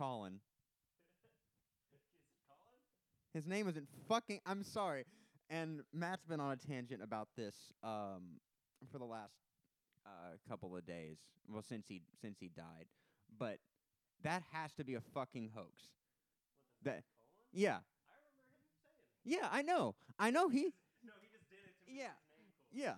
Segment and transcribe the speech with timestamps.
[0.00, 0.32] Colin.
[3.34, 4.40] His name isn't fucking.
[4.46, 5.04] I'm sorry.
[5.50, 7.54] And Matt's been on a tangent about this
[7.84, 8.40] um
[8.90, 9.34] for the last
[10.06, 11.18] uh couple of days.
[11.52, 12.86] Well, since he since he died,
[13.38, 13.58] but
[14.22, 15.90] that has to be a fucking hoax.
[16.82, 17.02] That
[17.52, 17.80] yeah.
[19.22, 19.96] Yeah, I know.
[20.18, 20.72] I know he.
[21.02, 22.12] No, he just did it to Yeah.
[22.72, 22.96] Yeah.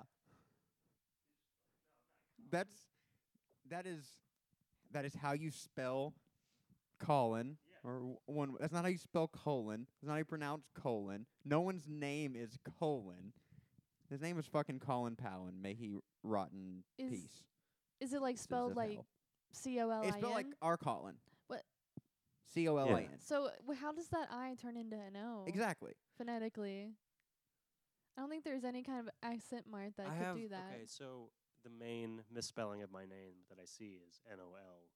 [2.51, 2.75] That's
[3.71, 4.05] that is
[4.93, 6.15] that is how you spell
[7.03, 8.55] Colin or one.
[8.61, 9.87] That's not how you spell colon.
[10.01, 11.27] That's not how you pronounce colon.
[11.45, 13.33] No one's name is colon.
[14.11, 17.45] His name is fucking Colin Powell, may he rotten in Is peace.
[18.01, 19.07] is it like spelled like hell.
[19.55, 20.09] C O L I N?
[20.09, 21.15] It's spelled like our Colin.
[21.47, 21.63] What?
[22.53, 23.09] C O L I N.
[23.19, 25.45] So w- how does that I turn into an O?
[25.47, 25.93] Exactly.
[26.19, 26.91] Phonetically.
[28.17, 30.67] I don't think there's any kind of accent mark that I could have do that.
[30.75, 30.83] okay.
[30.87, 31.31] So
[31.65, 34.91] the main misspelling of my name that I see is N O L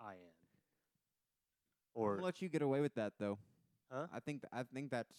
[0.00, 0.43] I N.
[1.94, 3.38] Or I'll let you get away with that though.
[3.90, 4.06] Huh?
[4.12, 5.14] I think th- I think that's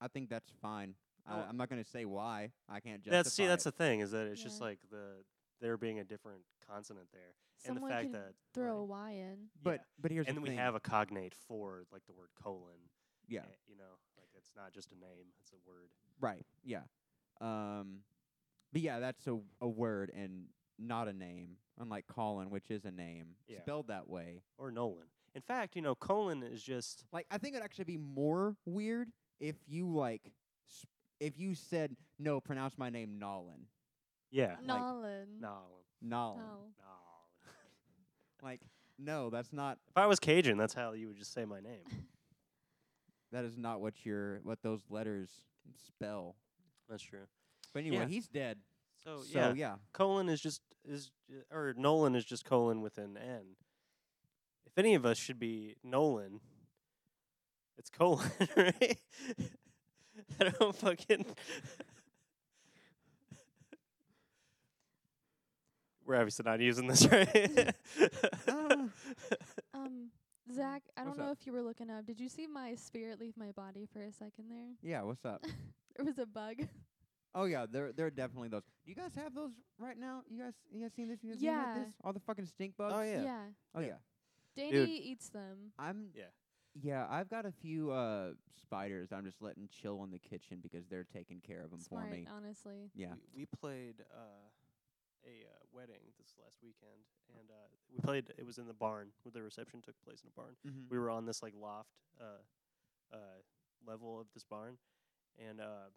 [0.00, 0.94] I think that's fine.
[1.28, 1.34] Oh.
[1.34, 2.50] I, I'm not going to say why.
[2.68, 3.16] I can't justify.
[3.16, 3.76] that's see that's it.
[3.76, 5.24] the thing is that it's just like the
[5.60, 7.34] there being a different consonant there,
[7.66, 9.36] and the fact can that throw a like, Y in.
[9.62, 9.78] But yeah.
[10.00, 12.88] but here's and the then we have a cognate for like the word colon.
[13.28, 15.90] yeah eh, you know, like it's not just a name; it's a word.
[16.20, 16.82] right yeah,
[17.40, 17.98] um,
[18.72, 20.44] but yeah that's a a word and
[20.78, 21.56] not a name.
[21.78, 23.60] Unlike Colin, which is a name Yeah.
[23.62, 24.42] spelled that way.
[24.58, 25.06] Or Nolan.
[25.34, 29.10] In fact, you know, colon is just Like I think it'd actually be more weird
[29.38, 30.22] if you like
[30.68, 30.86] s-
[31.20, 33.66] if you said no, pronounce my name Nolan.
[34.30, 35.40] yeah, Nolan.
[35.40, 35.58] Nolan.
[36.02, 36.38] Nolan.
[36.38, 36.38] No.
[36.40, 36.72] Nolan.
[38.42, 38.60] Like
[38.98, 41.84] no, that's not If I was Cajun, that's how you would just say my name.
[43.32, 45.30] that is not what your what those letters
[45.86, 46.34] spell.
[46.88, 47.26] That's true.
[47.72, 48.06] But anyway, Yeah.
[48.06, 48.58] he's dead.
[49.04, 49.74] So, So yeah, yeah.
[49.92, 53.56] colon is just is j- or Nolan is just colon with an N.
[54.66, 56.40] If any of us should be Nolan,
[57.78, 58.98] it's Colin, right?
[60.40, 61.24] I don't fucking.
[66.06, 67.74] We're obviously not using this, right?
[68.48, 68.76] Uh,
[69.74, 70.10] Um,
[70.52, 71.38] Zach, I don't know up?
[71.40, 72.04] if you were looking up.
[72.06, 74.74] Did you see my spirit leave my body for a second there?
[74.82, 75.44] yeah, what's up?
[75.96, 76.56] There was a bug.
[77.34, 78.62] Oh yeah, there there are definitely those.
[78.84, 80.22] Do you guys have those right now?
[80.30, 81.18] You guys you guys seen this?
[81.22, 81.74] You guys seen Yeah.
[81.78, 81.92] this?
[82.02, 82.94] All the fucking stink bugs.
[82.96, 83.22] oh yeah.
[83.22, 83.42] yeah.
[83.74, 83.98] Oh Yeah.
[84.60, 84.70] Yeah.
[84.70, 85.06] Danny Dude.
[85.06, 85.72] eats them.
[85.78, 86.24] I'm Yeah.
[86.80, 87.06] yeah.
[87.08, 89.10] I've got a few uh spiders.
[89.12, 92.14] I'm just letting chill in the kitchen because they're taking care of 'em Smart, for
[92.14, 92.26] me.
[92.30, 92.90] honestly.
[92.94, 93.14] Yeah.
[93.34, 94.46] We, we played uh,
[95.26, 97.00] a uh, wedding this last weekend,
[97.38, 98.32] and uh, we played.
[98.38, 99.08] It was in the barn.
[99.22, 100.54] Where the reception took place in a barn.
[100.66, 100.88] Mm-hmm.
[100.90, 102.42] we were on this like loft uh,
[103.12, 103.16] uh,
[103.86, 104.76] level of this barn,
[105.48, 105.88] and uh,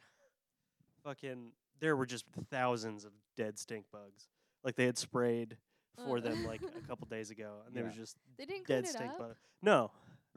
[1.04, 4.28] fucking there were just thousands of dead stink bugs.
[4.62, 5.56] Like they had sprayed
[5.96, 6.20] for Uh.
[6.20, 8.00] them like a couple days ago, and there was Yeah.
[8.02, 9.18] just They didn't clean dead it stink up.
[9.18, 9.36] bug.
[9.62, 9.92] No,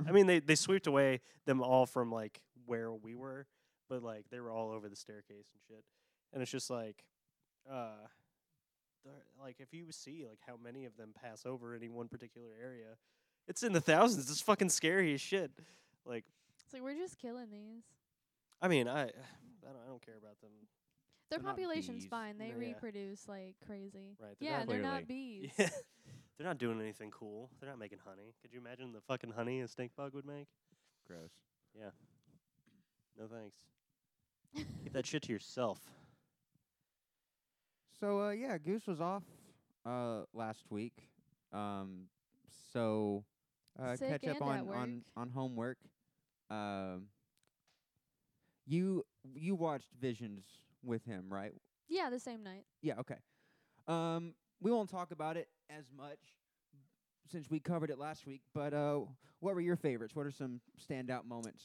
[0.06, 3.48] I mean they they swept away them all from like where we were,
[3.90, 5.84] but like they were all over the staircase and shit.
[6.32, 7.06] And it's just like,
[7.70, 8.08] uh,
[9.04, 9.12] the-
[9.42, 12.98] like if you see like how many of them pass over any one particular area,
[13.48, 14.30] it's in the thousands.
[14.32, 15.52] It's fucking scary as shit.
[16.06, 16.26] Like,
[16.66, 17.84] It's like we're just killing these.
[18.62, 19.04] I mean, I
[19.66, 20.52] I don't, I don't care about them.
[21.34, 22.38] Their They're population's fine.
[22.38, 22.68] They No, yeah.
[22.68, 24.16] reproduce like crazy.
[24.20, 25.52] Right, they're Yeah, not they're clearly- not bees.
[25.58, 25.70] Yeah.
[26.38, 27.50] They're not doing anything cool.
[27.60, 28.34] They're not making honey.
[28.42, 30.48] Could you imagine the fucking honey a stink bug would make?
[31.08, 31.32] Gross.
[31.76, 31.90] Yeah.
[33.18, 33.58] No thanks.
[34.84, 35.80] Keep that shit to yourself.
[38.00, 39.24] So uh yeah, Goose was off
[39.86, 40.94] uh last week.
[41.52, 42.08] Um
[42.74, 43.24] so
[43.82, 45.78] uh Sick catch up on on on homework.
[46.52, 47.08] Um
[48.68, 49.04] you
[49.36, 50.44] you watched Visions
[50.84, 51.54] with him, right?
[51.88, 52.66] Yeah, the same night.
[52.82, 53.18] Yeah, okay.
[53.88, 56.20] Um we won't talk about it as much
[57.30, 59.00] since we covered it last week, but uh
[59.40, 60.16] what were your favorites?
[60.16, 61.64] What are some standout moments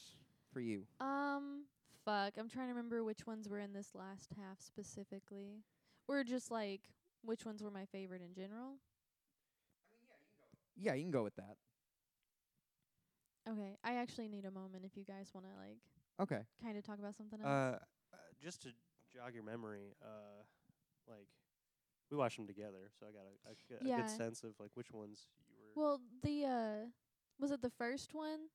[0.51, 0.85] for you?
[0.99, 1.63] Um,
[2.03, 2.33] fuck.
[2.37, 5.63] I'm trying to remember which ones were in this last half specifically.
[6.09, 6.81] Or just like
[7.23, 8.73] which ones were my favorite in general.
[10.75, 11.55] Yeah, you can go with that.
[13.49, 15.77] Okay, I actually need a moment if you guys want to like
[16.19, 16.43] Okay.
[16.61, 17.49] kind of talk about something else.
[17.49, 17.77] Uh,
[18.13, 18.69] uh, just to
[19.19, 20.43] jog your memory, uh,
[21.07, 21.27] like
[22.09, 24.01] we watched them together, so I got a Yeah.
[24.01, 25.71] good sense of like which ones you were.
[25.75, 26.85] well, the uh
[27.39, 28.49] was it the first one?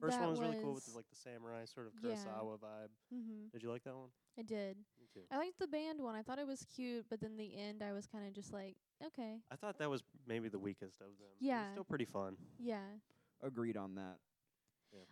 [0.00, 2.14] First that one was, really cool with was- the, like the samurai sort of Yeah.
[2.14, 2.90] Kurosawa vibe.
[3.12, 3.50] Mhm.
[3.50, 4.10] Did you like that one?
[4.36, 4.76] I did.
[5.00, 5.24] Me too.
[5.30, 6.14] I liked the band one.
[6.14, 8.76] I thought it was cute, but then the end I was kind of just like,
[9.02, 9.42] okay.
[9.50, 11.26] I thought that was maybe the weakest of them.
[11.30, 11.72] It was Yeah.
[11.72, 12.36] still pretty fun.
[12.58, 12.98] Yeah.
[13.40, 14.20] Agreed on that.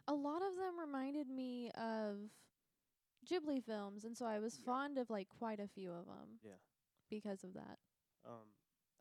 [0.08, 2.30] A lot of them reminded me of
[3.28, 4.64] Ghibli films, and so I was Yeah.
[4.64, 6.58] fond of like quite a few of 'em Yeah.
[7.10, 7.78] because of that.
[8.24, 8.54] Um,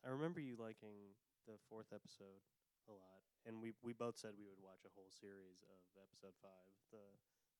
[0.04, 1.14] I remember you liking
[1.46, 2.42] the fourth episode
[2.88, 6.34] a lot, and we we both said we would watch a whole series of episode
[6.42, 7.02] five, the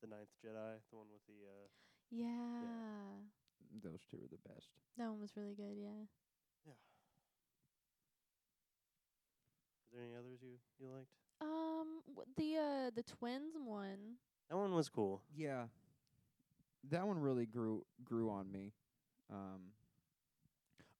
[0.01, 1.47] the Ninth Jedi, the one with the.
[1.47, 1.69] Uh,
[2.11, 3.23] Yeah.
[3.83, 4.71] Those two were the best.
[4.97, 6.07] That one was really good, yeah.
[6.65, 6.73] yeah.
[9.87, 11.11] Is there any others you you liked?
[11.41, 14.19] Um w- the uh the twins one.
[14.49, 15.23] That one was cool.
[15.35, 15.67] Yeah,
[16.91, 18.73] that one really grew grew on me.
[19.33, 19.73] Um,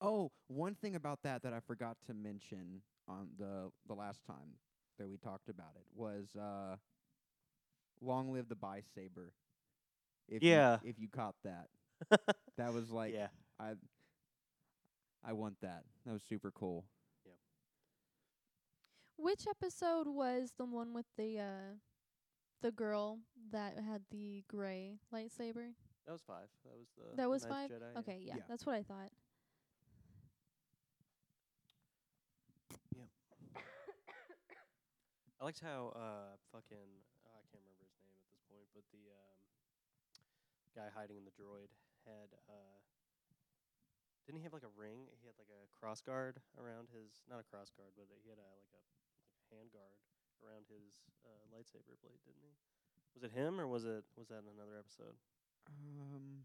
[0.01, 4.59] oh, one thing about that that I forgot to mention on the the last time
[4.99, 6.77] that we talked about it was uh,
[8.01, 9.33] "Long Live the Bi Saber."
[10.29, 10.79] If you- Yeah.
[10.83, 11.69] if you caught that,
[12.57, 13.29] that was like yeah.
[13.61, 13.75] I
[15.25, 15.85] I want that.
[16.05, 16.85] That was super cool.
[19.17, 21.75] Which episode was the one with the uh
[22.63, 23.19] the girl
[23.53, 25.75] that had the gray lightsaber?
[26.07, 26.49] That was five.
[26.65, 27.17] That was the.
[27.17, 27.71] That was Ninth five?
[27.71, 27.99] Jedi.
[27.99, 28.43] Okay, yeah, Yeah.
[28.49, 29.11] that's what I thought.
[32.97, 33.09] Yep.
[35.41, 36.89] I liked how uh fucking
[37.27, 39.39] oh, I can't remember his name at this point, but the um
[40.75, 41.73] guy hiding in the droid
[42.05, 42.79] had uh
[44.27, 45.07] didn't he have like a ring?
[45.23, 48.39] He had like a cross guard around his not a cross guard, but he had
[48.43, 49.99] a like a like a hand guard
[50.45, 52.55] around his uh, lightsaber blade, didn't he?
[53.15, 55.17] Was it him or was it was that in another episode?
[55.69, 56.45] Um,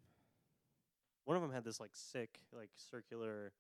[1.26, 3.52] One of them had this like sick like circular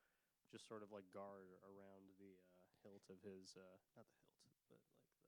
[0.51, 4.41] just sort of like guard around the uh, hilt of his uh not the hilt,
[4.67, 4.81] but like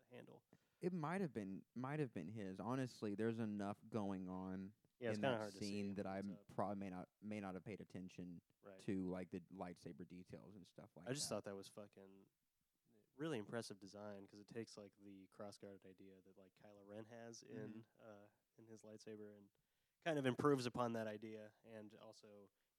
[0.10, 0.42] the handle.
[0.82, 2.60] it might have been might have been his.
[2.60, 6.22] Honestly, there's enough going on Yeah, in that hard to see scene that I
[6.56, 8.80] probably may not may not have paid attention right.
[8.88, 11.12] to like the lightsaber details and stuff like that.
[11.12, 11.36] I just that.
[11.36, 12.12] thought that was fucking
[13.18, 17.44] really impressive design because it takes like the cross-guarded idea that like Kylo Ren has
[17.46, 18.28] in uh
[18.58, 19.46] in his lightsaber and
[20.06, 22.28] kind of improves upon that idea and also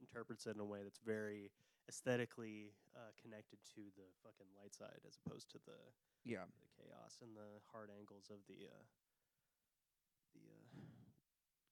[0.01, 1.51] interprets it in a way that's very
[1.89, 5.77] aesthetically uh, connected to the fucking light side as opposed to the
[6.25, 6.45] yeah.
[6.61, 8.85] the chaos and the hard angles of the uh
[10.35, 10.83] the uh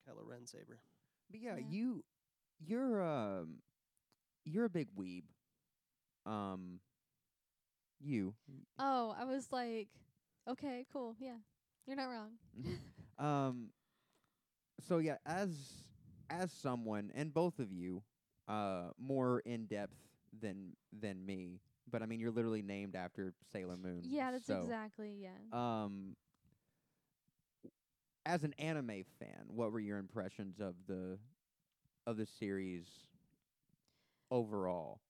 [0.06, 0.78] Kylo Ren saber.
[1.30, 1.66] But yeah, Yeah.
[1.70, 2.04] you
[2.60, 3.62] you're um
[4.44, 5.24] you're a big weeb.
[6.26, 6.80] Um
[8.02, 8.34] you
[8.78, 9.88] Oh, I was like,
[10.48, 11.36] okay, cool, yeah,
[11.86, 12.32] you're not wrong.
[13.18, 13.70] um
[14.80, 15.48] so yeah, as
[16.30, 18.02] as someone and both of you
[18.48, 19.96] uh more in depth
[20.40, 21.60] than than me,
[21.90, 24.02] but I mean you're literally named after Sailor Moon.
[24.04, 25.28] yeah, that's so, exactly yeah.
[25.52, 26.16] Um
[28.24, 31.18] as an anime fan, what were your impressions of the
[32.06, 32.86] of the series
[34.30, 35.00] overall?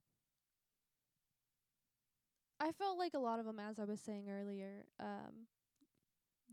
[2.62, 5.48] I felt like a lot of 'em, as I was saying earlier, um,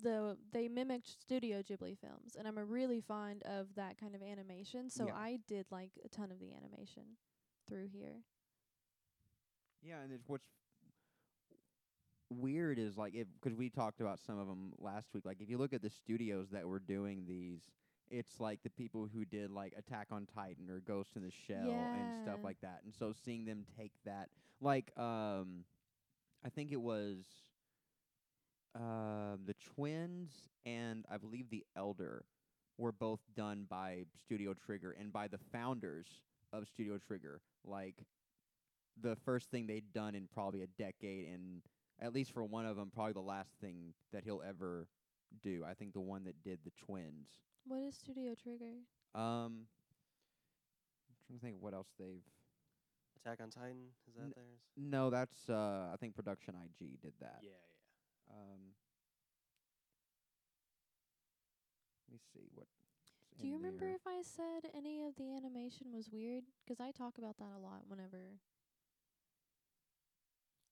[0.01, 4.23] the they mimicked Studio Ghibli films, and I'm a really fond of that kind of
[4.23, 4.89] animation.
[4.89, 5.15] So Yeah.
[5.15, 7.17] I did like a ton of the animation
[7.67, 8.23] through here.
[9.83, 10.47] Yeah, and it's what's
[12.29, 15.25] weird is like if because we talked about some of 'em last week.
[15.25, 17.69] Like if you look at the studios that were doing these,
[18.09, 21.69] it's like the people who did like Attack on Titan or Ghost in the Shell
[21.69, 22.83] and stuff like that.
[22.83, 24.29] And so seeing them take that,
[24.59, 25.65] like um,
[26.45, 27.17] I think it was
[28.75, 30.31] um the twins
[30.65, 32.25] and I believe the Elder
[32.77, 36.07] were both done by Studio Trigger and by the founders
[36.53, 37.41] of Studio Trigger.
[37.65, 38.05] Like
[39.01, 41.61] the first thing they'd done in probably a decade, and
[42.01, 44.87] at least for one of them, probably the last thing that he'll ever
[45.43, 45.63] do.
[45.69, 47.27] I think the one that did the twins.
[47.67, 48.73] What is Studio Trigger?
[49.15, 49.65] Um,
[51.07, 52.23] I'm trying to think of what else they've.
[53.25, 54.59] Attack on Titan is that N- theirs?
[54.77, 57.39] No, that's uh, I think Production IG did that.
[57.41, 58.33] Yeah, yeah.
[58.35, 58.59] Um,
[62.07, 62.67] let me see what.
[63.41, 66.43] Do you remember if I said any of the animation was weird?
[66.67, 68.39] 'Cause I talk about that a lot whenever.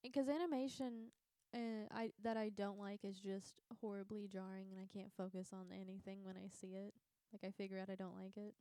[0.03, 1.11] Because animation
[1.53, 5.71] uh, I that I don't like is just horribly jarring, and I can't focus on
[5.71, 6.93] anything when I see it.
[7.33, 8.53] Like I figure out I don't like it.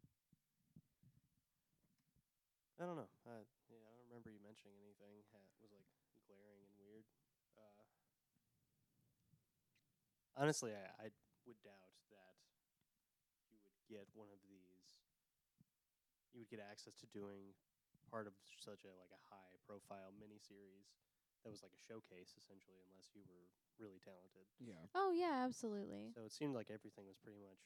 [2.77, 3.09] I don't know.
[3.25, 3.41] I
[3.73, 5.89] yeah, I don't remember you mentioning anything that was like
[6.29, 7.09] glaring and weird.
[7.57, 7.85] Uh,
[10.37, 11.07] honestly, I, I
[11.49, 12.37] would doubt that
[13.49, 14.93] you would get one of these.
[16.37, 17.57] You would get access to doing
[18.13, 20.93] part of such a like a high profile miniseries
[21.43, 23.49] that was like a showcase essentially, unless you were
[23.81, 24.45] really talented.
[24.61, 24.85] Yeah.
[24.93, 26.13] Oh yeah, absolutely.
[26.13, 27.61] So it seemed like everything was pretty much.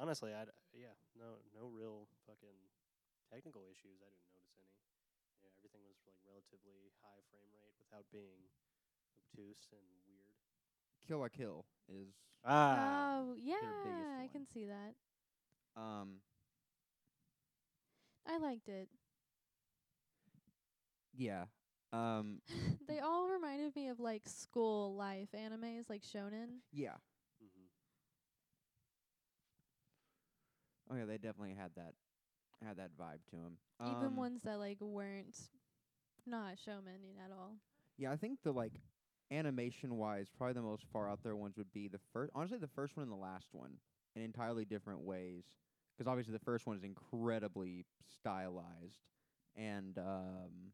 [0.00, 2.56] Honestly, I yeah, no no real fucking
[3.30, 4.00] technical issues.
[4.02, 4.76] I didn't notice any.
[5.42, 8.50] Yeah, everything was like relatively high frame rate without being
[9.18, 10.36] obtuse and weird.
[11.06, 14.94] Kill la Kill is Ah, oh yeah, biggest I can see that.
[15.76, 16.20] um
[18.26, 18.88] I liked it.
[21.14, 21.44] yeah
[21.92, 22.40] Um,
[22.88, 26.60] they all reminded me of like school life animes, like shonen.
[26.72, 26.96] yeah.
[27.40, 27.66] hmm
[30.90, 31.94] Oh yeah, they definitely had that
[32.64, 33.56] had that vibe to them.
[33.84, 35.36] Even ones that like weren't
[36.26, 37.56] not shonen at all.
[37.98, 38.72] Yeah, I think the like
[39.30, 42.32] animation wise, probably the most far out there ones would be the first.
[42.34, 43.78] Honestly, the first one and the last one
[44.16, 45.44] in entirely different ways.
[45.96, 47.84] Because obviously the first one is incredibly
[48.20, 49.02] stylized,
[49.56, 50.72] and um,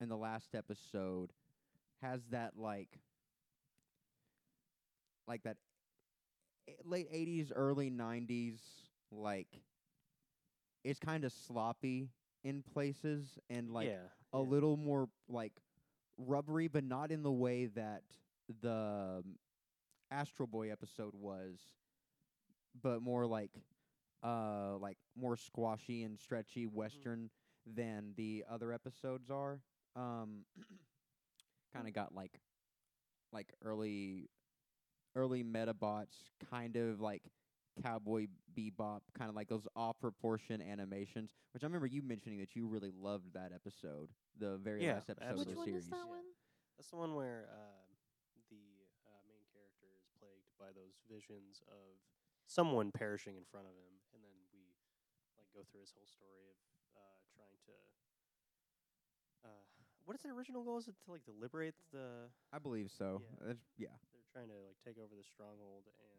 [0.00, 1.32] and the last episode
[2.02, 3.00] has that like
[5.26, 5.56] like that
[6.68, 9.62] e- late '80s, early '90s like.
[10.84, 12.10] It's kind of sloppy
[12.44, 14.42] in places and like yeah, a yeah.
[14.42, 15.52] little more like
[16.16, 18.02] rubbery, but not in the way that
[18.62, 19.36] the um,
[20.10, 21.58] Astro Boy episode was,
[22.80, 23.52] but more like
[24.22, 27.30] uh like more squashy and stretchy western
[27.66, 29.60] than the other episodes are.
[29.96, 30.44] Um
[31.72, 32.40] kind of got like
[33.32, 34.28] like early
[35.14, 37.22] early Metabots kind of like
[37.82, 42.54] cowboy bebop kind of like those off proportion animations which i remember you mentioning that
[42.56, 44.08] you really loved that episode
[44.38, 45.38] the very Yeah, last episode.
[45.38, 46.14] Which of the one series is that Yeah.
[46.14, 46.26] one?
[46.78, 47.82] That's the one where uh,
[48.50, 51.98] the uh, main character is plagued by those visions of
[52.46, 54.78] someone perishing in front of him, and then we
[55.34, 56.58] like go through his whole story of
[56.94, 57.74] uh, trying to.
[59.44, 59.66] Uh,
[60.06, 60.78] what is the original goal?
[60.78, 62.30] Is it to like to liberate the?
[62.54, 63.34] i believe so Yeah.
[63.42, 66.17] That's- yeah They're trying to like take over the stronghold, and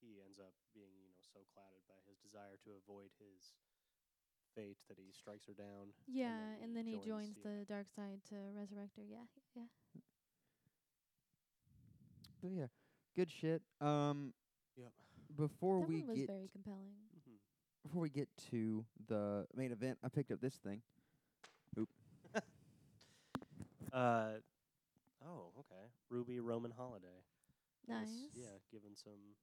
[0.00, 3.52] he ends up being you know so clouded by his desire to avoid his
[4.56, 5.92] fate that he strikes her down.
[6.08, 9.04] Yeah, and then he joins joins the dark side to resurrect her.
[9.06, 9.68] Yeah, yeah.
[12.42, 12.66] but yeah
[13.16, 14.32] good shit um
[14.76, 14.92] Yep.
[15.36, 16.94] before that we one was get very compelling.
[17.12, 17.36] Mm-hmm.
[17.84, 20.82] before we get to the main event i picked up this thing
[21.78, 21.88] Oop.
[23.92, 24.38] Uh,
[25.26, 25.90] oh, okay.
[26.12, 27.26] RWBY Roman Holiday.
[27.88, 28.30] Nice.
[28.34, 29.34] Yeah, given some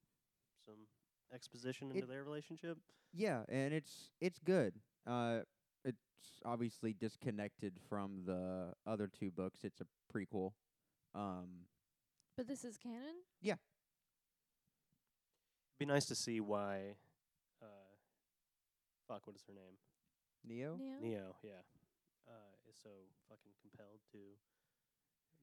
[0.68, 0.86] some
[1.32, 2.78] exposition into It- their relationship.
[3.12, 4.74] Yeah, and it's it's good.
[5.06, 5.40] Uh,
[5.84, 9.64] it's obviously disconnected from the other two books.
[9.64, 10.52] It's a prequel.
[11.14, 11.66] Um,
[12.36, 13.22] But this is canon.
[13.40, 13.56] Yeah.
[15.78, 16.96] Be nice to see why.
[17.62, 17.66] Uh,
[19.06, 19.78] fuck, what is her name?
[20.44, 20.76] Neo.
[20.76, 21.00] Neo.
[21.00, 21.36] Neo.
[21.42, 21.62] Yeah.
[22.26, 22.90] Uh, is so
[23.28, 24.18] fucking compelled to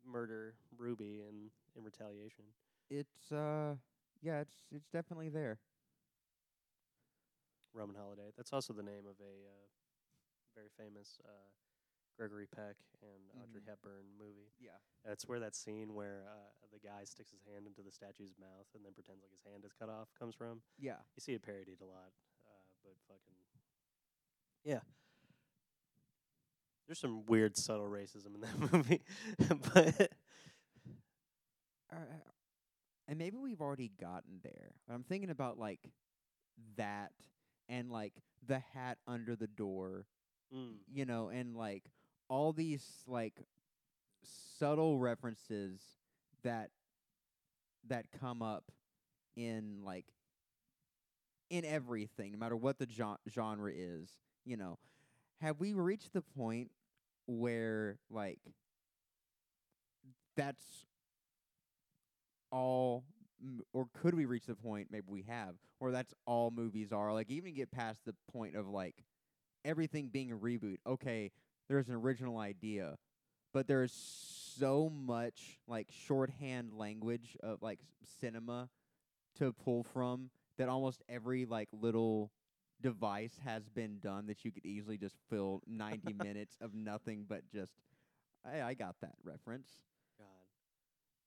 [0.05, 2.45] murder Ruby in in retaliation.
[2.89, 3.75] It's uh,
[4.21, 5.59] yeah, it's it's definitely there.
[7.73, 8.31] Roman Holiday.
[8.37, 9.67] That's also the name of a uh,
[10.55, 11.51] very famous uh,
[12.17, 13.67] Gregory Peck and Audrey Mhm.
[13.67, 14.53] Hepburn movie.
[14.59, 14.79] Yeah.
[15.03, 18.67] That's where that scene where uh, the guy sticks his hand into the statue's mouth
[18.73, 20.61] and then pretends like his hand is cut off comes from.
[20.79, 21.03] Yeah.
[21.15, 22.15] You see it parodied a lot,
[22.47, 23.35] uh, but fucking
[24.63, 24.79] yeah.
[26.87, 29.01] There's some weird subtle racism in that movie,
[29.73, 30.11] but
[33.07, 34.71] and maybe we've already gotten there.
[34.87, 35.89] But I'm thinking about like
[36.77, 37.11] that
[37.69, 38.13] and like
[38.47, 40.05] the hat under the door
[40.53, 41.83] mm, you know, and like
[42.29, 43.41] all these like
[44.57, 45.79] subtle references
[46.43, 46.69] that
[47.87, 48.71] that come up
[49.35, 50.05] in like
[51.49, 54.09] in everything, no matter what the gen- genre is,
[54.45, 54.77] you know.
[55.41, 56.71] Have we reached the point
[57.27, 58.39] where like
[60.35, 60.85] that's
[62.55, 63.03] all
[63.73, 67.29] or could we reach the point maybe we have where that's all movies are like
[67.29, 68.95] even get past the point of like
[69.65, 70.77] everything being a reboot.
[70.87, 71.31] Okay,
[71.67, 72.97] there's an original idea,
[73.53, 77.79] but there's so much like shorthand language of like
[78.21, 78.69] cinema
[79.39, 82.31] to pull from that almost every like little
[82.81, 87.41] device has been done that you could easily just fill 90 minutes of nothing but
[87.51, 87.73] just
[88.45, 89.69] I I got that reference.
[90.17, 90.27] God,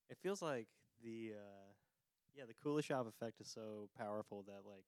[0.08, 0.68] it feels like
[1.02, 1.68] the uh,
[2.34, 4.84] yeah the Kuleshov effect is so powerful that like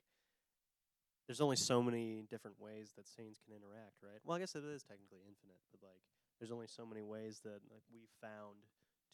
[1.26, 4.18] there's only so many different ways that scenes can interact, right?
[4.26, 6.02] Well, I guess it is technically infinite, but like
[6.38, 8.66] there's only so many ways that like we found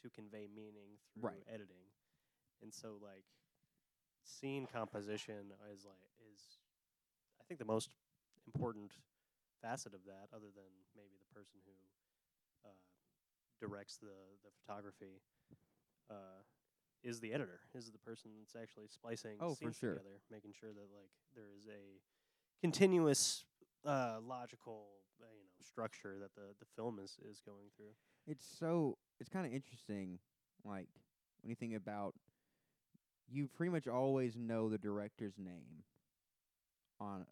[0.03, 1.45] to convey meaning through Right.
[1.53, 1.93] editing,
[2.63, 3.25] and so like
[4.25, 6.59] scene composition is like is
[7.41, 7.93] I think the most
[8.47, 8.93] important
[9.61, 11.77] facet of that, other than maybe the person who
[12.65, 12.81] uh,
[13.61, 15.21] directs the the photography
[16.09, 16.41] uh,
[17.07, 19.95] is the editor is the person that's actually splicing Oh, scenes sure.
[19.95, 22.01] together making sure that like there is a
[22.61, 23.45] continuous
[23.87, 24.89] uh, logical
[25.21, 27.95] uh, you know structure that the the film is is going through
[28.27, 30.19] It's so it's kind of interesting,
[30.65, 30.89] like
[31.43, 32.15] when you think about,
[33.29, 35.85] you pretty much always know the director's name
[37.01, 37.27] on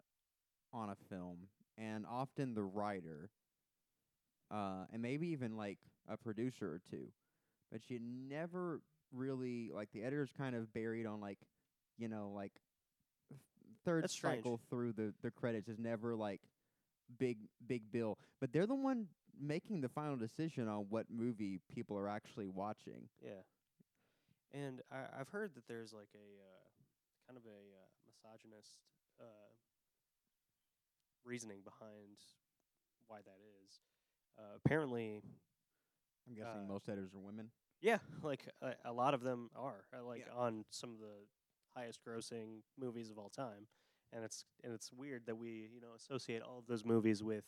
[0.73, 3.29] on a film, and often the writer.
[4.51, 7.07] uh, and maybe even like a producer or two,
[7.71, 8.81] but you never
[9.15, 11.39] really like the editor's kind of buried on like,
[11.97, 12.51] you know, like
[13.85, 14.37] third That's strange.
[14.37, 16.41] cycle through the the credits is never like
[17.17, 19.07] big big bill, but they're the one
[19.39, 23.09] making the final decision on what movie people are actually watching.
[23.21, 23.41] Yeah.
[24.53, 26.65] And I, I've heard that there's like a uh,
[27.27, 28.79] kind of a uh, misogynist
[29.19, 29.51] uh,
[31.25, 32.17] reasoning behind
[33.07, 33.81] why that is.
[34.37, 35.21] Uh, apparently,
[36.27, 37.49] I'm guessing Uh, most editors are women.
[37.81, 40.33] Yeah, like a, a lot of them are uh, like Yeah.
[40.37, 41.25] on some of the
[41.75, 43.67] highest grossing movies of all time,
[44.13, 47.43] and it's and it's weird that we you know associate all of those movies with.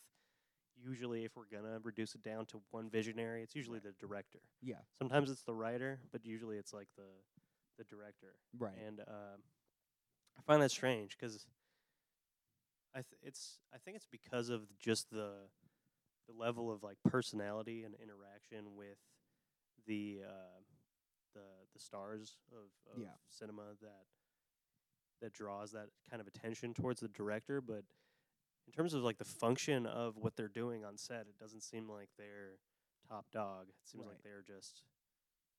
[0.80, 4.40] Usually, if we're gonna reduce it down to one visionary, it's usually the director.
[4.62, 7.04] Yeah, Sometimes it's the writer, but usually it's like the
[7.78, 8.34] the director.
[8.58, 8.74] right.
[8.86, 9.42] And um,
[10.38, 11.46] I find that strange because
[12.94, 15.32] I th- it's I think it's because of just the
[16.28, 18.98] the level of like personality and interaction with
[19.88, 20.60] the uh,
[21.34, 21.40] the
[21.72, 23.08] the stars of, of Yeah.
[23.30, 24.06] cinema that
[25.20, 27.82] that draws that kind of attention towards the director, but
[28.66, 31.88] in terms of like the function of what they're doing on set, it doesn't seem
[31.88, 32.58] like they're
[33.08, 33.66] top dog.
[33.68, 34.82] It seems like they're just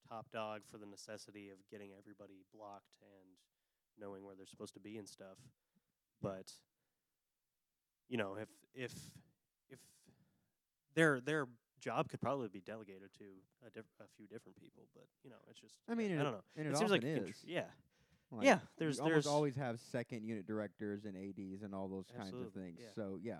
[0.07, 3.29] top dog for the necessity of getting everybody blocked and
[4.00, 5.38] knowing where they're supposed to be and stuff.
[6.21, 6.53] But
[8.07, 8.93] you know, if if
[9.69, 9.79] if
[10.95, 11.48] their their
[11.79, 13.25] job could probably be delegated to
[13.65, 16.24] a, diff- a few different people, but you know, it's just I mean, I it-
[16.24, 16.43] don't know.
[16.55, 17.63] and it, It, seems like often contr- yeah,
[18.31, 18.59] Like, yeah.
[18.77, 22.33] There's you almost there's always have second unit directors and ads and all those kinds
[22.33, 22.79] of things.
[22.81, 22.88] yeah.
[22.95, 23.36] So yeah,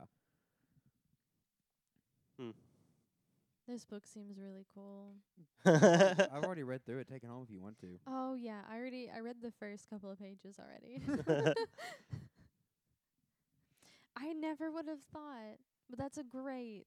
[2.39, 2.51] hmm.
[3.67, 5.13] This book seems really cool.
[5.65, 7.08] I've already read through it.
[7.08, 8.00] Take it home if you want to.
[8.08, 11.00] Oh yeah, I already I read the first couple of pages already.
[14.17, 15.58] I never would have thought,
[15.89, 16.86] but that's a great.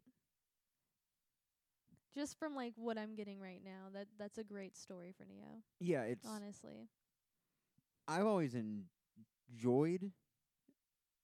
[2.15, 5.63] Just from like what I'm getting right now, that that's a great story for Neo.
[5.81, 6.27] Yeah, it's.
[6.29, 6.89] Honestly,
[8.07, 10.13] I've always enjoyed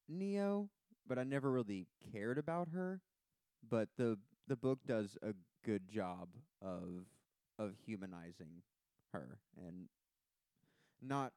[0.09, 0.71] Neo,
[1.07, 3.01] but I never really cared about her.
[3.69, 6.29] But the the book does a good job
[6.63, 7.05] of
[7.59, 8.63] of humanizing
[9.13, 9.89] her and
[11.03, 11.33] not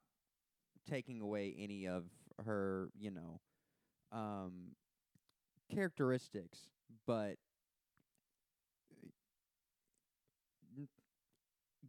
[0.90, 2.06] taking away any of
[2.46, 3.40] her, you know,
[4.12, 4.76] um
[5.74, 6.70] characteristics,
[7.06, 7.36] but
[10.78, 10.88] n-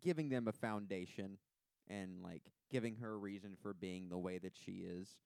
[0.02, 1.38] giving them a foundation
[1.88, 5.16] and like giving her a reason for being the way that she is.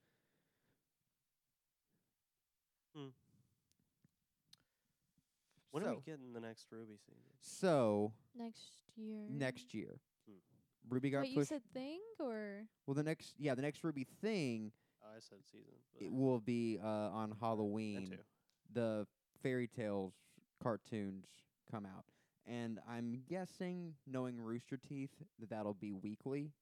[5.70, 7.22] when are so, we getting the next RWBY season?
[7.40, 9.26] so next year.
[9.30, 10.94] next year, Hmm.
[10.96, 11.48] RWBY got Wait, you pushed.
[11.50, 15.74] said thing or well, the next yeah, the next RWBY thing Oh, I said season.
[16.00, 18.06] it will be uh, on that Halloween.
[18.10, 18.16] too.
[18.72, 19.06] The
[19.42, 20.14] fairy tales
[20.62, 21.26] cartoons
[21.70, 22.04] come out,
[22.46, 26.52] and I'm guessing, knowing Rooster Teeth, that that'll be weekly.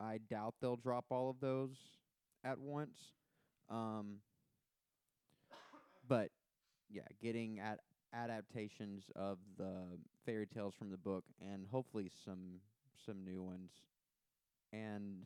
[0.00, 1.76] I doubt they'll drop all of those
[2.44, 2.98] at once.
[3.70, 4.16] Um,
[6.08, 6.30] but
[6.90, 7.78] yeah, getting at
[8.12, 12.60] adaptations of the fairy tales from the book, and hopefully some
[13.06, 13.70] some new ones.
[14.72, 15.24] And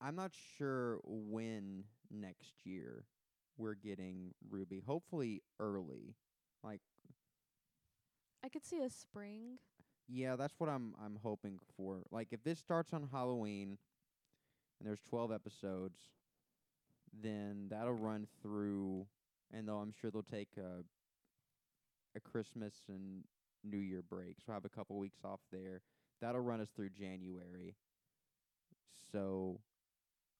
[0.00, 3.04] I'm not sure when next year
[3.58, 4.84] we're getting RWBY.
[4.84, 6.14] Hopefully early.
[6.62, 6.80] Like
[8.46, 9.58] I could see a spring.
[10.08, 12.02] yeah, that's what I'm I'm hoping for.
[12.12, 13.76] Like if this starts on Halloween
[14.78, 15.98] and there's 12 episodes,
[17.12, 19.06] then that'll run through
[19.52, 20.84] and though I'm sure they'll take a
[22.16, 23.24] a Christmas and
[23.64, 24.36] New Year break.
[24.46, 25.82] So I have a couple weeks off there.
[26.20, 27.74] That'll run us through January.
[29.12, 29.60] So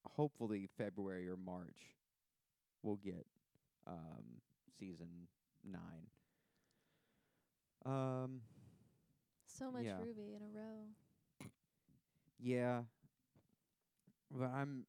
[0.04, 1.96] hopefully February or March
[2.84, 3.26] we'll get
[3.88, 4.40] um
[4.78, 5.26] season
[5.68, 5.80] 9.
[7.86, 8.42] Um
[9.46, 9.98] So much Yeah.
[9.98, 10.88] RWBY in a row.
[12.40, 12.82] Yeah.
[14.30, 14.86] But I'm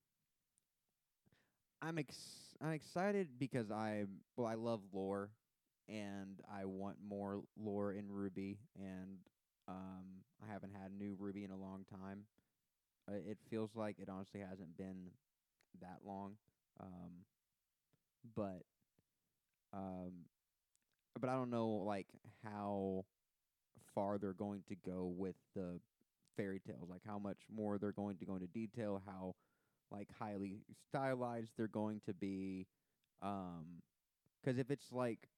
[1.81, 4.05] I'm ex- I'm excited because I
[4.35, 5.31] well I love lore
[5.87, 9.17] and I want more lore in RWBY and
[9.67, 12.25] um I haven't had new RWBY in a long time.
[13.09, 15.11] Uh, it feels like it honestly hasn't been
[15.81, 16.37] that long.
[16.79, 17.25] Um
[18.35, 18.63] but
[19.73, 20.11] um
[21.17, 22.07] but I don't know like
[22.43, 23.05] how
[23.95, 25.81] far they're going to go with the
[26.35, 29.35] fairy tales, like how much more they're going to go into detail, how
[29.91, 32.67] like highly stylized they're going to be.
[33.21, 33.81] Um
[34.43, 35.29] 'cause if it's like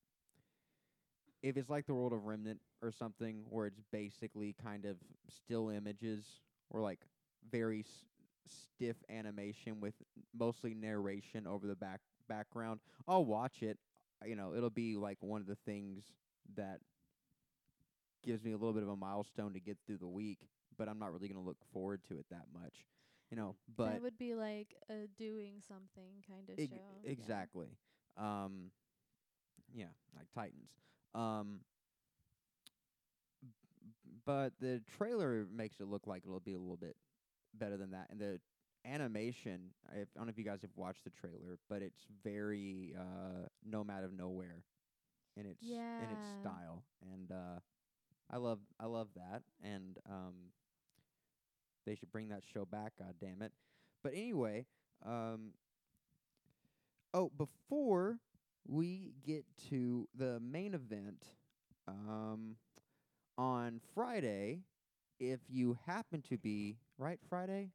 [1.41, 4.97] if it's like the world of Remnant or something, where it's basically kind of
[5.29, 6.99] still images or like
[7.49, 8.05] very s-
[8.45, 9.93] stiff animation with
[10.33, 13.77] mostly narration over the back background, I'll watch it.
[14.25, 16.03] You know, it'll be like one of the things
[16.55, 16.79] that
[18.23, 20.39] gives me a little bit of a milestone to get through the week,
[20.77, 22.85] but I'm not really gonna look forward to it that much,
[23.31, 23.55] you know.
[23.77, 26.75] But that would be like a doing something kind of Eg- show.
[27.03, 27.11] yeah.
[27.11, 27.67] exactly.
[28.17, 28.71] Um,
[29.73, 30.69] yeah, like Titans.
[31.15, 31.59] Um,
[33.41, 33.47] b-
[34.25, 36.95] but the trailer makes it look like it'll be a little bit
[37.53, 38.39] better than that, and the
[38.89, 39.61] animation.
[39.91, 44.03] I, don't know if you guys have watched the trailer, but it's very uh, Nomad
[44.03, 44.63] of Nowhere
[45.37, 45.63] in its
[46.03, 47.59] in its style, and uh,
[48.31, 50.33] I love I love that, and um,
[51.85, 52.93] they should bring that show back.
[52.99, 53.51] God damn it!
[54.03, 54.65] But anyway,
[55.05, 55.51] um,
[57.13, 58.17] oh, before
[58.67, 61.25] we get to the main event,
[61.87, 62.55] um,
[63.37, 64.59] on Friday,
[65.19, 67.69] if you happen to be right Friday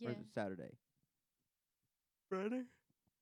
[0.00, 0.08] Yeah.
[0.08, 0.76] or is it Saturday?
[2.28, 2.62] Friday.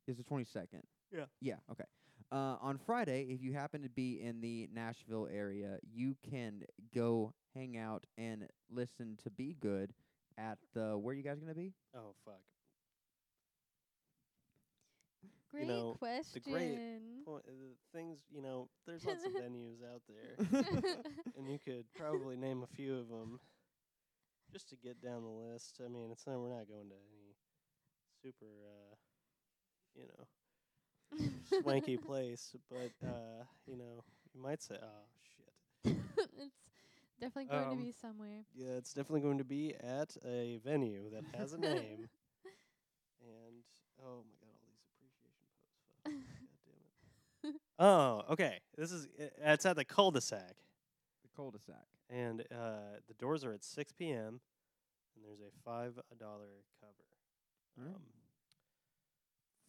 [0.06, 0.82] Is the twenty second?
[1.12, 1.24] Yeah.
[1.40, 1.56] Yeah.
[1.70, 1.84] Okay.
[2.32, 6.62] Uh, on Friday, if you happen to be in the Nashville area, you can
[6.94, 9.92] go hang out and listen to Be Good
[10.38, 10.96] at the.
[10.98, 11.72] Where are you guys gonna be?
[11.94, 12.40] Oh fuck.
[15.50, 16.42] Great know, question.
[16.44, 16.78] the great
[17.24, 17.52] Point, uh,
[17.96, 18.68] things you know.
[18.86, 20.62] There's lots of venues out there,
[21.38, 23.38] and you could probably name a few of 'em
[24.54, 25.80] just to get down the list.
[25.84, 27.34] I mean, it's not we're not going to any
[28.22, 28.94] super, uh,
[29.96, 35.96] you know, swanky place, but uh, you know, you might say, oh shit.
[36.38, 38.44] it's definitely going Um, to be somewhere.
[38.54, 42.08] Yeah, it's definitely going to be at a venue that has a name.
[43.20, 43.64] and
[44.04, 45.82] oh my god, all these appreciation posts.
[46.04, 46.12] Fuck.
[46.12, 46.22] god
[47.42, 47.60] damn it.
[47.80, 48.60] Oh, okay.
[48.78, 49.08] This is
[49.44, 50.54] it's at the cul-de-sac,
[51.24, 51.86] The cul-de-sac.
[52.10, 54.40] And uh, the doors are at 6 p.m.
[55.16, 57.08] and there's a five dollar cover.
[57.80, 57.94] Mm.
[57.94, 58.02] Um,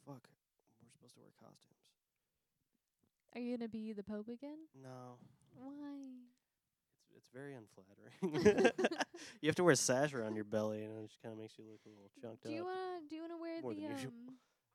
[0.05, 0.27] fuck,
[0.81, 1.89] we're supposed to wear costumes.
[3.35, 4.59] Are you gonna be the Pope again?
[4.81, 5.17] No,
[5.55, 5.95] Why?
[7.01, 8.71] it's it's very unflattering.
[9.41, 11.57] you have to wear a sash around your belly, and it just kind of makes
[11.57, 13.91] you look a little chunked Do you wanna do you wanna wear More the um?
[13.91, 14.11] usual.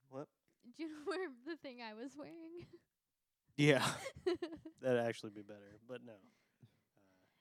[0.09, 0.27] What?
[0.77, 2.67] Do you wanna wear the thing I was wearing?
[3.57, 3.85] Yeah,
[4.81, 5.77] that'd actually be better.
[5.87, 6.13] But no.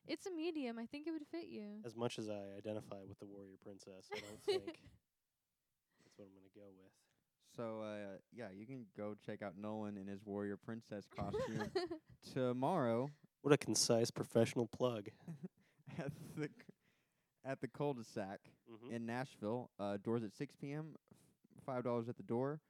[0.06, 0.78] It's a medium.
[0.78, 1.80] I think it would fit you.
[1.84, 6.32] as much as I identify with the warrior princess, I don't think that's what I'm
[6.34, 6.92] gonna go with.
[7.56, 11.70] So uh, yeah, you can go check out Nolan in his warrior princess costume
[12.32, 13.08] tomorrow
[13.42, 15.08] What a concise professional plug.
[15.98, 16.74] at the c-
[17.44, 18.94] at the cul-de-sac Mm-hmm.
[18.94, 19.68] in Nashville.
[19.80, 20.94] Uh, doors at 6 p.m.
[20.94, 21.16] f-
[21.66, 22.60] Five dollars at the door.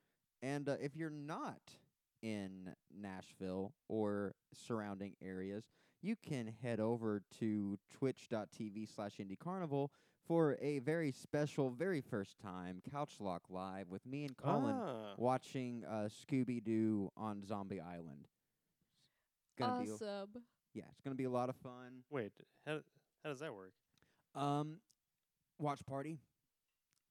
[0.42, 1.60] And uh, if you're not
[2.22, 5.64] in Nashville or surrounding areas,
[6.02, 9.90] you can head over to twitch.tv slash indie carnival
[10.26, 15.14] for a very special, very first time Couch Lock Live with me and Colin Ah,
[15.16, 18.26] watching uh, Scooby Doo on Zombie Island.
[19.58, 20.42] Gonna be a- awesome.
[20.74, 22.02] yeah, it's gonna be a lot of fun.
[22.10, 22.32] wait,
[22.66, 22.80] how
[23.24, 23.72] how does that work?
[24.34, 24.76] Um,
[25.58, 26.18] watch party.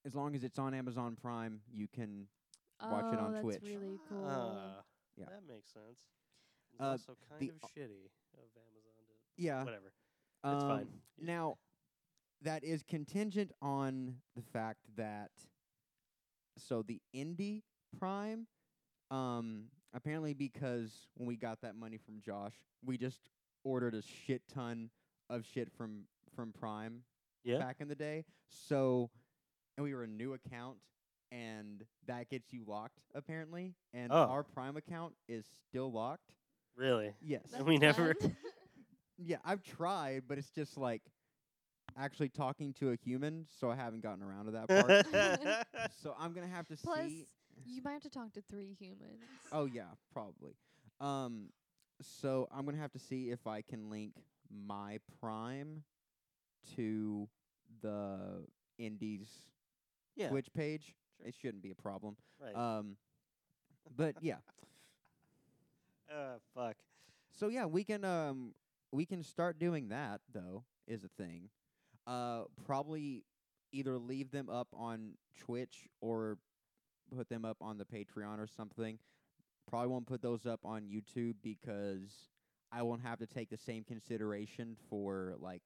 [0.06, 2.28] As long as it's on Amazon Prime, you can.
[2.82, 3.62] Watch it Oh, on that's Twitch.
[3.63, 4.25] Really cool.
[4.25, 4.82] Ah,
[5.17, 5.25] Yeah.
[5.25, 5.99] that makes sense.
[6.71, 8.78] It's Uh, also kind of shitty of Amazon to
[9.39, 9.63] Yeah.
[9.63, 9.91] whatever.
[10.43, 10.88] It's um, fine.
[11.19, 11.58] Now,
[12.41, 15.32] that is contingent on the fact that.
[16.58, 17.63] So the indie
[17.97, 18.45] Prime,
[19.12, 22.54] um, apparently because when we got that money from Josh,
[22.86, 23.30] we just
[23.63, 24.89] ordered a shit ton
[25.30, 26.04] of shit from
[26.36, 27.04] from Prime
[27.45, 27.60] Yeah.
[27.60, 28.25] back in the day.
[28.49, 29.10] So,
[29.78, 30.78] and we were a new account,
[31.32, 33.75] and that gets you locked apparently.
[33.93, 34.15] And Oh.
[34.25, 36.34] our Prime account is still locked.
[36.75, 37.13] Really?
[37.21, 37.54] Yes.
[37.54, 38.36] And we never- fun.
[39.21, 41.01] Yeah, I've tried, but it's just like
[41.97, 45.91] actually talking to a human, so I haven't gotten around to that part.
[46.03, 47.25] so I'm gonna have to Plus, see.
[47.65, 49.19] you might have to talk to three humans.
[49.51, 50.53] Oh yeah, probably.
[51.01, 51.49] Um,
[52.01, 54.13] so I'm gonna have to see if I can link
[54.49, 55.84] my Prime
[56.75, 57.27] to
[57.82, 58.45] the
[58.77, 59.29] Indies
[60.15, 60.29] yeah.
[60.29, 60.95] Twitch page.
[61.17, 61.27] Sure.
[61.27, 62.15] It shouldn't be a problem.
[62.41, 62.55] right.
[62.55, 62.95] Um,
[63.95, 64.36] but yeah.
[66.12, 66.75] uh, fuck.
[67.32, 68.53] So yeah, we can um
[68.91, 71.49] we can start doing that though is a thing.
[72.08, 73.23] Uh, probably
[73.71, 76.38] either leave them up on Twitch or
[77.15, 78.97] put them up on the Patreon or something.
[79.69, 82.30] Probably won't put those up on YouTube because
[82.71, 85.63] I won't have to take the same consideration for like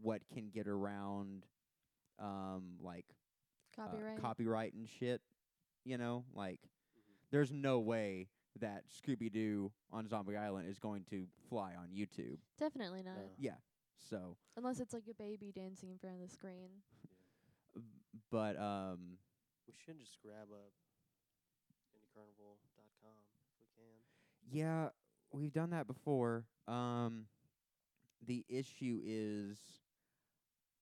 [0.00, 1.44] what can get around
[2.18, 3.06] um like
[3.78, 4.20] uh, Copyright.
[4.20, 5.20] copyright and shit.
[5.84, 7.14] You know, like Mhm.
[7.32, 8.28] there's no way
[8.60, 12.38] that Scooby Doo on Zombie Island is going to fly on YouTube.
[12.58, 13.16] Definitely not.
[13.16, 13.22] No.
[13.38, 13.54] Yeah.
[14.10, 16.68] So, Unless it's like a baby dancing in front of the screen.
[17.74, 17.80] b-
[18.30, 19.16] but um,
[19.66, 20.72] We should just grab up
[21.94, 24.58] indiecarnival.com if we can.
[24.58, 24.88] yeah,
[25.32, 26.44] we've done that before.
[26.68, 27.26] Um,
[28.26, 29.58] the issue is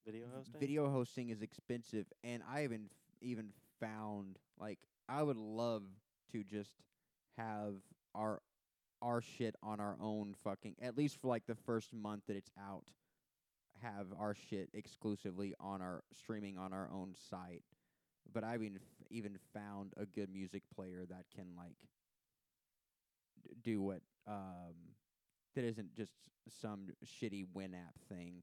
[0.07, 0.61] Video hosting.
[0.61, 4.79] video hosting is expensive, and I even f- even found like
[5.09, 5.83] I would love
[6.33, 6.73] to just
[7.37, 7.75] have
[8.15, 8.41] our
[9.03, 12.51] our shit on our own fucking at least for like the first month that it's
[12.61, 12.85] out
[13.83, 17.63] have our shit exclusively on our streaming on our own site
[18.33, 21.77] but i've even f- even found a good music player that can like
[23.43, 24.75] d- do what um
[25.55, 26.13] that isn't just
[26.61, 28.43] some shitty winamp thing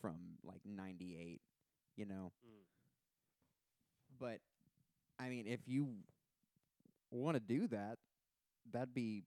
[0.00, 1.40] from like 98
[1.96, 2.64] you know Mm.
[4.18, 4.40] but
[5.18, 5.86] I mean, if you
[7.12, 7.98] want to do that,
[8.72, 9.24] that'd be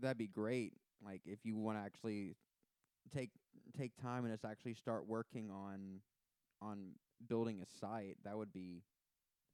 [0.00, 0.72] that'd be great.
[1.04, 2.36] Like if you want to actually
[3.14, 3.30] take
[3.76, 6.00] take time and just actually start working on
[6.60, 6.92] on
[7.28, 8.82] building a site, that would be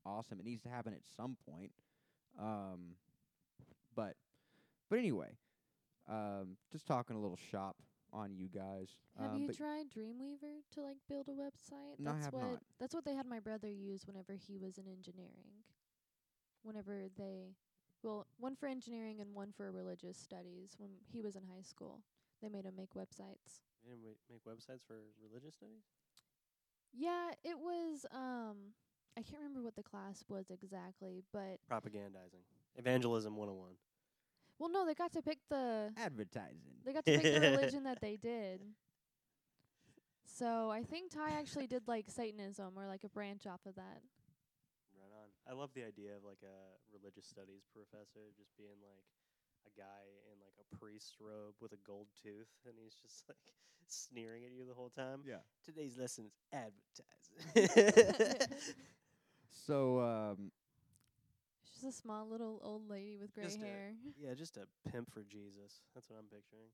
[0.07, 0.39] awesome.
[0.39, 1.73] It needs to happen at some point.
[2.39, 2.97] Um,
[3.95, 4.15] but
[4.91, 5.37] but anyway,
[6.09, 7.77] um, just talking a little shop
[8.13, 8.89] on you guys.
[9.19, 11.99] Have um, you tried Dreamweaver to like build a website?
[11.99, 12.63] No, I that's have what not.
[12.79, 15.65] that's what they had my brother use whenever he was in engineering.
[16.63, 17.55] Whenever they
[18.05, 22.03] well, one for engineering and one for religious studies when he was in high school.
[22.43, 23.63] They made him make websites.
[23.83, 25.83] You didn't ma- make websites for religious studies.
[26.93, 28.75] Yeah, it was um
[29.17, 32.45] I can't remember what the class was exactly, but Propagandizing.
[32.77, 33.71] Evangelism 101.
[34.59, 36.83] well no, they got to pick the advertising.
[36.85, 38.61] They got to pick the religion that they did.
[40.27, 44.01] So I think Ty actually did like Satanism or like a branch off of that.
[45.47, 45.57] Right on.
[45.57, 46.57] I love the idea of like a
[46.93, 49.05] religious studies professor just being like
[49.67, 53.39] a guy in like a priest's robe with a gold tooth, and he's just like
[53.89, 55.21] sneering at you the whole time.
[55.27, 55.43] Yeah.
[55.65, 58.49] Today's lesson is advertising.
[59.67, 60.51] So um,
[61.63, 63.95] She's just a small little old lady with gray Just a- hair.
[64.21, 65.81] yeah, just a pimp for Jesus.
[65.95, 66.69] That's what I'm picturing.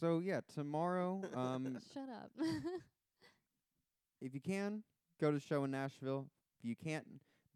[0.00, 2.30] So yeah, tomorrow, um, Shut up.
[4.22, 4.82] if you can,
[5.20, 6.26] go to the show in Nashville.
[6.62, 7.06] If you can't,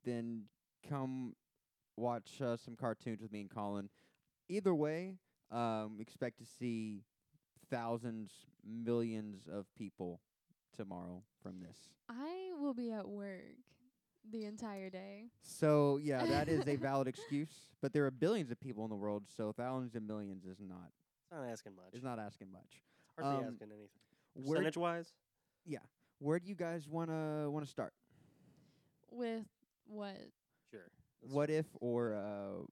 [0.06, 0.44] then
[0.88, 1.34] come
[1.96, 3.90] watch uh, some cartoons with me and Colin.
[4.48, 5.16] Either way,
[5.50, 7.02] um, expect to see
[7.70, 8.30] thousands,
[8.64, 10.20] millions of people
[10.76, 11.76] tomorrow from this.
[12.08, 13.42] I will be at work
[14.30, 15.26] the entire day.
[15.42, 17.54] So yeah, that is a valid excuse.
[17.82, 20.90] But there are billions of people in the world, so thousands and millions is not
[21.22, 21.90] It's not asking much.
[21.92, 22.82] It's not asking much.
[23.18, 23.88] hardly um, asking anything.
[24.34, 25.12] Where Percentage wise,
[25.64, 25.78] Yeah.
[26.18, 27.92] where do you guys wanna wanna start?
[29.10, 29.44] With
[29.86, 30.16] what?
[30.70, 30.90] sure.
[31.22, 32.64] Let's- What if or uh,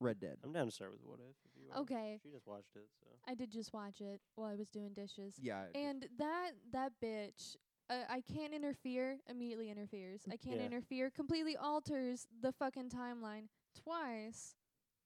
[0.00, 0.36] Red Dead?
[0.44, 1.34] I'm down to start with what if.
[1.46, 1.80] if you are.
[1.82, 2.18] Okay.
[2.22, 3.06] She just watched it, so.
[3.26, 5.36] I did just watch it while I was doing dishes.
[5.40, 5.64] Yeah.
[5.74, 7.56] And that that bitch,
[7.88, 9.18] uh, I can't interfere.
[9.28, 10.22] Immediately interferes.
[10.30, 10.66] I can't Yeah.
[10.66, 11.10] interfere.
[11.10, 13.48] Completely alters the fucking timeline
[13.82, 14.56] twice,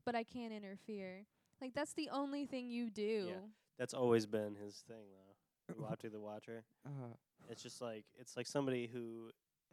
[0.04, 1.26] but I can't interfere.
[1.60, 3.32] Like that's the only thing you do.
[3.78, 5.74] That's always been his thing, though.
[5.74, 6.64] Uatu the Watcher.
[6.86, 7.14] uh,
[7.50, 9.30] It's just like it's like somebody who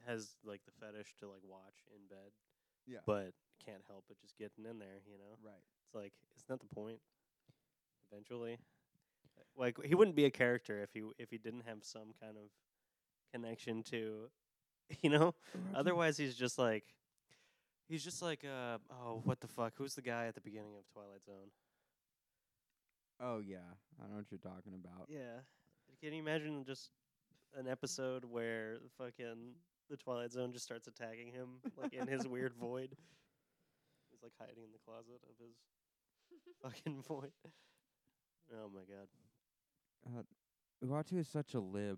[0.08, 2.32] has like the fetish to like watch in bed,
[2.88, 3.00] yeah.
[3.06, 5.02] but can't help but just getting in there.
[5.06, 5.64] You know, right.
[5.86, 7.00] it's like it's not the point?
[8.12, 8.58] Eventually,
[9.58, 12.50] like he wouldn't be a character if he if he didn't have some kind of
[13.34, 14.30] connection to,
[15.02, 15.34] you know.
[15.74, 16.84] Otherwise, he's just like
[17.88, 19.74] he's just like uh oh what the fuck?
[19.78, 21.52] Who's the guy at the beginning of Twilight Zone?
[23.22, 25.08] Oh yeah, I know what you're talking about.
[25.08, 25.42] Yeah.
[26.02, 26.90] Can you imagine just
[27.58, 29.56] an episode where fucking
[29.90, 32.90] the Twilight Zone just starts attacking him like in his weird void?
[34.12, 35.56] He's like hiding in the closet of his
[36.64, 37.32] fucking void.
[38.54, 38.82] Oh my
[40.14, 40.26] god.
[40.84, 41.98] Uatu is such a lib.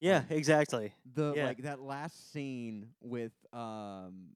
[0.00, 0.92] Yeah, exactly.
[1.14, 1.46] The Yeah.
[1.46, 4.30] like that last scene with um.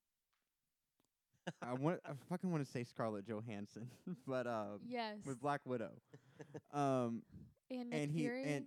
[1.61, 3.89] I want I fucking want to say Scarlett Johansson,
[4.27, 5.17] but um Yes.
[5.27, 5.91] with Black Widow.
[6.73, 7.23] um
[7.71, 8.67] and and he and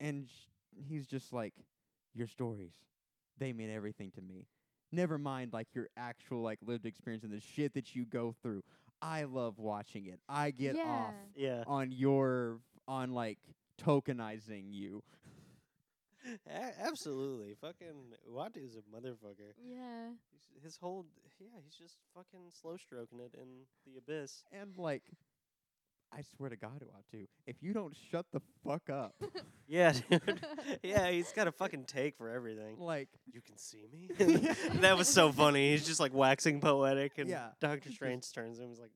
[0.00, 1.54] and sh- he's just like
[2.16, 2.72] your stories
[3.38, 4.46] they mean everything to me
[4.92, 8.62] never mind like your actual like lived experience and the shit that you go through
[9.02, 11.64] i love watching it i get off Yeah.
[11.66, 13.38] on your on like
[13.82, 15.02] tokenizing you
[16.48, 17.54] A- absolutely.
[17.60, 19.52] Fucking Uatu's a motherfucker.
[19.64, 20.08] yeah.
[20.32, 21.06] He's, his whole
[21.38, 23.46] yeah, he's just fucking slow stroking it in
[23.86, 24.42] the abyss.
[24.50, 25.02] and like
[26.16, 29.14] i swear to god Uatu, if you don't shut the fuck up
[29.68, 30.46] Yeah, dude.
[30.84, 32.78] yeah, he's got a fucking take for everything.
[32.78, 34.08] like You can see me.
[34.80, 35.72] that was so funny.
[35.72, 37.48] He's just like waxing poetic, and Yeah.
[37.60, 38.68] Doctor Strange turns to him.
[38.68, 38.92] and is like,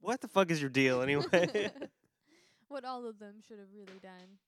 [0.00, 1.70] "What the fuck is your deal anyway?"
[2.68, 4.38] what all of them should have really done.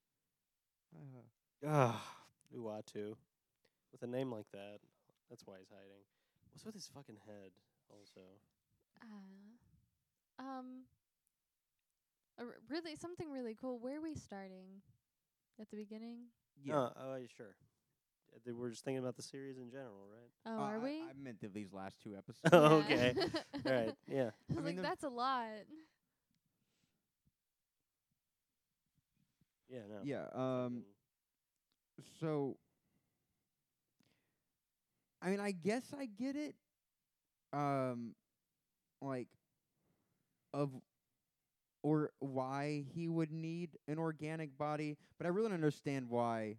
[1.64, 2.00] uh, Ugh,
[2.56, 3.14] Uatu,
[3.92, 4.78] with a name like that,
[5.28, 6.04] that's why he's hiding.
[6.52, 7.50] What's with his fucking head?
[7.90, 8.22] Also,
[9.02, 10.95] Uh, um, a
[12.38, 13.78] r- really something really cool.
[13.78, 14.82] Where are we starting?
[15.60, 16.18] At the beginning?
[16.62, 16.76] Yeah.
[16.78, 17.54] Uh, oh, yeah, sure.
[18.34, 20.30] Uh, they- We're just thinking about the series in general, right?
[20.44, 21.02] Oh, Uh, are I- we?
[21.02, 22.50] I, meant that these last two episodes.
[22.52, 22.94] Oh, Yeah.
[23.16, 23.16] okay.
[23.66, 23.94] All right.
[24.06, 24.30] Yeah.
[24.50, 25.48] I was I mean, like, the- that's a lot.
[29.68, 29.78] Yeah.
[29.88, 30.00] No.
[30.04, 30.26] yeah.
[30.34, 30.84] Um.
[31.96, 32.56] fucking- So.
[35.22, 36.54] I mean, I guess I get it.
[37.52, 38.14] Um,
[39.00, 39.28] like,
[40.52, 40.70] of,
[41.86, 46.56] or why he would need an organic body, but I really don't understand why,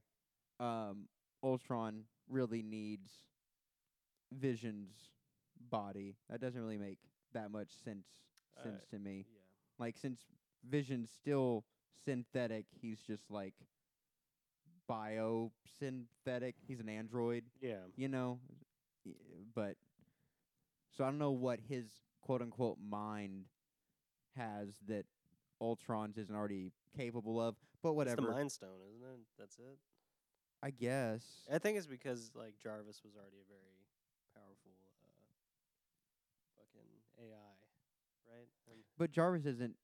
[0.59, 1.09] um,
[1.43, 3.11] Ultron really needs
[4.31, 5.11] Vision's
[5.69, 6.15] body.
[6.29, 6.99] That doesn't really make
[7.33, 8.07] that much sense
[8.63, 9.25] sense Uh, to me.
[9.27, 9.39] Yeah.
[9.79, 10.19] Like since
[10.63, 11.65] Vision's still
[12.05, 13.53] synthetic, he's just like
[14.89, 16.53] biosynthetic.
[16.67, 17.85] He's an android, Yeah.
[17.95, 18.39] you know.
[19.53, 19.77] But
[20.91, 21.85] so I don't know what his
[22.21, 23.45] quote unquote mind
[24.35, 25.05] has that
[25.61, 27.55] Ultron's isn't already capable of.
[27.81, 28.21] But It's whatever.
[28.21, 29.19] the Mind Stone, isn't it?
[29.37, 29.77] That's it.
[30.63, 31.23] I guess.
[31.53, 33.85] I think it's because like Jarvis was already a very
[34.33, 34.71] powerful
[35.03, 35.27] uh,
[36.57, 36.87] fucking
[37.19, 38.47] AI, right?
[38.71, 39.75] And But Jarvis isn't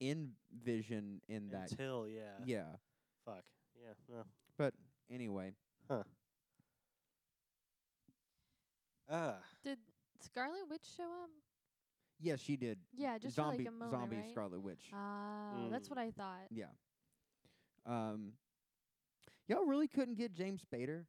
[0.00, 0.30] in
[0.64, 1.70] Vision in that.
[1.72, 2.76] until yeah, Yeah.
[3.24, 3.42] fuck
[3.74, 4.22] yeah, no.
[4.56, 4.74] But
[5.10, 5.54] anyway,
[5.88, 6.02] Huh.
[9.10, 9.78] Ah, Did
[10.20, 11.30] Scarlet Witch show up?
[12.20, 12.78] Yes, she did.
[12.96, 14.30] Yeah, just zombie for like a moment, zombie right?
[14.30, 14.82] Scarlet Witch.
[14.92, 16.02] Ah, that's what Mm.
[16.02, 16.48] I thought.
[16.50, 16.66] Yeah.
[17.86, 18.32] Um,
[19.48, 21.04] y'all really couldn't get James Spader.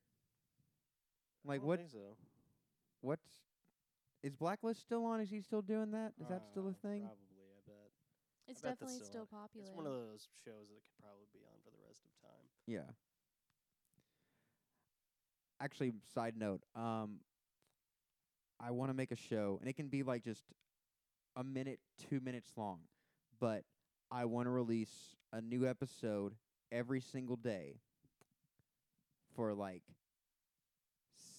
[1.45, 1.79] I Like don't what?
[1.79, 2.15] think so.
[3.01, 3.27] What's
[4.23, 5.21] is Blacklist still on?
[5.21, 6.13] Is he still doing that?
[6.21, 7.01] Is that still a Uh, thing?
[7.01, 7.91] Probably, I bet.
[8.47, 9.27] It's bet that's definitely still still on.
[9.27, 9.67] popular.
[9.67, 12.45] It's one of those shows that could probably be on for the rest of time.
[12.67, 12.87] Yeah.
[15.61, 17.19] Actually, side note, um,
[18.59, 20.43] I want to make a show, and it can be like just
[21.35, 22.79] a minute, two minutes long,
[23.39, 23.63] but
[24.11, 26.33] I want to release a new episode
[26.71, 27.75] every single day
[29.35, 29.83] for like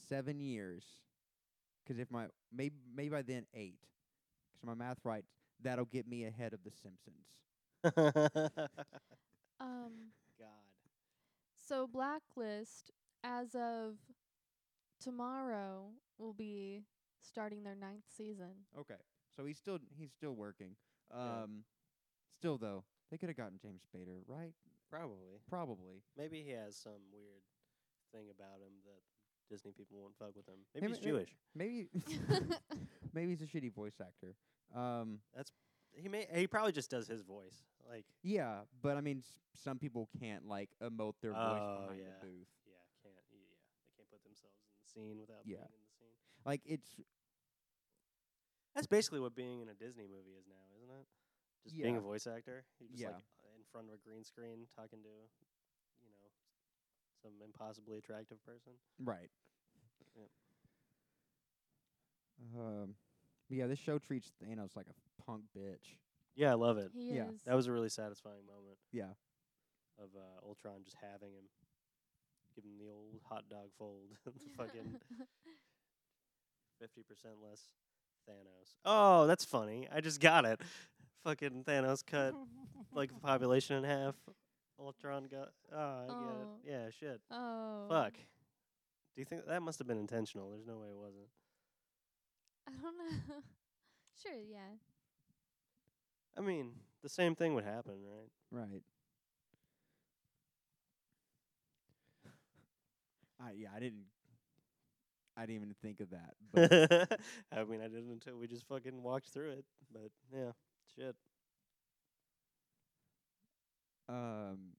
[0.09, 0.85] seven years.
[1.87, 3.79] 'Cause if my maybe maybe by then eight,
[4.53, 5.25] 'cause my math right,
[5.61, 7.27] that'll get me ahead of the Simpsons.
[9.61, 10.49] um, God.
[11.57, 12.91] so Blacklist,
[13.23, 13.97] as of
[15.01, 16.85] tomorrow, will be
[17.23, 18.67] starting their ninth season.
[18.79, 18.97] Okay.
[19.41, 20.77] So he's still he's still working.
[21.11, 21.43] Yeah.
[21.45, 21.65] Um
[22.37, 24.53] still though, they could have gotten James Spader, right?
[24.91, 25.41] Probably.
[25.49, 26.03] Probably.
[26.19, 27.41] Maybe he has some weird
[28.13, 29.01] thing about him that
[29.49, 30.59] Disney people won't fuck with him.
[30.75, 31.37] Hey, Maybe he's ma- ma- Jewish.
[31.55, 31.89] Maybe
[33.15, 34.35] maybe he's a shitty voice actor.
[34.77, 35.21] Um
[35.95, 36.27] He may.
[36.35, 37.65] He probably just does his voice.
[37.89, 41.99] Like, yeah, but I mean s- some people can't like emote their voice Oh, behind
[41.99, 42.13] yeah.
[42.21, 42.49] the booth.
[42.69, 43.25] yeah, can't.
[43.33, 43.57] Yeah,
[43.89, 45.57] they can't put themselves in the scene without Yeah.
[45.57, 46.17] being in the scene.
[46.45, 47.01] Like it's
[48.75, 51.07] That's basically what being in a Disney movie is now, isn't it?
[51.65, 52.65] Just being a voice actor.
[52.79, 53.11] You're just Yeah.
[53.11, 53.25] like
[53.57, 55.09] in front of a green screen talking to,
[56.03, 56.31] you know,
[57.23, 58.73] some impossibly attractive person.
[59.05, 59.31] right.
[60.17, 60.31] Yep.
[62.59, 62.95] Um
[63.49, 65.99] yeah, this show treats Thanos like a punk bitch.
[66.37, 66.93] Yeah, I love it.
[66.95, 67.43] he Yeah, is.
[67.45, 69.13] That was a really satisfying moment Yeah.
[69.99, 71.45] of uh, Ultron just having him,
[72.55, 75.01] give him the old hot dog fold, the fucking
[76.81, 77.61] fifty percent less
[78.29, 78.75] Thanos.
[78.85, 79.89] Oh, that's funny.
[79.93, 80.61] I just got it.
[81.25, 82.35] Fucking Thanos cut
[82.93, 84.15] like the population in half.
[84.79, 85.51] Ultron got.
[85.73, 86.21] Oh, I Oh.
[86.21, 86.47] get it.
[86.47, 86.59] Oh.
[86.65, 87.21] Yeah, shit.
[87.31, 87.87] oh.
[87.89, 88.15] Fuck.
[88.15, 90.51] Do you think that must have been intentional?
[90.51, 91.29] There's no way it wasn't.
[92.67, 93.35] I don't know.
[94.23, 94.77] sure, yeah.
[96.39, 98.31] I mean, the same thing would happen, right?
[98.51, 98.83] Right.
[103.41, 104.05] I yeah, I didn't
[105.41, 106.35] I didn't even think of that.
[106.53, 107.21] But
[107.59, 109.65] I mean, I didn't until we just fucking walked through it.
[109.93, 110.53] But yeah,
[110.95, 111.17] shit.
[114.09, 114.77] um.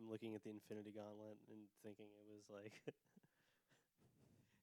[0.00, 2.72] I'm looking at the Infinity Gauntlet and thinking it was like,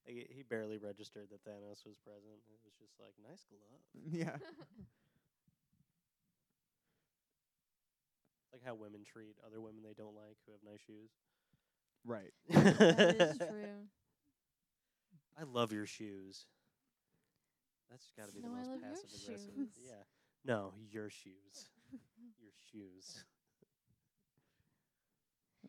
[0.08, 2.42] like he- he barely registered that Thanos was present.
[2.50, 4.38] It was just like nice glove, yeah.
[8.52, 11.12] like how women treat other women they don't like who have nice shoes.
[12.06, 12.34] Right.
[12.50, 13.86] that is true.
[15.40, 16.46] I love your shoes.
[17.90, 19.54] That's got to be No, the I most love your passive aggressive.
[19.56, 19.70] shoes.
[19.86, 20.04] Yeah.
[20.46, 21.70] No, your shoes.
[22.42, 23.24] your shoes.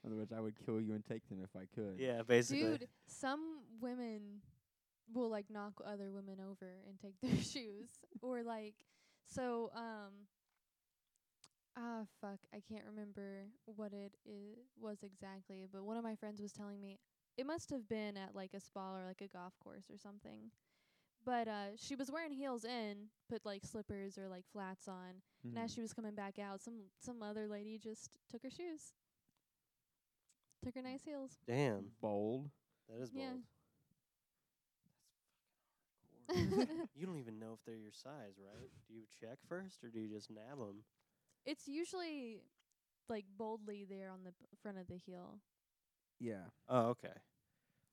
[0.06, 1.96] Otherwise I would kill you and take them if I could.
[1.98, 2.78] Yeah, basically.
[2.78, 4.40] Dude, some women
[5.12, 7.88] will like knock other women over and take their shoes
[8.20, 8.74] or like
[9.26, 10.12] so um
[11.78, 16.40] ah fuck I can't remember what it i- was exactly but one of my friends
[16.42, 16.98] was telling me
[17.39, 20.53] it must have been at like a spa or like a golf course or something
[21.24, 25.22] But uh, she was wearing heels in, put like slippers or like flats on,
[25.55, 25.74] and as Mhm.
[25.74, 28.93] she was coming back out, some some other lady just took her shoes,
[30.62, 31.39] took her nice heels.
[31.47, 32.51] Damn, bold.
[32.89, 33.24] that is Yeah.
[33.30, 33.43] bold.
[36.12, 36.86] That's fucking hardcore.
[36.95, 38.70] you don't even know if they're your size, right?
[38.89, 40.84] Do you check first or do you just nab them?
[41.45, 42.43] it's usually
[43.09, 45.41] like boldly there on the b- front of the heel.
[46.20, 46.44] Yeah.
[46.68, 47.14] Oh, okay.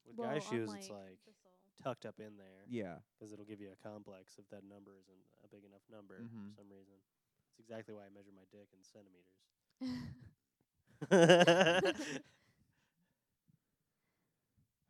[0.05, 1.51] With well, guy on, shoes, it's like the sole.
[1.83, 2.97] tucked up in there Yeah.
[3.19, 6.49] 'cause it'll give you a complex if that number isn't a big enough number Mhm.
[6.49, 6.95] for some reason.
[7.49, 9.39] That's exactly why I measure my dick in centimeters.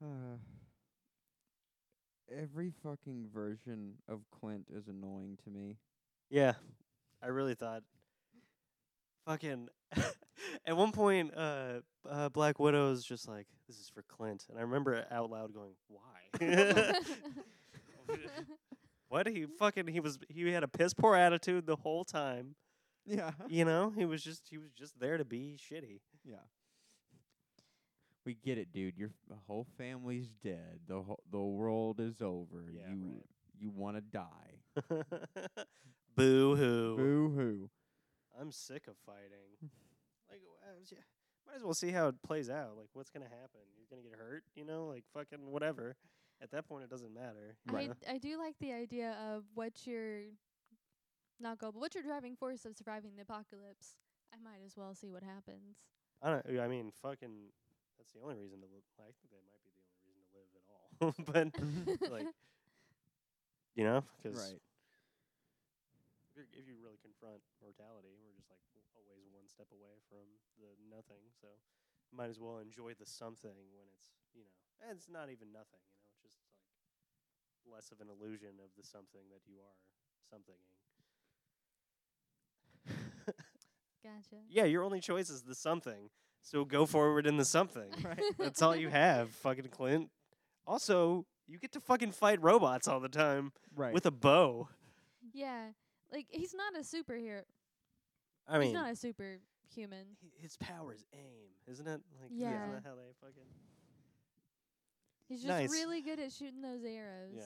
[0.03, 0.37] Uh,
[2.31, 5.77] every fucking version of Clint is annoying to me.
[6.29, 6.53] yeah,
[7.21, 7.83] I really thought.
[9.25, 9.69] Fucking.
[10.65, 14.61] At one point, uh, uh, Black Widow's just like, "This is for Clint," and I
[14.61, 16.93] remember out loud going, "Why?"
[19.09, 22.55] what he fucking he was he had a piss poor attitude the whole time.
[23.05, 23.31] Yeah.
[23.47, 26.01] You know, he was just he was just there to be shitty.
[26.23, 26.37] Yeah.
[28.25, 28.97] We get it, dude.
[28.97, 30.79] Your f- whole family's dead.
[30.87, 32.65] The whole, the world is over.
[32.73, 33.23] Yeah, you right.
[33.59, 34.87] you want to die.
[36.15, 36.95] Boo hoo.
[36.97, 37.69] Boo hoo.
[38.39, 39.57] I'm sick of fighting.
[40.29, 40.99] like, uh, yeah,
[41.47, 42.75] might as well see how it plays out.
[42.77, 43.61] Like, what's gonna happen?
[43.77, 44.87] You're gonna get hurt, you know?
[44.87, 45.95] Like, fucking whatever.
[46.41, 47.55] At that point, it doesn't matter.
[47.71, 47.77] you
[48.07, 48.13] I?
[48.13, 50.23] I do like the idea of what your
[51.39, 53.95] not go, but what's your driving force of surviving the apocalypse.
[54.33, 55.77] I might as well see what happens.
[56.21, 56.59] I don't.
[56.59, 57.51] I mean, fucking.
[57.97, 58.83] That's the only reason to live.
[58.99, 62.03] I think that might be the only reason to live at all.
[62.03, 62.35] but like,
[63.75, 64.59] you know, 'cause Right.
[66.35, 68.35] If, you're, if you really confront mortality, we're
[68.75, 70.27] just like always one step away from
[70.59, 71.31] the nothing.
[71.31, 71.47] So
[72.11, 75.79] might as well enjoy the something when it's you know, and it's not even nothing.
[75.79, 76.59] You know, it's just like
[77.63, 79.79] less of an illusion of the something that you are
[80.27, 80.59] somethinging.
[84.03, 84.41] Gotcha.
[84.49, 86.09] yeah, your only choice is the something.
[86.41, 87.89] So go forward in the something.
[88.03, 88.19] Right.
[88.37, 90.09] That's all you have, fucking Clint.
[90.67, 93.93] Also, you get to fucking fight robots all the time Right.
[93.93, 94.69] with a bow.
[95.33, 95.69] Yeah,
[96.15, 97.41] like he's not a superhero.
[98.47, 100.07] I mean, he's not a superhuman.
[100.21, 102.01] hi- his power is aim, isn't it?
[102.21, 102.55] Like, Yeah.
[102.63, 103.43] isn't that how they fucking?
[105.27, 105.71] He's just Nice.
[105.71, 107.33] really good at shooting those arrows.
[107.35, 107.41] Yeah.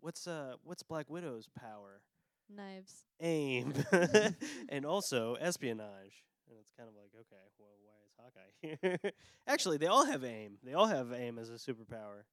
[0.00, 2.00] What's uh, what's Black Widow's power?
[2.48, 3.04] Knives.
[3.20, 3.72] Aim,
[4.68, 6.24] and also espionage.
[6.50, 9.12] And it's kind of like, okay, well, why is Hawkeye here?
[9.46, 10.58] Actually, they all have aim.
[10.62, 12.24] They all have aim as a superpower.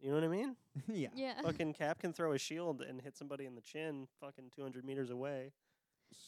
[0.00, 0.56] You know what I mean?
[0.88, 1.08] yeah.
[1.14, 1.34] Yeah.
[1.42, 5.10] fucking Cap can throw a shield and hit somebody in the chin, fucking 200 meters
[5.10, 5.52] away.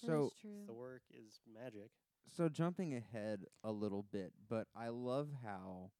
[0.06, 0.30] So
[0.66, 1.90] the work is magic.
[2.36, 5.90] so jumping ahead a little bit, but I love how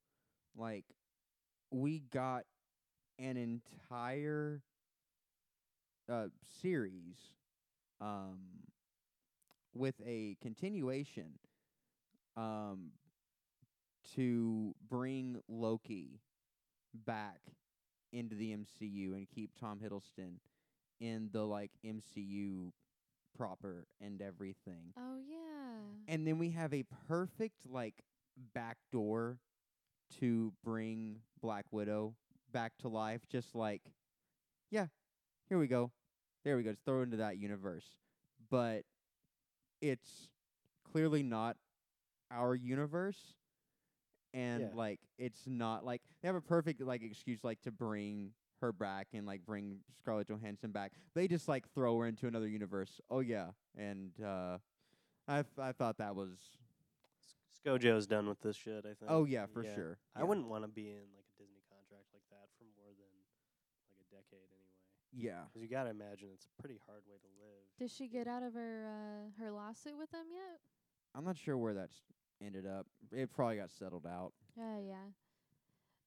[0.55, 0.85] like
[1.71, 2.43] we got
[3.19, 4.61] an entire
[6.09, 6.27] uh
[6.61, 7.17] series
[8.01, 8.37] um
[9.73, 11.39] with a continuation
[12.35, 12.91] um
[14.15, 16.21] to bring Loki
[16.93, 17.39] back
[18.13, 20.35] into the MCU and keep Tom Hiddleston
[20.99, 22.71] in the like MCU
[23.37, 24.93] proper and everything.
[24.97, 25.35] oh yeah.
[26.07, 27.95] And then we have a perfect like
[28.53, 29.37] back door
[30.19, 32.15] to bring Black Widow
[32.51, 33.21] back to life.
[33.29, 33.81] Just like,
[34.71, 34.87] yeah,
[35.49, 35.91] here we go.
[36.43, 36.71] There we go.
[36.71, 37.85] Just throw into that universe.
[38.49, 38.83] But
[39.81, 40.29] it's
[40.89, 41.57] clearly not
[42.31, 43.35] our universe.
[44.33, 44.69] And Yeah.
[44.75, 49.07] like it's not like they have a perfect like excuse like to bring her back
[49.13, 50.91] and like bring Scarlett Johansson back.
[51.13, 52.99] They just like throw her into another universe.
[53.09, 53.51] Oh yeah.
[53.77, 54.57] And uh
[55.27, 56.37] I th- I thought that was
[57.65, 59.09] ScarJo's done with this shit, I think.
[59.09, 59.97] oh yeah for sure.
[60.15, 60.25] I Yeah.
[60.25, 63.11] wouldn't want to be in like a Disney contract like that for more than
[63.95, 64.73] like a decade anyway.
[65.13, 65.45] Yeah.
[65.53, 67.63] 'Cause you got to imagine it's a pretty hard way to live.
[67.77, 70.59] Did she get out of her uh, her lawsuit with them yet?
[71.15, 72.01] I'm not sure where that's
[72.41, 72.85] ended up.
[73.11, 74.33] It probably got settled out.
[74.59, 74.95] Uh, yeah.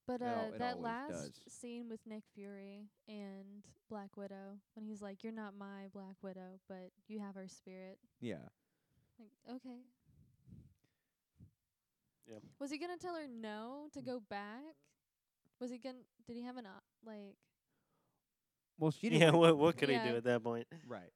[0.07, 1.41] But It al- uh, it that always last does.
[1.49, 6.59] scene with Nick Fury and Black Widow, when he's like, "You're not my Black Widow,
[6.69, 8.49] but you have her spirit." Yeah.
[9.19, 9.79] Like, okay.
[12.27, 12.39] Yeah.
[12.59, 13.93] Was he gonna tell her no Mm.
[13.93, 14.77] to go back?
[15.61, 15.99] Was he gonna?
[16.27, 17.37] Did he have an op- like?
[18.79, 19.21] Well, she didn't.
[19.23, 20.11] Yeah, what what could he Yeah.
[20.11, 20.67] do at that point?
[20.87, 21.13] right.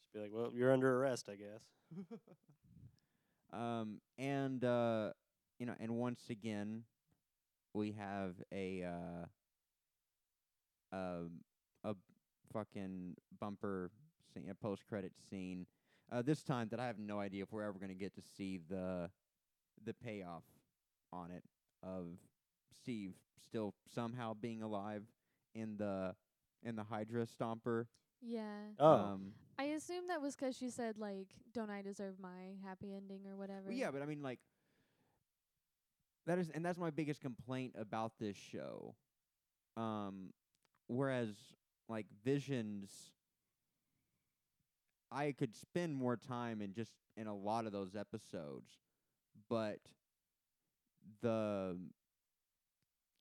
[0.00, 1.62] Just be like, well, you're under arrest, I guess.
[3.52, 5.10] Um, and uh,
[5.58, 6.84] you know, and once again,
[7.74, 9.26] we have a uh,
[10.92, 11.30] um,
[11.84, 11.94] a
[12.52, 13.90] fucking bumper
[14.32, 15.66] scene, a post credit scene.
[16.10, 18.60] Uh, this time that I have no idea if we're ever gonna get to see
[18.68, 19.10] the
[19.84, 20.44] the payoff
[21.12, 21.44] on it
[21.82, 22.06] of
[22.80, 25.02] Steve still somehow being alive
[25.54, 26.14] in the
[26.62, 27.86] in the Hydra Stomper.
[28.20, 28.42] Yeah.
[28.78, 32.94] Oh, Um, I assume that was 'cause she said like, "Don't I deserve my happy
[32.94, 33.68] ending" or whatever.
[33.68, 34.38] well, yeah, but I mean, like,
[36.26, 38.94] that is, and that's my biggest complaint about this show.
[39.76, 40.32] Um,
[40.86, 41.34] whereas,
[41.88, 43.12] like, Visions,
[45.10, 48.78] I could spend more time in just in a lot of those episodes,
[49.48, 49.80] but
[51.22, 51.76] the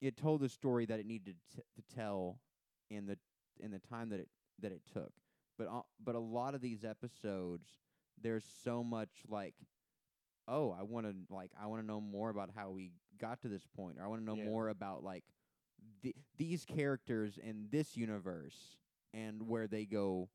[0.02, 2.40] it told the story that it needed t- to tell
[2.90, 3.18] in the
[3.60, 4.30] in the time that it
[4.60, 5.14] that it took.
[5.58, 7.68] But uh, but a lot of these episodes,
[8.22, 9.56] there's so much like,
[10.48, 13.48] oh, I want to like I want to know more about how we got to
[13.48, 14.46] this point, or I want to know Yeah.
[14.46, 15.24] more about like
[16.02, 18.78] the, these characters in this universe
[19.14, 20.30] and where they go,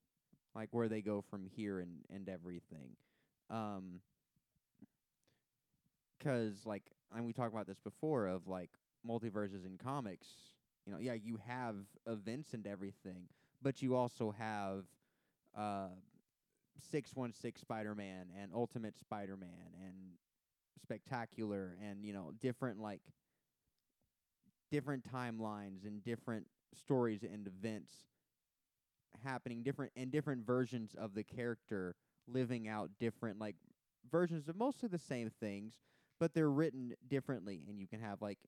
[0.54, 2.96] like where they go from here and and everything.
[3.50, 4.00] Um
[6.20, 8.70] 'cause like and we talked about this before of like
[9.06, 10.28] multiverses in comics.
[10.86, 13.28] You know, yeah, you have events and everything,
[13.60, 14.84] but you also have
[15.56, 15.88] uh
[16.90, 19.94] 616 Spider-Man and Ultimate Spider-Man and
[20.82, 23.00] Spectacular and you know different like
[24.70, 27.92] different timelines and different stories and events
[29.22, 31.94] happening different and different versions of the character
[32.26, 33.56] living out different like
[34.10, 35.74] versions of mostly the same things
[36.18, 38.38] but they're written differently and you can have like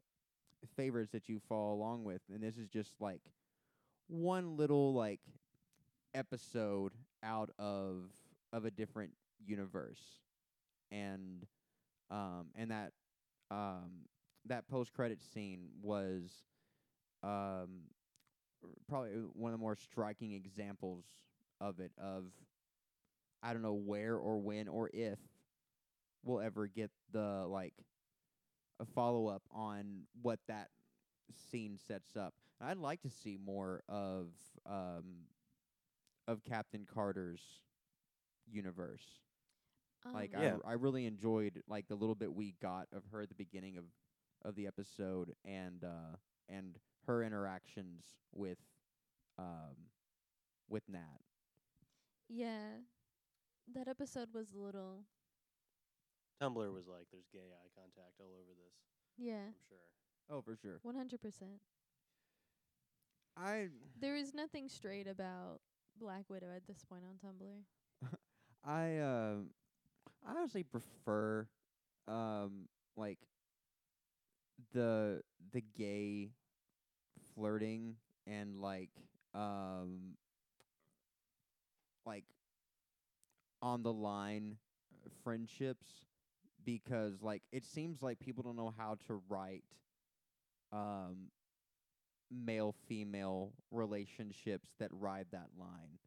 [0.76, 2.20] favorites that you follow along with.
[2.32, 3.20] And this is just like
[4.08, 5.20] one little like
[6.14, 6.92] episode
[7.22, 8.10] out of
[8.52, 9.12] of a different
[9.44, 10.00] universe
[10.90, 11.46] and
[12.10, 12.92] um and that
[13.50, 13.90] um
[14.46, 16.30] that post credit scene was
[17.22, 17.82] um
[18.88, 21.04] probably one of the more striking examples
[21.60, 22.24] of it of
[23.42, 25.18] I don't know where or when or if
[26.24, 27.74] we'll ever get the like
[28.80, 30.68] a follow up on what that
[31.50, 32.34] scene sets up.
[32.60, 34.28] I'd like to see more of
[34.66, 35.04] um
[36.26, 37.42] of Captain Carter's
[38.46, 39.04] universe.
[40.12, 40.52] Like Um, I Yeah.
[40.52, 43.76] r- I really enjoyed like the little bit we got of her at the beginning
[43.78, 43.84] of
[44.42, 46.16] of the episode and uh
[46.48, 48.58] and her interactions with
[49.38, 49.90] um
[50.68, 51.20] with Nat.
[52.28, 52.80] yeah,
[53.74, 55.04] that episode was a little.
[56.40, 58.74] Tumblr was like, "There's gay eye contact all over this."
[59.16, 59.90] Yeah, I'm sure.
[60.30, 60.78] Oh, for sure.
[60.82, 61.60] one hundred percent.
[63.36, 63.68] I
[63.98, 65.60] There is nothing straight about
[65.98, 67.62] Black Widow at this point on Tumblr.
[68.64, 69.50] I um
[70.26, 71.46] I honestly prefer
[72.08, 73.18] um like
[74.72, 75.22] the
[75.52, 76.30] the gay
[77.34, 78.90] flirting and like
[79.34, 80.16] um
[82.06, 82.24] like
[83.62, 84.56] on the line
[85.22, 85.86] friendships
[86.64, 89.64] because like it seems like people don't know how to write
[90.72, 91.30] um
[92.34, 95.98] male female relationships that ride that line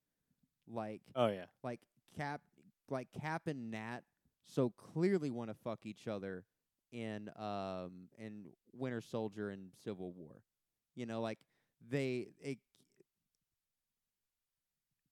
[0.67, 1.45] like Oh yeah.
[1.63, 1.79] like
[2.15, 2.41] Cap
[2.89, 4.01] like Cap and Nat
[4.45, 6.43] so clearly want to fuck each other
[6.91, 10.41] in um in Winter Soldier and Civil War.
[10.95, 11.39] You know, like
[11.89, 12.57] they it,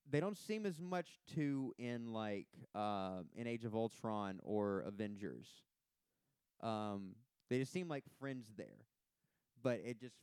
[0.10, 5.48] they don't seem as much to in like um in Age of Ultron or Avengers.
[6.62, 7.16] Um
[7.50, 8.86] they just seem like friends there.
[9.64, 10.16] But it just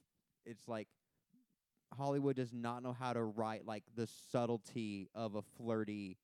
[0.45, 0.88] it's like
[1.97, 6.16] Hollywood does not know how to write like the subtlety of a flirty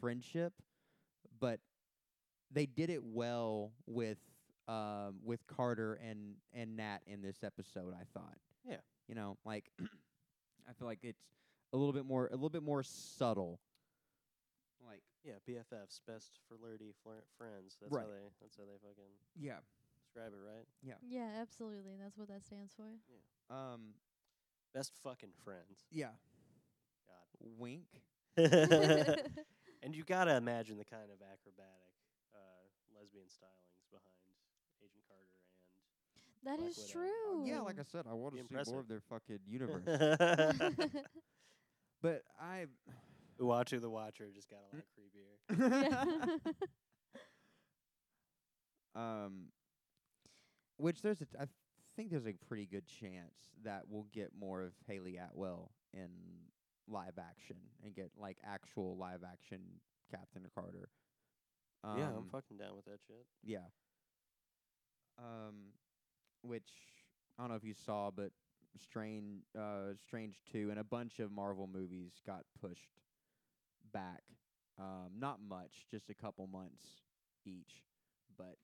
[0.00, 0.52] friendship,
[1.40, 1.60] but
[2.50, 4.18] they did it well with
[4.68, 8.38] um with Carter and and Nat in this episode, I thought.
[8.64, 8.76] Yeah.
[9.08, 9.70] You know, like
[10.68, 11.22] I feel like it's
[11.72, 13.60] a little bit more a little bit more subtle.
[14.86, 17.76] Like Yeah, BFFs, best flirty flirt friends.
[17.80, 18.04] That's Right.
[18.04, 18.28] how they.
[18.40, 19.58] That's how they fucking yeah.
[19.98, 20.66] describe it, right?
[20.82, 21.96] Yeah, Yeah, absolutely.
[22.00, 22.86] That's what that stands for.
[23.50, 23.94] Um
[24.74, 25.86] Best fucking friends.
[25.90, 26.08] yeah.
[27.06, 27.50] God.
[27.58, 27.86] Wink.
[28.36, 31.94] and you gotta imagine the kind of acrobatic
[32.34, 32.38] uh,
[32.98, 34.34] lesbian stylings behind
[34.84, 35.30] Agent Carter
[36.44, 36.92] That Black is Widow.
[36.92, 37.46] true.
[37.46, 39.84] Yeah, like I said, I want Be to see more of their fucking universe.
[42.02, 42.66] but I
[43.40, 46.58] Uatu the Watcher just got a lot creepier.
[48.94, 49.46] Um,
[50.78, 51.44] which there's a t- I
[51.96, 53.34] think there's a pretty good chance
[53.64, 56.08] that we'll get more of Hayley Atwell in
[56.88, 59.60] live action and get like actual live action
[60.10, 60.88] Captain Carter.
[61.82, 63.24] Um, yeah, I'm fucking down with that shit.
[63.44, 63.66] yeah.
[65.18, 65.72] Um,
[66.42, 66.68] which
[67.38, 68.30] I don't know if you saw, but
[68.82, 73.00] Strange, uh, Strange Two, and a bunch of Marvel movies got pushed
[73.92, 74.22] back.
[74.78, 76.84] Um, not much, just a couple months
[77.46, 77.82] each,
[78.36, 78.56] but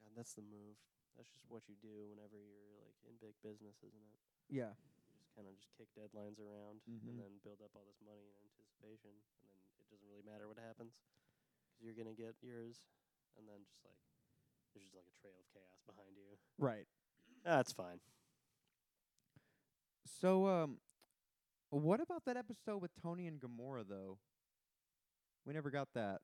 [0.00, 0.76] God, that's the move.
[1.18, 4.20] That's just what you do whenever you're like in big business, isn't it?
[4.48, 7.10] yeah, You just kind of just kick deadlines around Mhm.
[7.10, 10.46] and then build up all this money in anticipation, and then it doesn't really matter
[10.46, 12.86] what happens because you're gonna get yours,
[13.36, 13.98] and then just like
[14.72, 16.38] there's just like a trail of chaos behind you.
[16.56, 16.86] Right.
[17.42, 18.00] That's fine.
[20.06, 20.80] So, um,
[21.70, 24.18] what about that episode with Tony and Gamora though?
[25.44, 26.20] We never got that.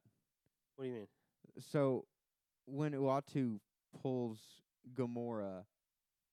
[0.76, 1.08] What do you mean?
[1.58, 2.06] So,
[2.66, 3.60] when Uatu
[4.00, 4.62] pulls
[4.94, 5.64] Gamora,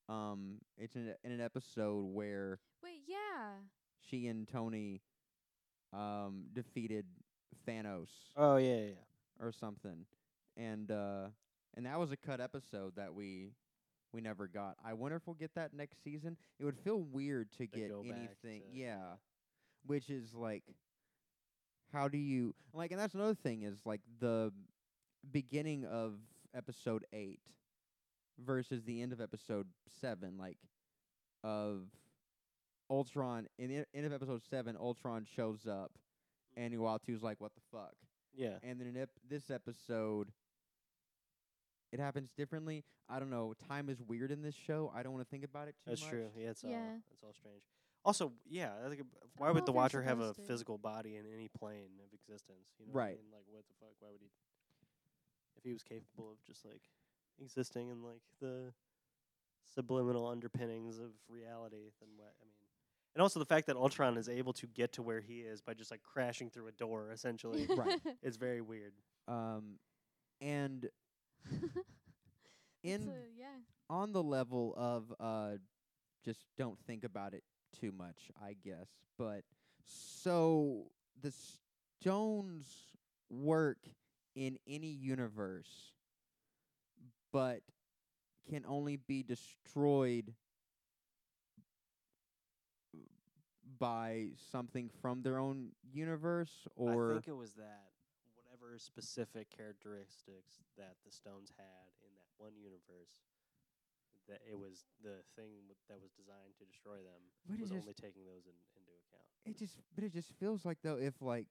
[0.10, 3.54] um, it's in, a, in an episode where Wait, yeah.
[4.10, 5.02] she and Tony,
[5.94, 7.06] um, defeated
[7.68, 8.82] Thanos Oh yeah, yeah.
[8.88, 9.46] yeah.
[9.46, 10.06] or something,
[10.58, 11.28] and uh,
[11.76, 13.52] and that was a cut episode that we
[14.14, 14.76] we never got.
[14.84, 16.36] I wonder if we'll get that next season.
[16.60, 19.16] It would feel weird to To get go back anything, to- yeah,
[19.86, 20.64] which is like,
[21.94, 22.92] how do you like?
[22.92, 24.52] And that's another thing is like the
[25.32, 26.14] beginning of
[26.56, 27.40] episode eight
[28.46, 29.68] versus the end of episode
[30.02, 30.58] seven, like
[31.44, 31.84] of
[32.90, 33.48] Ultron.
[33.58, 35.92] In the end of episode seven, Ultron shows up,
[36.56, 37.94] and Uatu's like, "What the fuck."
[38.34, 38.60] Yeah.
[38.64, 40.32] and then in ep- this episode
[41.92, 45.26] it happens differently i don't know time is weird in this show i don't want
[45.26, 46.00] to think about it too much.
[46.00, 46.30] That's much true.
[46.38, 46.96] Yeah, it's all Yeah.
[47.12, 47.64] it's all strange.
[48.06, 50.42] Also, yeah, I think ab- why know would the Watcher have a to.
[50.44, 52.72] physical body in any plane of existence?
[52.80, 53.18] You know, Right.
[53.18, 53.32] What I mean?
[53.34, 53.94] Like, what the fuck?
[54.00, 54.32] Why would he?
[55.58, 56.82] If he was capable of just like
[57.42, 58.74] existing in like the
[59.74, 62.34] subliminal underpinnings of reality, then what?
[62.42, 62.54] I mean,
[63.16, 65.74] and also the fact that Ultron is able to get to where he is by
[65.74, 68.00] just like crashing through a door, essentially, Right.
[68.24, 68.94] it's very weird.
[69.28, 69.80] um
[70.42, 70.90] and
[72.84, 73.46] in So, yeah.
[73.90, 75.58] on the level of uh
[76.26, 77.44] just don't think about it
[77.80, 78.88] too much i guess
[79.18, 79.42] but
[79.86, 80.86] so
[81.22, 81.32] the
[82.02, 82.66] stones
[83.30, 83.78] work
[84.36, 85.94] in any universe
[87.32, 87.62] but
[88.50, 90.34] can only be destroyed
[93.80, 97.92] by something from their own universe or I think it was that
[98.36, 103.24] whatever specific characteristics that the stones had in that one universe,
[104.28, 107.94] that it was the thing w- that was designed to destroy them But was only
[107.94, 109.28] taking those in, into account.
[109.46, 111.48] it just but it just feels like though if like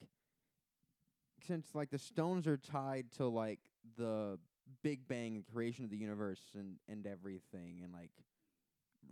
[1.46, 3.60] since like the stones are tied to like
[3.96, 4.38] the
[4.82, 8.10] big bang and creation of the universe and and everything and like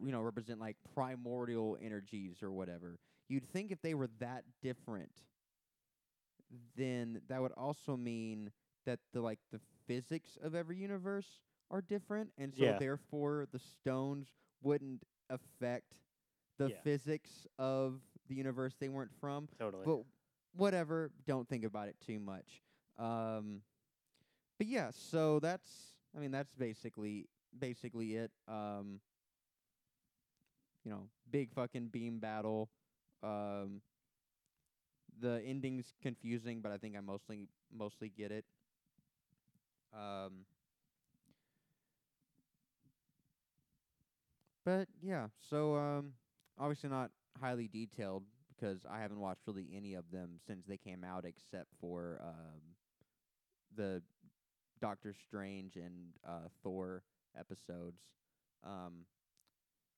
[0.03, 2.99] you know represent like primordial energies or whatever
[3.29, 5.11] you'd think if they were that different
[6.77, 8.51] then that would also mean
[8.85, 11.41] that the like the physics of every universe
[11.71, 12.79] are different and so Yeah.
[12.79, 14.29] therefore the stones
[14.63, 15.95] wouldn't affect
[16.59, 16.77] the Yeah.
[16.83, 19.85] physics of the universe they weren't from Totally.
[19.85, 20.01] but
[20.57, 22.63] whatever don't think about it too much
[22.99, 23.63] um
[24.59, 27.29] but yeah so that's i mean that's basically
[27.59, 29.01] basically it um
[30.85, 32.69] you know big fucking beam battle
[33.23, 33.81] um
[35.21, 38.45] the ending's confusing but i think i mostly mostly get it.
[39.93, 40.45] Um
[44.65, 46.13] but yeah so um
[46.59, 48.25] obviously not highly detailed
[48.59, 52.61] because I haven't watched really any of them since they came out, except for um,
[53.77, 54.03] the
[54.81, 57.03] Doctor Strange and uh, Thor
[57.39, 58.01] episodes.
[58.65, 59.07] Um,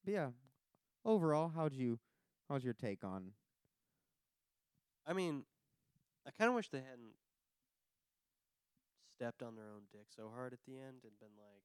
[0.05, 0.29] but yeah,
[1.05, 1.99] overall, how'd you?
[2.49, 3.33] How's your take on?
[5.07, 5.45] I mean,
[6.27, 7.15] I kind of wish they hadn't
[9.11, 11.65] stepped on their own dick so hard at the end and been like,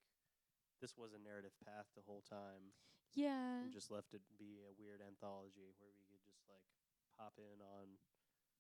[0.82, 2.76] this was a narrative path the whole time,
[3.16, 3.64] Yeah.
[3.64, 6.64] and just left it be a weird anthology where we could just like
[7.18, 7.98] pop in on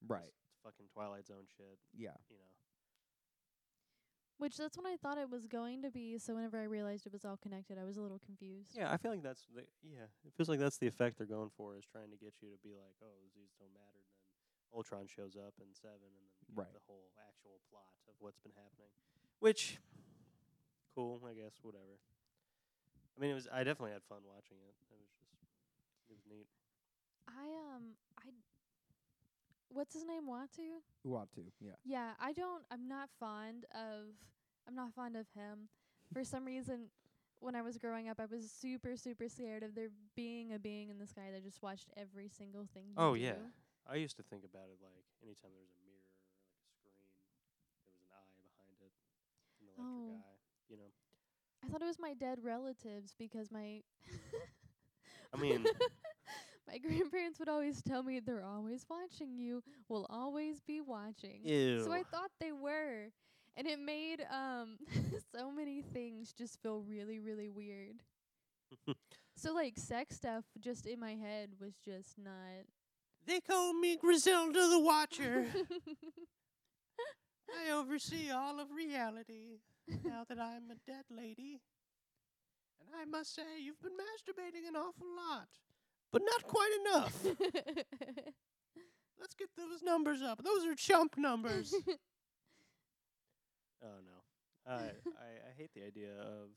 [0.07, 0.33] Right.
[0.63, 2.15] fucking Twilight Zone shit, Yeah.
[2.29, 2.51] you know.
[4.37, 6.17] Which that's when I thought it was going to be.
[6.19, 8.75] So whenever I realized it was all connected, I was a little confused.
[8.75, 10.11] Yeah, I feel like that's the yeah.
[10.27, 12.59] It feels like that's the effect they're going for is trying to get you to
[12.59, 14.03] be like, oh, these don't matter.
[14.03, 16.73] And then Ultron shows up in seven, and then we get Right.
[16.75, 18.91] the whole actual plot of what's been happening.
[19.39, 19.79] Which,
[20.93, 21.95] cool, I guess, whatever.
[23.15, 23.47] I mean, it was.
[23.47, 24.75] I definitely had fun watching it.
[24.91, 25.31] It was just,
[26.11, 26.51] it was neat.
[27.31, 28.35] I um I
[29.75, 30.79] what's his name Watu?
[31.05, 31.43] Uatu.
[31.59, 31.75] Yeah.
[31.85, 34.15] Yeah, I don't I'm not fond of
[34.67, 35.69] I'm not fond of him.
[36.13, 36.89] For some reason
[37.39, 40.89] when I was growing up I was super super scared of there being a being
[40.89, 43.21] in the sky that just watched every single thing you Oh, do.
[43.21, 43.41] yeah.
[43.87, 46.65] I used to think about it like anytime there was a mirror or like a
[46.73, 47.05] screen,
[47.85, 48.93] there was an eye behind it,
[49.61, 50.25] an electric Oh.
[50.25, 50.41] eye.
[50.71, 50.89] You know,
[51.63, 53.83] I thought it was my dead relatives because my
[55.33, 55.61] I mean,
[56.67, 61.41] my grandparents would always tell me they're always watching you, will always be watching.
[61.43, 61.83] ew.
[61.83, 63.11] So I thought they were.
[63.57, 64.77] And it made um
[65.35, 68.03] so many things just feel really, really weird.
[69.37, 72.63] So like sex stuff just in my head was just not
[73.27, 75.47] They call me Griselda the Watcher.
[77.49, 79.59] I oversee all of reality
[80.05, 81.59] now that I'm a dead lady.
[82.79, 85.49] And I must say, you've been masturbating an awful lot,
[86.15, 87.25] but not quite enough.
[89.19, 90.43] Let's get those numbers up.
[90.43, 91.73] Those are chump numbers.
[93.83, 94.79] oh no, I, I
[95.49, 96.49] I hate the idea of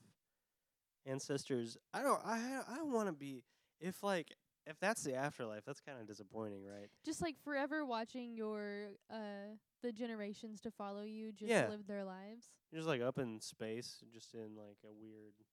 [1.06, 1.76] ancestors.
[1.94, 3.42] I don't I I don't want to be
[3.80, 4.32] if like
[4.66, 5.62] if that's the afterlife.
[5.66, 6.88] That's kind of disappointing, right?
[7.04, 11.68] just like forever watching your uh the generations to follow you just Yeah.
[11.68, 12.50] live their lives.
[12.72, 15.47] You're just like up in space, just in like a weird, s-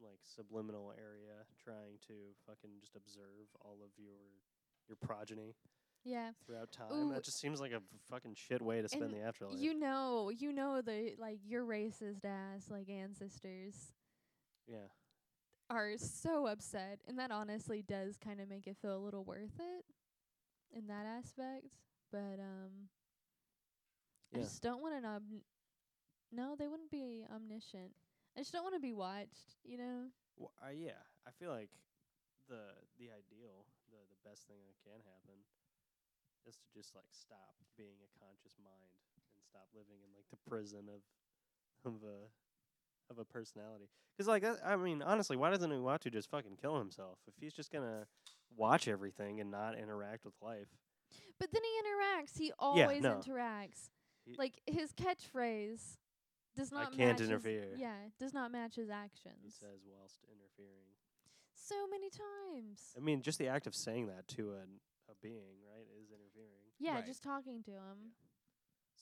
[0.00, 2.14] like subliminal area, trying to
[2.46, 4.42] fucking just observe all of your
[4.88, 5.54] your progeny
[6.04, 6.32] Yeah.
[6.46, 6.92] throughout time.
[6.92, 7.12] Ooh.
[7.12, 9.58] That just seems like a fucking shit way to spend And the afterlife.
[9.58, 13.92] You know, you know the like your racist ass like ancestors
[14.66, 14.88] yeah,
[15.70, 19.58] are so upset and that honestly does kind of make it feel a little worth
[19.58, 19.84] it
[20.74, 21.76] in that aspect.
[22.10, 22.88] But um
[24.34, 25.42] I just don't want an omn-
[26.30, 27.92] No, they wouldn't be omniscient.
[28.36, 30.10] I just don't want to be watched, you know?
[30.36, 31.02] Well, uh, yeah.
[31.26, 31.70] I feel like
[32.48, 35.36] the the ideal, the the best thing that can happen,
[36.46, 38.94] is to just like stop being a conscious mind
[39.34, 41.02] and stop living in like the prison of
[41.84, 42.30] of a
[43.10, 43.88] of a personality.
[44.16, 47.70] Because like I mean, honestly, why doesn't Uatu just fucking kill himself if he's just
[47.70, 48.06] gonna
[48.56, 50.68] watch everything and not interact with life?
[51.38, 52.38] But then he interacts.
[52.38, 53.20] He always no.
[53.20, 53.90] interacts.
[54.24, 55.96] He- like his catchphrase
[56.58, 57.74] does I can't match his- interfere.
[57.78, 59.36] yeah, does not match his actions.
[59.42, 59.54] He actions.
[59.60, 60.90] says whilst interfering.
[61.54, 62.92] so many times.
[62.96, 66.72] I mean, just the act of saying that to an, a being, right, is interfering.
[66.80, 67.06] Yeah, Right.
[67.06, 68.12] just talking to him.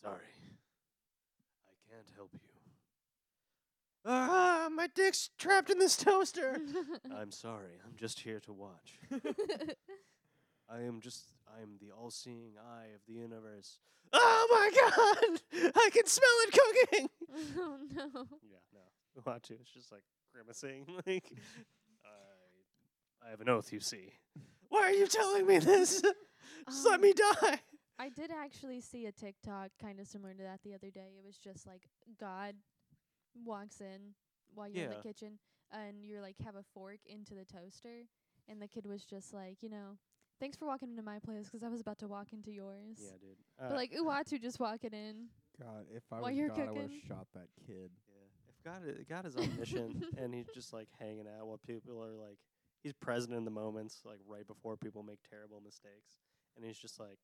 [0.01, 0.33] Sorry.
[1.67, 2.41] I can't help you.
[4.09, 6.61] Ah, my dick's trapped in this toaster.
[7.13, 7.81] I'm sorry.
[7.85, 8.99] I'm just here to watch.
[10.69, 13.79] I am just I am the all-seeing eye of the universe.
[14.13, 14.71] Oh my
[15.61, 15.73] god!
[15.75, 17.09] I can smell it cooking.
[17.59, 18.27] oh no.
[18.43, 19.23] Yeah, no.
[19.27, 19.59] Watch it.
[19.61, 20.03] It's just like
[20.33, 21.33] grimacing like
[22.05, 24.13] I I have an oath, you see.
[24.69, 26.03] Why are you telling me this?
[26.69, 27.61] Just let Um, me die.
[27.99, 31.15] I did actually see a TikTok kind of similar to that the other day.
[31.19, 31.83] It was just like
[32.21, 32.55] God
[33.45, 34.15] walks in
[34.55, 34.97] while you're in Yeah.
[34.97, 35.39] the kitchen
[35.73, 38.03] and you're like have a fork into the toaster
[38.49, 39.97] and the kid was just like, you know,
[40.39, 42.99] thanks for walking into my place 'cause I was about to walk into yours.
[43.01, 43.37] Yeah, dude.
[43.59, 45.29] But Uh, like Uatu just walking in.
[45.59, 47.91] God, if I While was you're God, I would have shot that kid.
[48.09, 48.49] Yeah.
[48.49, 52.13] If God i- God is omniscient and he's just like hanging out while people are
[52.15, 52.39] like
[52.83, 56.17] he's present in the moments, like right before people make terrible mistakes.
[56.57, 57.19] And he's just like,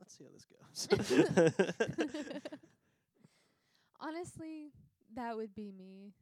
[0.00, 0.88] Let's see how this goes.
[4.00, 4.72] Honestly,
[5.14, 6.14] that would be me.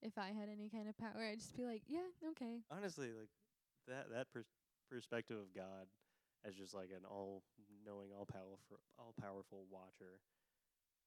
[0.00, 2.60] If I had any kind of power, I'd just be like, yeah, okay.
[2.70, 3.28] Honestly, like
[3.88, 4.46] that that pers-
[4.88, 5.88] perspective of God
[6.44, 7.42] as just like an all
[7.84, 10.20] knowing, all powerful all powerful watcher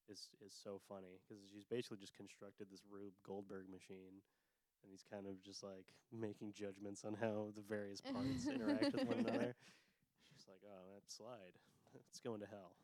[0.10, 4.24] is is so funny because he's basically just constructed this Rube Goldberg machine
[4.84, 9.06] and he's kind of just like making judgments on how the various parts interact with
[9.06, 9.54] one another.
[10.26, 11.56] She's like, oh, that slide,
[12.10, 12.78] it's going to hell.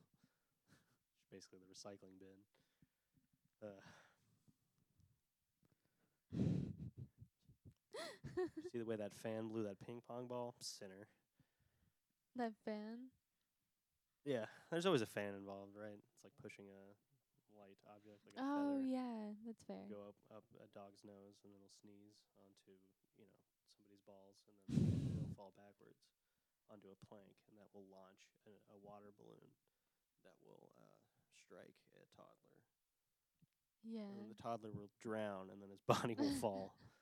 [1.22, 2.40] It's basically the recycling bin.
[3.62, 3.80] Uh,
[8.72, 10.56] see the way that fan blew that ping pong ball?
[10.60, 11.08] Sinner.
[12.36, 13.10] that fan.
[14.26, 16.00] Yeah, there's always a fan involved, right?
[16.00, 16.84] It's like pushing a
[17.54, 19.84] light object, like Oh yeah, that's fair.
[19.92, 22.74] Go up up a dog's nose, and it'll sneeze onto
[23.20, 23.36] you know
[23.76, 26.08] somebody's balls, and then it'll fall backwards
[26.72, 29.52] onto a plank, and that will launch a, a water balloon
[30.24, 31.00] that will uh,
[31.36, 32.56] strike a toddler,
[33.84, 34.08] Yeah.
[34.16, 36.74] and the toddler will drown, and then his body will fall,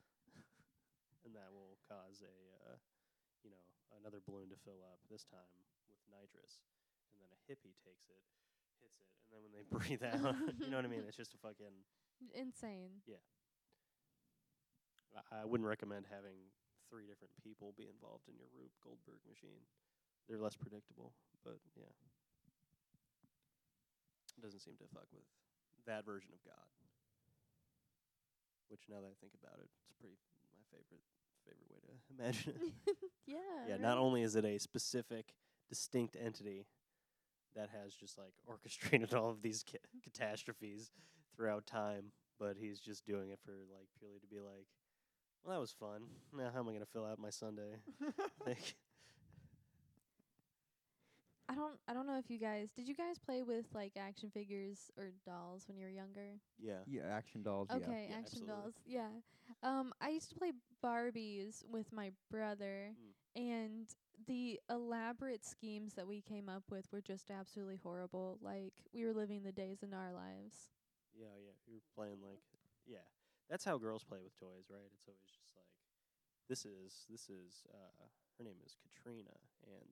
[1.26, 2.78] and that will cause a uh,
[3.45, 3.61] you know
[4.01, 4.97] another balloon to fill up.
[5.09, 5.49] This time
[5.89, 6.61] with nitrous,
[7.13, 8.22] and then a hippie takes it,
[8.82, 11.05] hits it, and then when they breathe out, you know what I mean?
[11.07, 11.74] It's just a fucking
[12.38, 13.01] Insane.
[15.15, 16.38] I- I wouldn't recommend having
[16.89, 19.63] three different people be involved in your Rube Goldberg machine.
[20.28, 21.11] They're less predictable,
[21.43, 21.91] but yeah.
[24.38, 25.26] It doesn't seem to fuck with
[25.86, 26.67] that version of God.
[28.69, 30.15] Which now that I think about it, it's pretty
[30.72, 31.03] favorite
[31.45, 31.93] favorite way to
[32.24, 32.53] imagine
[32.88, 32.97] it.
[33.28, 33.36] yeah.
[33.69, 35.34] yeah, not only is it a specific
[35.69, 36.65] distinct entity
[37.55, 40.91] that has just like orchestrated all of these ca- catastrophes
[41.36, 44.67] throughout time, but he's just doing it for like purely to be like,
[45.43, 46.03] well, that was fun.
[46.38, 47.78] Now how am I gonna fill out my Sunday?
[48.45, 48.76] like,
[51.52, 54.30] I don't I don't know if you guys did you guys play with like action
[54.32, 56.39] figures or dolls when you were younger?
[56.60, 56.84] Yeah.
[56.88, 57.70] Yeah, action dolls.
[57.72, 57.78] yeah.
[57.78, 58.62] Okay, Yeah, action absolutely.
[58.64, 58.74] dolls.
[58.86, 59.10] Yeah.
[59.64, 63.14] Um, I used to play Barbies with my brother, Mm.
[63.36, 63.88] and
[64.28, 68.38] the elaborate schemes that we came up with were just absolutely horrible.
[68.41, 70.70] Like we were living the days in our lives.
[71.16, 71.56] Yeah, yeah.
[71.68, 72.41] You're playing like
[72.86, 73.06] yeah.
[73.49, 74.89] That's how girls play with toys, right?
[74.95, 75.72] It's always just like
[76.49, 79.36] this is this is uh her name is Katrina
[79.68, 79.91] and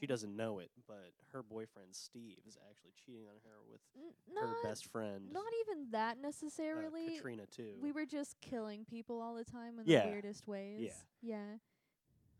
[0.00, 4.12] she doesn't know it, but her boyfriend Steve is actually cheating on her with N-
[4.40, 7.16] her not best friend not even that uh, necessarily.
[7.16, 7.74] Katrina too.
[7.80, 10.04] we were just killing people all the time in Yeah.
[10.06, 10.80] the weirdest ways.
[11.22, 11.36] Yeah.
[11.36, 11.58] Yeah.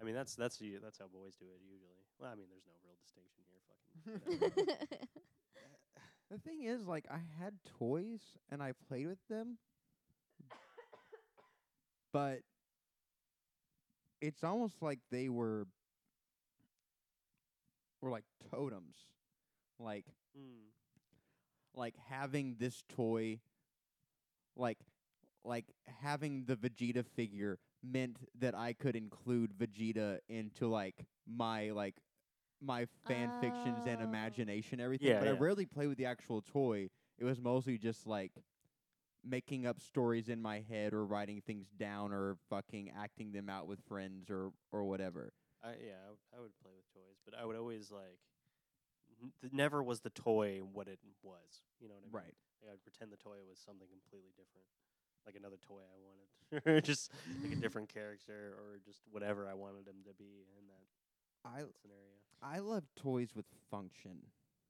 [0.01, 2.03] I mean that's that's u- that's how boys do it usually.
[2.19, 4.79] Well, I mean there's no real distinction here, fucking whatever.
[6.31, 9.59] The thing is, like, I had toys and I played with them,
[12.13, 12.41] but
[14.21, 15.67] it's almost like they were
[18.05, 18.97] were like totems,
[19.81, 20.05] like
[20.39, 20.69] mm.
[21.75, 23.41] like having this toy,
[24.57, 24.79] like
[25.45, 25.65] like
[26.03, 31.97] having the Vegeta figure meant that I could include Vegeta into like my like
[32.61, 34.05] my fan fictions and Oh.
[34.05, 35.09] imagination everything.
[35.09, 36.91] Yeah, but I rarely play with the actual toy.
[37.19, 38.33] It was mostly just like
[39.25, 43.67] making up stories in my head or writing things down or fucking acting them out
[43.67, 45.33] with friends or or whatever.
[45.65, 48.21] I yeah, I, w- I would play with toys, but I would always like
[49.23, 51.65] n- th- never was the toy what it was.
[51.81, 52.13] You know what I mean?
[52.15, 52.37] Right.
[52.63, 54.69] Like, I'd pretend the toy was something completely different,
[55.27, 56.29] like another toy I wanted,
[56.69, 57.11] or just
[57.43, 60.87] like a different character, or just whatever I wanted him to be in that
[61.45, 62.17] I scenario.
[62.43, 64.19] I love toys with function.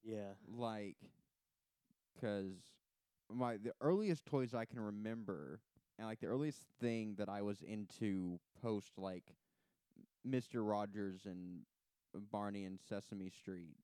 [0.04, 0.34] Yeah.
[0.46, 0.96] like
[2.14, 2.52] because
[3.32, 5.60] my the earliest toys I can remember
[5.98, 9.34] and like the earliest thing that I was into post like
[10.24, 11.60] Mister Rogers and
[12.30, 13.76] Barney and Sesame Street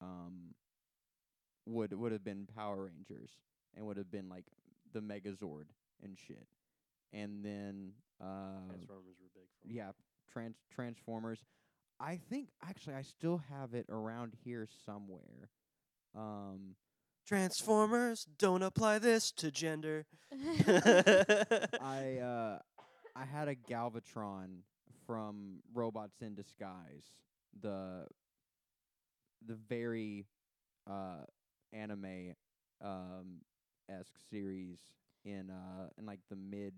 [0.00, 0.54] um
[1.66, 3.30] would would have been Power Rangers
[3.76, 4.44] and would have been like
[4.92, 5.66] the Megazord
[6.02, 6.46] and shit
[7.12, 9.90] and then uh Transformers were big for yeah,
[10.32, 11.44] trans Transformers.
[11.98, 15.50] I think actually I still have it around here somewhere.
[16.16, 16.76] Um,
[17.26, 20.06] Transformers don't apply this to gender.
[20.32, 22.58] I uh,
[23.16, 24.62] I had a Galvatron
[25.10, 27.04] from Robots in Disguise,
[27.60, 28.06] the
[29.44, 30.26] the very
[30.88, 31.24] uh
[31.72, 32.34] anime
[32.80, 33.40] um
[33.88, 34.78] esque series
[35.24, 36.74] in uh in like the mid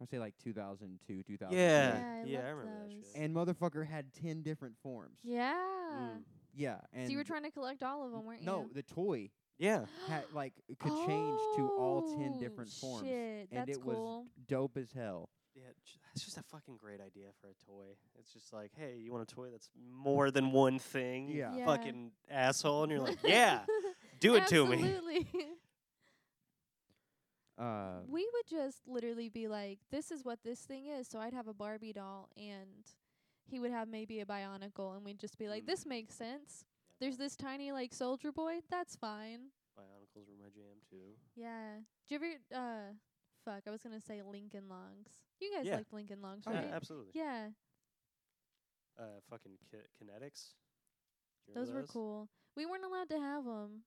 [0.00, 1.56] I say like 2002 2003.
[1.56, 3.06] yeah, Yeah, I yeah, I loved remember that those.
[3.12, 3.20] shit.
[3.22, 5.18] And motherfucker had 10 different forms.
[5.24, 5.54] yeah.
[5.98, 6.22] Mm.
[6.54, 8.46] Yeah, and So you were trying to collect all of them, weren't you?
[8.46, 9.86] No, the toy Yeah.
[10.06, 13.06] had like it could change to all 10 Oh, different forms.
[13.08, 13.98] Shit, and that's it was
[14.46, 15.30] dope as hell.
[15.56, 15.64] Yeah,
[16.14, 17.86] it's just a fucking great idea for a toy.
[18.18, 21.30] It's just like, hey, you want a toy that's more than one thing?
[21.30, 21.54] Yeah.
[21.56, 21.64] Yeah.
[21.64, 22.82] Fucking asshole.
[22.82, 23.60] And you're like, yeah,
[24.20, 24.82] do it to me.
[24.82, 25.26] Absolutely.
[27.58, 31.32] Uh, we would just literally be like, "This is what this thing is." So I'd
[31.32, 32.84] have a Barbie doll, and
[33.48, 35.68] he would have maybe a Bionicle, and we'd just be like, Mm.
[35.68, 36.64] "This makes sense."
[37.00, 38.60] There's this tiny like soldier boy.
[38.70, 39.50] That's fine.
[39.78, 41.14] Bionicles were my jam too.
[41.34, 41.76] Yeah.
[42.08, 42.26] Do you ever?
[42.54, 42.92] Uh,
[43.46, 43.62] fuck.
[43.66, 45.22] I was gonna say Lincoln Logs.
[45.40, 45.76] You guys Yeah.
[45.76, 46.72] liked Lincoln Logs, Oh, yeah, right?
[46.74, 47.12] absolutely.
[47.14, 47.50] Yeah.
[48.98, 50.54] Uh, fucking ki- kinetics.
[51.46, 52.28] Do you Those were cool.
[52.56, 53.84] We weren't allowed to have 'em.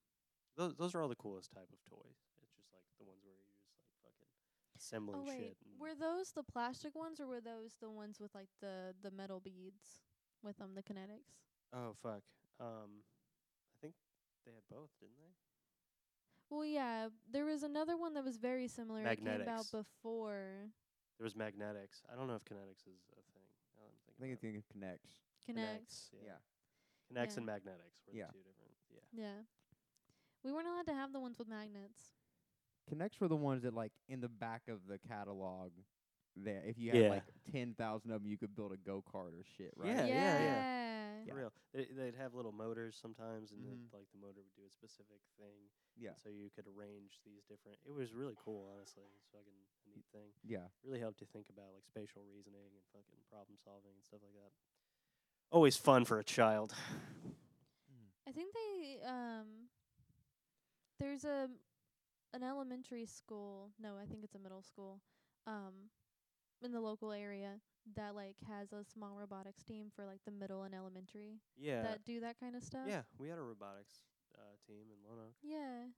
[0.56, 2.16] Those those are all the coolest type of toys.
[2.42, 4.28] It's just like the ones where you're just like fucking
[4.76, 5.58] assembling Oh wait, shit.
[5.66, 9.10] and- were those the plastic ones or were those the ones with like the the
[9.10, 10.00] metal beads
[10.42, 11.44] with them, the kinetics?
[11.72, 12.22] oh fuck.
[12.58, 13.04] Um,
[13.74, 13.94] I think
[14.44, 15.34] they had both, didn't they?
[16.50, 19.06] Well, yeah, there was another one that was very similar.
[19.06, 20.66] It came out before
[21.18, 22.02] There was Magnetix.
[22.12, 23.46] I don't know if kinetics is a thing.
[23.78, 25.14] Now that I'm I think about it think it connects.
[25.46, 26.10] K'Nex.
[26.12, 26.26] Yeah.
[26.26, 26.38] Yeah.
[27.12, 27.38] K'Nex Yeah.
[27.38, 28.26] and Magnetix were Yeah.
[28.26, 28.74] the two different.
[28.90, 29.22] Yeah.
[29.22, 29.42] Yeah.
[30.42, 32.10] We weren't allowed to have the ones with magnets.
[32.90, 35.70] K'Nex were the ones that like in the back of the catalog.
[36.36, 37.08] There, if you had Yeah.
[37.10, 39.90] like ten thousand of them, you could build a go kart or shit, right?
[39.90, 40.62] Yeah, yeah, yeah.
[41.26, 41.32] Yeah.
[41.34, 41.52] For real.
[41.74, 43.90] They, they'd have little motors sometimes, and Mhm.
[43.90, 45.68] the, like the motor would do a specific thing.
[45.98, 46.14] Yeah.
[46.16, 47.76] So you could arrange these different.
[47.84, 49.04] It was really cool, honestly.
[49.16, 50.32] It's fucking a neat thing.
[50.44, 50.68] Yeah.
[50.82, 54.32] Really helped you think about like spatial reasoning and fucking problem solving and stuff like
[54.32, 54.52] that.
[55.52, 56.72] Always fun for a child.
[58.26, 59.68] I think they um
[60.98, 61.50] there's a
[62.32, 65.00] an elementary school, no, I think it's a middle school,
[65.46, 65.90] um
[66.62, 67.60] in the local area
[67.96, 71.82] that like has a small robotics team for like the middle and elementary Yeah.
[71.82, 72.86] that do that kind of stuff.
[72.88, 74.04] yeah, we had a robotics
[74.36, 75.34] uh, team in Lone Oak.
[75.42, 75.88] Yeah.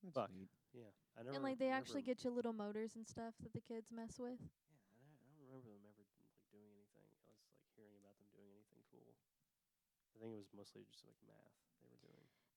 [0.00, 0.32] That's Fuck.
[0.32, 0.48] neat.
[0.72, 1.36] Yeah, I never.
[1.36, 4.40] And like they actually get you little motors and stuff that the kids mess with.
[4.40, 7.04] Yeah, I don't, I don't remember them ever like doing anything.
[7.04, 7.36] I was like
[7.76, 9.12] hearing about about them doing anything cool.
[10.16, 11.69] I think it was mostly just like math they were doing.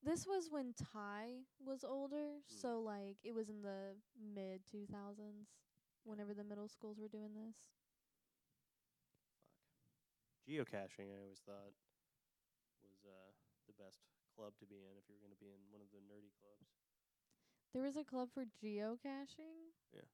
[0.03, 2.59] This was when Ty was older, Mm.
[2.61, 5.47] so like it was in the mid 2000s
[6.03, 7.55] whenever the middle schools were doing this.
[10.43, 10.43] Fuck.
[10.47, 11.73] Geocaching, I always thought
[12.83, 13.31] was uh,
[13.67, 14.03] the best
[14.35, 16.33] club to be in if you were going to be in one of the nerdy
[16.35, 16.67] clubs.
[17.73, 19.71] There was a club for geocaching.
[19.93, 20.09] Like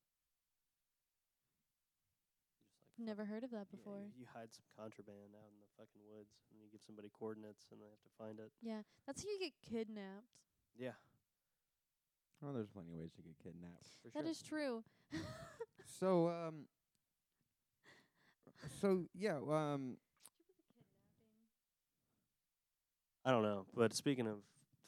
[3.00, 4.00] Never heard of that fuck- yeah, before.
[4.04, 7.66] you, you hide some contraband out in the fucking woods, and you give somebody coordinates,
[7.72, 8.52] and they have to find it.
[8.62, 10.28] Yeah, that's how you get kidnapped.
[10.78, 11.00] Yeah,
[12.44, 13.88] Oh, there's plenty of ways to get kidnapped.
[14.04, 14.32] for That sure.
[14.32, 14.84] is true.
[16.00, 16.66] So um.
[18.82, 19.98] So yeah um.
[23.26, 24.38] I don't know, but speaking of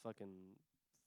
[0.04, 0.32] fucking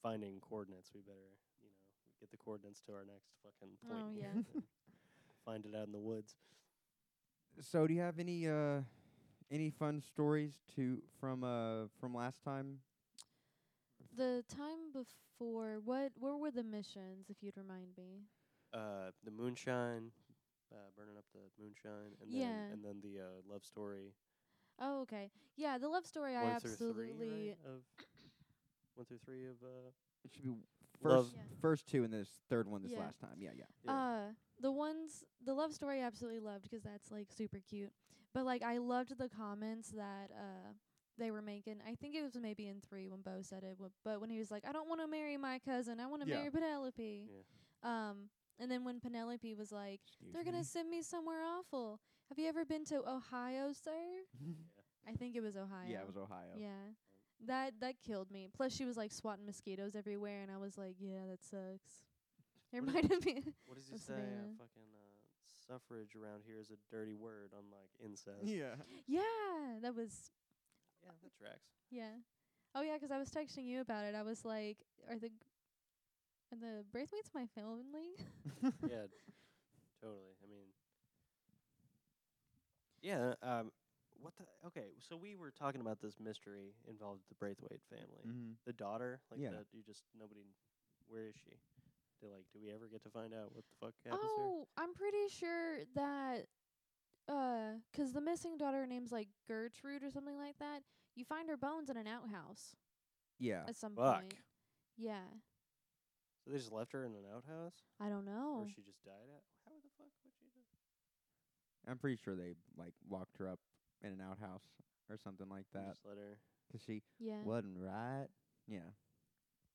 [0.02, 1.16] finding coordinates, we better
[1.62, 1.74] you know
[2.20, 4.02] get the coordinates to our next fucking point.
[4.04, 4.42] Oh, here yeah.
[4.54, 4.62] and
[5.46, 6.34] find it out in the woods.
[7.60, 8.80] So do you have any uh
[9.50, 12.78] any fun stories to from uh from last time?
[14.16, 16.12] The time before, what?
[16.18, 17.26] Where were the missions?
[17.28, 18.22] If you'd remind me.
[18.72, 20.10] Uh, the moonshine,
[20.72, 22.68] uh, burning up the moonshine, and Yeah.
[22.70, 24.12] then and then the uh, love story.
[24.80, 25.30] Oh, okay.
[25.56, 26.34] Yeah, the love story.
[26.36, 27.12] I one through absolutely.
[27.12, 27.82] three, right, of
[28.94, 29.90] one through three of uh.
[30.24, 30.50] It should be
[31.02, 31.42] Love- first Yeah.
[31.60, 33.00] first two and this third one this Yeah.
[33.00, 33.36] last time.
[33.40, 33.64] Yeah, yeah.
[33.84, 33.92] Yeah.
[33.92, 37.92] Uh, the ones the love story I absolutely loved 'cause that's like super cute.
[38.32, 40.72] But like I loved the comments that uh
[41.16, 41.80] they were making.
[41.86, 44.38] I think it was maybe in three when Beau said it, w- but when he
[44.40, 46.00] was like, "I don't want to marry my cousin.
[46.00, 46.38] I want to Yeah.
[46.38, 48.10] marry Penelope." Yeah.
[48.10, 50.64] Um, and then when Penelope was like, Excuse "They're gonna me.
[50.64, 52.00] send me somewhere awful.
[52.30, 54.54] Have you ever been to Ohio, sir?" yeah.
[55.06, 55.88] I think it was Ohio.
[55.88, 56.54] yeah, it was Ohio.
[56.56, 56.94] Yeah.
[57.46, 58.48] That that killed me.
[58.52, 62.02] Plus she was like swatting mosquitoes everywhere and I was like, Yeah, that sucks.
[62.74, 64.14] It What is- reminded me What does he say?
[64.14, 65.14] Uh, fucking uh,
[65.68, 68.44] suffrage around here is a dirty word, unlike incest.
[68.44, 68.74] Yeah.
[69.06, 70.30] Yeah, that was
[71.02, 71.70] Yeah, that tracks.
[71.90, 72.18] yeah.
[72.74, 74.14] Oh yeah, 'cause I was texting you about it.
[74.14, 75.30] I was like, Are the
[76.52, 78.14] are the Braithwaites my family?
[78.88, 79.06] yeah,
[80.02, 80.34] totally.
[80.42, 80.68] I mean,
[83.02, 83.34] yeah.
[83.42, 83.70] Um,
[84.20, 84.44] what the?
[84.66, 88.24] Okay, so we were talking about this mystery involved the Braithwaite family.
[88.26, 88.52] mm-hmm.
[88.66, 89.50] The daughter, like Yeah.
[89.50, 89.66] that.
[89.72, 90.42] You just nobody.
[91.08, 91.56] Where is she?
[92.24, 94.94] Do like, do we ever get to find out what the fuck happens oh, I'm
[94.94, 96.46] pretty sure that
[97.28, 100.82] uh 'cause the missing daughter name's like Gertrude or something like that.
[101.16, 102.76] You find her bones in an outhouse
[103.38, 103.64] Yeah.
[103.68, 104.20] at some Fuck.
[104.22, 104.34] point.
[104.96, 105.24] Yeah.
[106.44, 108.60] So they just left her in an outhouse, I don't know.
[108.64, 109.42] or she just died at?
[109.66, 110.46] How the fuck would she?
[110.46, 113.60] do- I'm pretty sure they like locked her up
[114.02, 114.64] in an outhouse
[115.10, 116.38] or something like that Just let her.
[116.72, 117.42] 'cause she yeah.
[117.42, 118.28] wasn't right.
[118.66, 118.92] Yeah.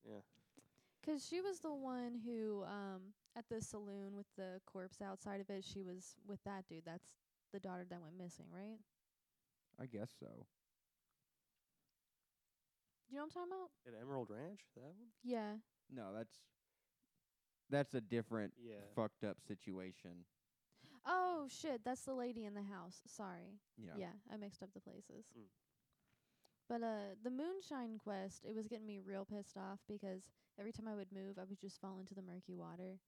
[0.04, 0.22] Yeah.
[1.02, 5.48] 'Cause she was the one who, um, at the saloon with the corpse outside of
[5.48, 6.84] it, she was with that dude.
[6.84, 7.16] That's
[7.52, 8.78] the daughter that went missing, right?
[9.78, 10.46] I guess so.
[13.08, 13.70] You know what I'm talking about?
[13.86, 15.10] At Emerald Ranch, that one.
[15.22, 15.58] Yeah.
[15.88, 16.38] No, that's
[17.70, 18.84] that's a different Yeah.
[18.94, 20.26] fucked up situation.
[21.06, 23.02] Oh shit, that's the lady in the house.
[23.06, 23.58] Sorry.
[23.76, 23.96] Yeah.
[23.96, 25.24] Yeah, I mixed up the places.
[25.36, 25.48] Mm.
[26.68, 30.28] But uh, the moonshine quest, it was getting me real pissed off because
[30.60, 32.98] every time I would move, I would just fall into the murky water,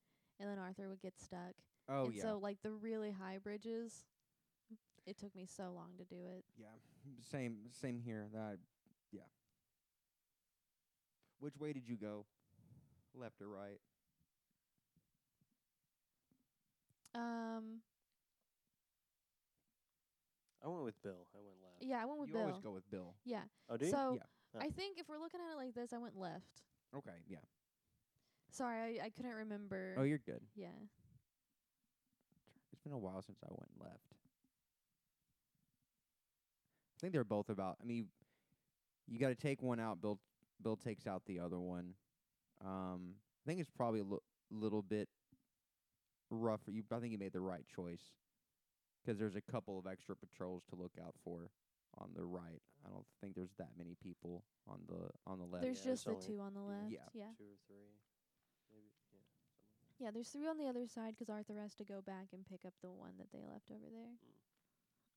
[0.41, 1.53] and then Arthur would get stuck.
[1.89, 2.23] Oh and yeah.
[2.23, 4.07] so like the really high bridges,
[5.07, 6.45] it took me so long to do it.
[6.59, 6.67] yeah.
[7.31, 8.27] Same same here.
[8.33, 8.59] That
[9.13, 9.23] yeah.
[11.39, 12.25] Which way did you go?
[13.15, 13.79] Left or right?
[17.15, 17.83] Um,
[20.65, 21.27] I went with Bill.
[21.35, 21.83] I went left.
[21.83, 22.43] yeah, I went with you Bill.
[22.45, 23.15] always go with Bill.
[23.27, 23.43] Yeah.
[23.69, 23.91] Oh, do you?
[23.91, 24.23] So Yeah.
[24.57, 24.65] Oh.
[24.65, 26.63] I think if we're looking at it like this, I went left.
[26.97, 27.39] Okay, yeah.
[28.51, 29.95] Sorry, I, I couldn't remember.
[29.99, 30.41] Oh, you're good.
[30.55, 30.67] yeah.
[32.73, 34.15] It's been a while since I went and left.
[36.97, 37.77] I think they're both about.
[37.83, 38.07] I mean,
[39.09, 40.01] you got to take one out.
[40.01, 40.19] Bill
[40.63, 41.95] Bill takes out the other one.
[42.65, 43.15] Um,
[43.45, 44.19] I think it's probably a li-
[44.51, 45.09] little bit
[46.31, 46.71] rougher.
[46.71, 48.03] You, I think you made the right choice
[49.05, 51.51] 'cause there's a couple of extra patrols to look out for
[51.99, 52.63] on the right.
[52.85, 55.63] I don't think there's that many people on the on the left.
[55.63, 56.91] There's yeah, just the there's only- two on the left.
[56.91, 57.09] Yeah.
[57.15, 57.33] Yeah.
[57.39, 57.95] Two or three,
[58.73, 58.91] maybe.
[59.13, 59.21] Yeah.
[59.21, 60.05] something.
[60.07, 62.65] Yeah, there's three on the other side 'cause Arthur has to go back and pick
[62.65, 64.17] up the one that they left over there.
[64.19, 64.35] Mm.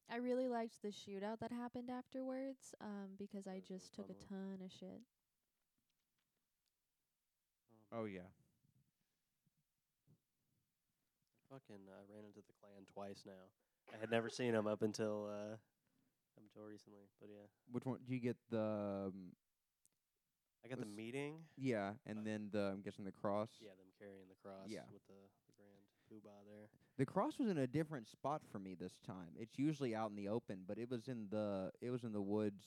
[0.07, 3.93] I really liked the shootout that happened afterwards um, because I That was a just
[3.93, 5.01] took a fun ton of shit.
[7.91, 8.29] Um, Oh yeah.
[11.49, 13.49] Fucking uh, ran into the Klan twice now.
[13.93, 15.57] I had never seen 'em up until uh,
[16.37, 17.99] up until recently, but yeah, Which one?
[18.05, 19.09] Do you get the?
[19.13, 19.31] Um,
[20.63, 21.45] I got the Was- meeting.
[21.57, 23.49] yeah, and then the I'm guessing the cross.
[23.61, 24.81] Yeah, them carrying the cross Yeah.
[24.91, 25.13] with the,
[25.47, 26.67] the grand poobah there.
[26.97, 29.29] The cross was in a different spot for me this time.
[29.37, 32.21] It's usually out in the open, but it was in the it was in the
[32.21, 32.65] woods,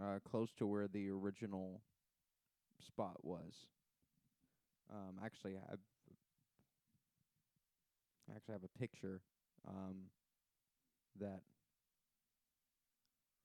[0.00, 1.82] uh, close to where the original
[2.80, 3.66] spot was.
[4.90, 5.74] Um, actually, I
[8.30, 9.20] I actually have a picture
[9.68, 10.10] um,
[11.20, 11.42] that.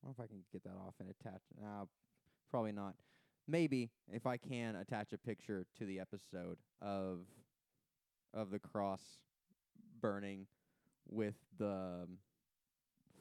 [0.05, 1.41] I if I can get that off and attach.
[1.61, 1.85] Nah,
[2.49, 2.95] probably not.
[3.47, 7.19] Maybe if I can attach a picture to the episode of
[8.33, 9.01] of the cross
[10.01, 10.45] burning
[11.09, 12.17] with the um,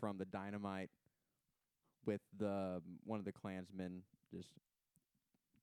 [0.00, 0.90] from the dynamite
[2.04, 4.02] with the um, one of the Klansmen
[4.32, 4.50] just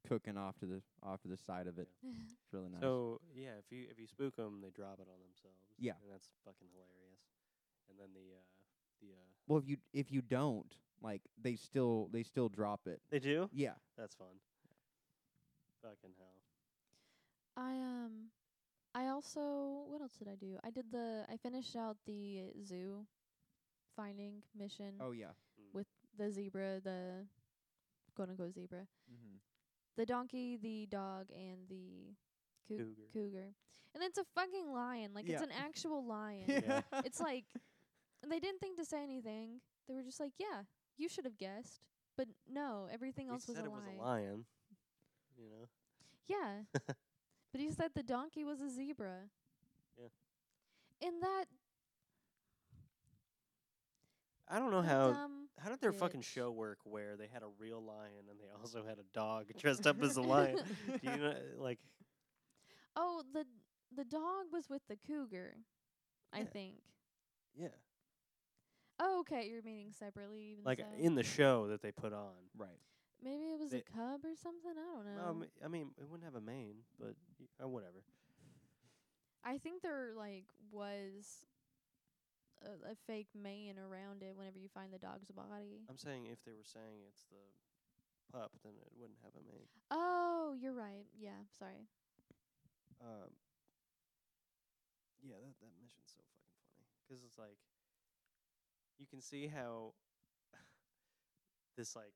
[0.08, 1.88] cooking off to the off to the side of it.
[2.24, 2.82] It's really nice.
[2.82, 5.58] So yeah, if you if you spook them, they drop it on themselves.
[5.80, 5.94] Yeah.
[6.04, 7.24] and that's fucking hilarious.
[7.90, 8.44] And then the uh
[9.02, 13.02] the uh well, if you if you don't like, they still they still drop it.
[13.12, 13.50] they do.
[13.54, 13.74] Yeah.
[13.98, 14.40] That's fun.
[15.82, 16.38] Fucking hell.
[17.58, 18.30] I um
[18.96, 20.58] I also what else did I do?
[20.64, 23.06] I did the I finished out the zoo
[23.96, 25.36] finding mission Oh yeah.
[25.60, 25.74] Mm.
[25.76, 25.88] with
[26.18, 27.26] the zebra, the
[28.16, 28.88] quote unquote zebra.
[29.12, 29.38] Mm-hmm.
[29.98, 32.16] The donkey, the dog and the
[32.68, 33.08] coo- Cougar.
[33.14, 33.54] cougar.
[33.94, 35.12] And it's a fucking lion.
[35.14, 36.46] Like it's an actual lion.
[36.48, 36.82] Yeah.
[37.06, 37.46] it's like
[38.28, 39.60] they didn't think to say anything.
[39.88, 40.64] They were just like, "Yeah,
[40.98, 41.82] you should have guessed."
[42.16, 43.78] But no, everything else was said a it lie.
[43.78, 44.46] was a lion.
[45.38, 45.68] You know.
[46.28, 46.64] Yeah.
[47.52, 49.30] but he said the donkey was a zebra.
[50.00, 50.08] Yeah.
[51.08, 51.46] And that
[54.48, 55.12] I don't know how.
[55.12, 56.26] dumb How did their fucking bitch.
[56.26, 59.88] show work where they had a real lion and they also had a dog dressed
[59.88, 60.58] up as a lion?
[60.88, 61.80] Do you know, like,
[62.96, 63.46] Oh, the
[63.96, 65.56] the dog was with the cougar.
[66.32, 66.46] I Yeah.
[66.46, 66.74] think.
[67.56, 67.68] yeah,
[69.00, 70.86] Oh, okay, you're meaning separately even like so.
[70.98, 72.34] in the show that they put on?
[72.58, 72.80] Right.
[73.24, 74.72] Maybe it was they- a cub or something.
[74.72, 75.24] I don't know.
[75.24, 78.04] Um, I mean, it wouldn't have a mane, but y- uh, whatever.
[79.44, 81.46] I think there like was
[82.64, 85.84] a, a fake mane around it whenever you find the dog's body.
[85.90, 87.44] I'm saying if they were saying it's the
[88.32, 89.68] pup, then it wouldn't have a mane.
[89.92, 91.08] Oh, you're right.
[91.18, 91.88] Yeah, sorry.
[93.02, 93.32] Um,
[95.24, 97.60] yeah, that that mission's so fucking funny 'cause it's like
[99.04, 99.92] you can see how
[101.78, 102.14] this like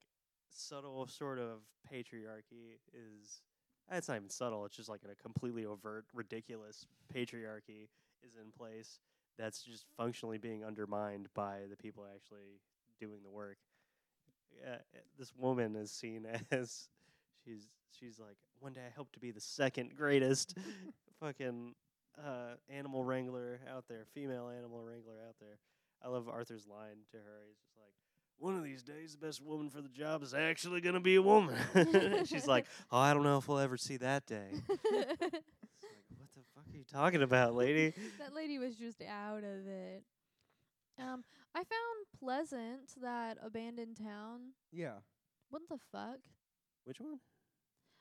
[0.49, 1.59] subtle sort of
[1.91, 3.41] patriarchy is.
[3.91, 4.65] It's not even subtle.
[4.65, 7.87] It's just like a completely overt, ridiculous patriarchy
[8.23, 8.99] is in place
[9.37, 12.59] that's just functionally being undermined by the people actually
[12.99, 13.57] doing the work.
[14.65, 14.77] Uh, uh,
[15.19, 16.87] this woman is seen as
[17.45, 17.67] she's
[17.99, 20.57] she's like one day I hope to be the second greatest
[21.19, 21.75] fucking
[22.17, 25.59] uh, animal wrangler out there, female animal wrangler out there.
[26.03, 27.39] I love Arthur's line to her.
[27.47, 27.93] He's just like,
[28.39, 31.21] one of these days, the best woman for the job is actually gonna be a
[31.21, 31.55] woman.
[32.25, 34.49] She's like, oh, I don't know if we'll ever see that day.
[35.79, 37.93] It's like, what the fuck are you talking about, lady?
[38.19, 40.03] that lady was just out of it.
[40.99, 41.23] Um,
[41.53, 41.67] I found
[42.19, 44.53] Pleasant, that abandoned town.
[44.71, 44.95] Yeah.
[45.49, 46.17] What the fuck?
[46.83, 47.19] Which one?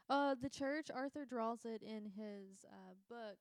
[0.09, 0.89] Uh, the church.
[0.95, 3.37] Arthur draws it in his uh book,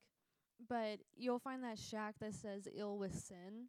[0.68, 3.68] but you'll find that shack that says "ill with sin,"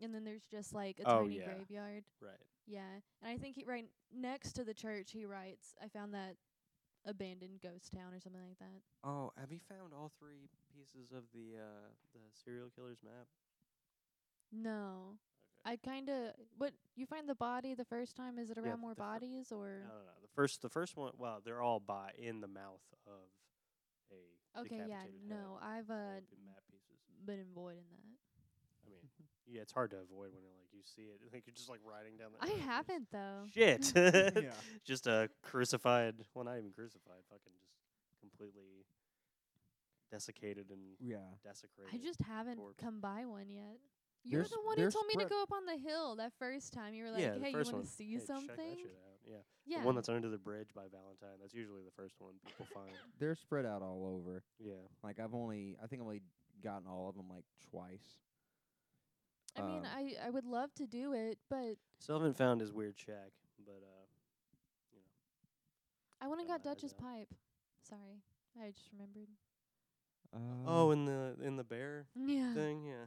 [0.00, 1.44] and then there's just like a Oh, tiny yeah.
[1.44, 2.04] graveyard.
[2.20, 2.40] Right.
[2.66, 6.36] Yeah, and I think he right next to the church he writes, "I found that
[7.04, 8.80] abandoned ghost town" or something like that.
[9.02, 13.26] Oh, have you found all three pieces of the uh, the serial killer's map?
[14.52, 15.16] No,
[15.64, 16.32] I kind of.
[16.56, 18.38] What you find the body the first time?
[18.38, 19.82] Is it Yeah, around more the fir- bodies or?
[19.82, 20.12] No, no, no.
[20.22, 21.12] The first, the first one.
[21.18, 23.20] Well, they're all by in the mouth of
[24.12, 24.60] a.
[24.60, 27.02] Okay, yeah, decapitated no, I've uh of the map pieces.
[27.26, 28.03] been avoiding that.
[29.46, 31.20] I mean, yeah, it's hard to avoid when like you see it.
[31.32, 32.44] Like you're just like riding down the.
[32.44, 33.44] I road haven't though.
[33.52, 33.92] Shit.
[34.42, 34.50] yeah.
[34.84, 36.14] just a crucified.
[36.34, 37.22] Well, not even crucified.
[37.30, 37.74] Fucking just
[38.20, 38.84] completely
[40.10, 41.18] desiccated and Yeah.
[41.42, 41.92] desecrated.
[41.94, 42.78] I just haven't corpse.
[42.80, 43.78] come by one yet.
[44.26, 46.72] You're They're the one who told me to go up on the hill that first
[46.72, 46.94] time.
[46.94, 49.20] You were like, yeah, "Hey, you want to see Hey, check that something?" shit out.
[49.28, 49.36] Yeah.
[49.66, 49.80] Yeah.
[49.80, 51.36] The one that's under the bridge by Valentine.
[51.40, 52.92] That's usually the first one people find.
[53.18, 54.42] They're spread out all over.
[54.58, 54.74] Yeah.
[55.02, 56.22] Like I've only, I think I've only
[56.62, 58.23] gotten all of them like twice.
[59.94, 63.30] I I I would love to do it, but Still haven't found his weird shack,
[63.64, 64.06] but uh,
[64.92, 65.06] you know.
[66.20, 66.98] I went and Got got Dutch's out.
[66.98, 67.34] pipe.
[67.88, 68.22] Sorry,
[68.60, 69.28] I just remembered.
[70.34, 72.52] Uh, oh, in the in the bear Yeah.
[72.54, 73.06] thing, yeah.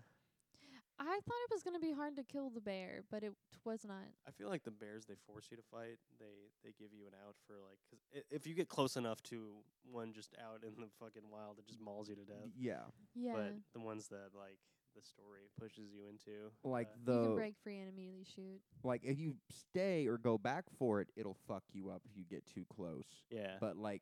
[1.00, 3.34] I thought it was gonna be hard to kill the bear, but it
[3.64, 4.08] was not.
[4.28, 6.00] I feel like the bears they force you to fight.
[6.20, 9.22] They they give you an out for like 'cause i if you get close enough
[9.24, 9.58] to
[9.92, 12.50] one just out in the fucking wild, it just mauls you to death.
[12.58, 12.86] yeah.
[13.14, 13.34] Yeah.
[13.34, 14.58] But the ones that like
[14.98, 18.60] the story pushes you into, Like uh, you can the break free and immediately shoot.
[18.84, 22.24] like if you stay or go back for it, it'll fuck you up if you
[22.30, 23.06] get too close.
[23.30, 24.02] yeah, But like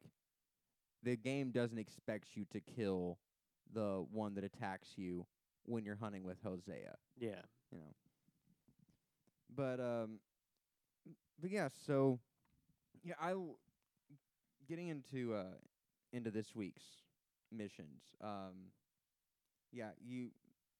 [1.03, 3.17] the game doesn't expect you to kill
[3.73, 5.25] the one that attacks you
[5.65, 6.95] when you're hunting with Hosea.
[7.19, 7.41] Yeah.
[7.71, 7.93] you know.
[9.55, 10.19] But um,
[11.41, 11.69] but yeah.
[11.85, 12.19] So
[13.03, 13.57] yeah, I l-
[14.67, 15.55] getting into uh
[16.11, 16.83] into this week's
[17.51, 18.03] missions.
[18.21, 18.71] Um,
[19.71, 20.31] yeah, you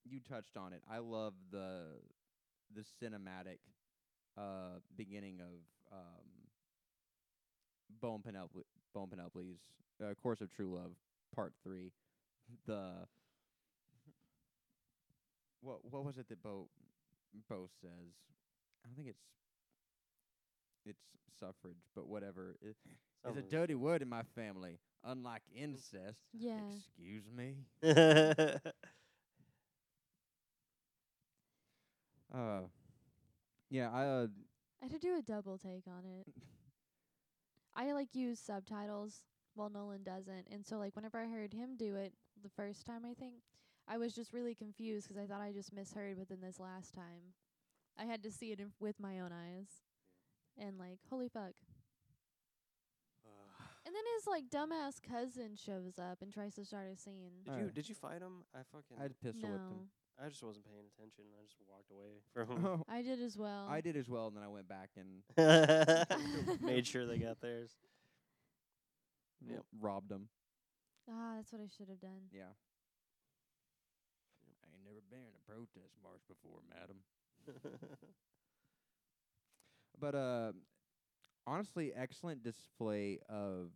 [0.09, 0.81] you touched on it.
[0.89, 1.83] I love the
[2.75, 3.59] the cinematic
[4.37, 5.59] uh beginning of
[5.91, 6.25] um
[8.01, 8.59] Bone Penelope
[8.93, 9.59] Bone Penelope's
[10.03, 10.91] uh, Course of True Love
[11.35, 11.91] Part Three.
[12.67, 13.07] The
[15.61, 16.67] what what was it that Beau
[17.49, 18.13] Beau says?
[18.83, 19.23] I don't think it's
[20.85, 21.01] it's
[21.39, 22.55] suffrage, but whatever.
[22.61, 22.85] It, it's
[23.23, 26.19] a Something- dirty word in my family, unlike incest.
[26.33, 26.59] Yeah.
[26.75, 27.55] Excuse me.
[32.35, 32.61] Uh,
[33.69, 34.27] yeah, I uh,
[34.81, 36.27] I had to do a double take on it.
[37.75, 39.21] I like use subtitles
[39.53, 42.13] while Nolan doesn't, and so like whenever I heard him do it
[42.43, 43.35] the first time, I think
[43.87, 46.17] I was just really confused 'cause I thought I just misheard.
[46.17, 47.33] But then this last time,
[47.97, 49.83] I had to see it in with my own eyes,
[50.57, 51.53] and like holy fuck.
[53.85, 57.43] And then his like dumbass cousin shows up and tries to start a scene.
[57.45, 58.43] Did you did you fight him?
[58.53, 59.89] I fucking I had pistol whipped him.
[60.23, 61.25] I just wasn't paying attention.
[61.37, 62.65] I just walked away from.
[62.65, 63.67] Oh, I did as well.
[63.69, 65.23] I did as well, and then I went back and
[66.61, 67.71] Made sure they got theirs.
[69.47, 69.57] Yep.
[69.57, 70.29] r- robbed them.
[71.11, 72.29] Ah, that's what I should have done.
[72.31, 72.43] Yeah.
[74.63, 77.03] I ain't never been in a protest march before, madam.
[79.99, 80.51] But uh,
[81.45, 83.69] honestly, excellent display of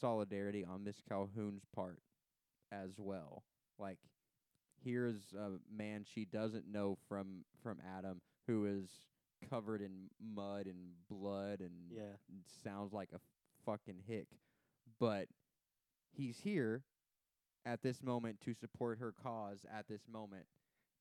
[0.00, 2.00] solidarity on Miss Calhoun's part
[2.72, 3.44] as well.
[3.78, 3.98] Like,
[4.90, 8.88] here's a man she doesn't know from from Adam who is
[9.50, 12.14] covered in mud and blood and Yeah.
[12.62, 13.20] sounds like a
[13.64, 14.28] fucking hick,
[15.00, 15.28] but
[16.12, 16.84] he's here
[17.64, 20.46] at this moment to support her cause at this moment,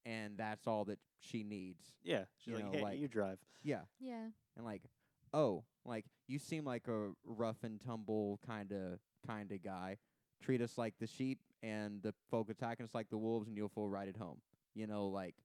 [0.05, 1.93] and that's all that she needs.
[2.03, 2.25] yeah.
[2.37, 3.39] She's You like, know, hey, like- you drive.
[3.61, 4.31] Yeah, Yeah.
[4.55, 4.89] and like,
[5.33, 9.99] oh, like you seem like a rough and tumble kind of kind of guy.
[10.41, 13.69] Treat us like the sheep, and the folk attacking us like the wolves, and you'll
[13.69, 14.37] feel right at home.
[14.75, 15.35] You know, like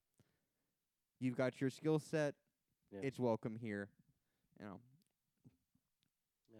[1.18, 2.34] you've got your skill set.
[2.92, 3.00] Yeah.
[3.02, 3.88] It's welcome here.
[4.58, 4.80] You know,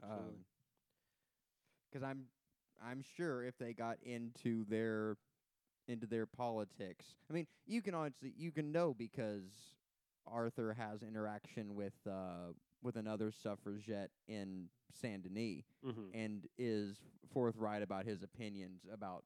[0.03, 0.39] Absolutely.
[1.91, 2.25] because I'm
[2.83, 5.17] I'm sure if they got into their
[5.89, 9.43] into their politics, I mean, you can honestly you can know because
[10.27, 14.69] Arthur has interaction with uh with another suffragette in
[15.03, 16.15] Saint Denis mm-hmm.
[16.15, 16.97] and is
[17.35, 19.25] forthright about his opinions about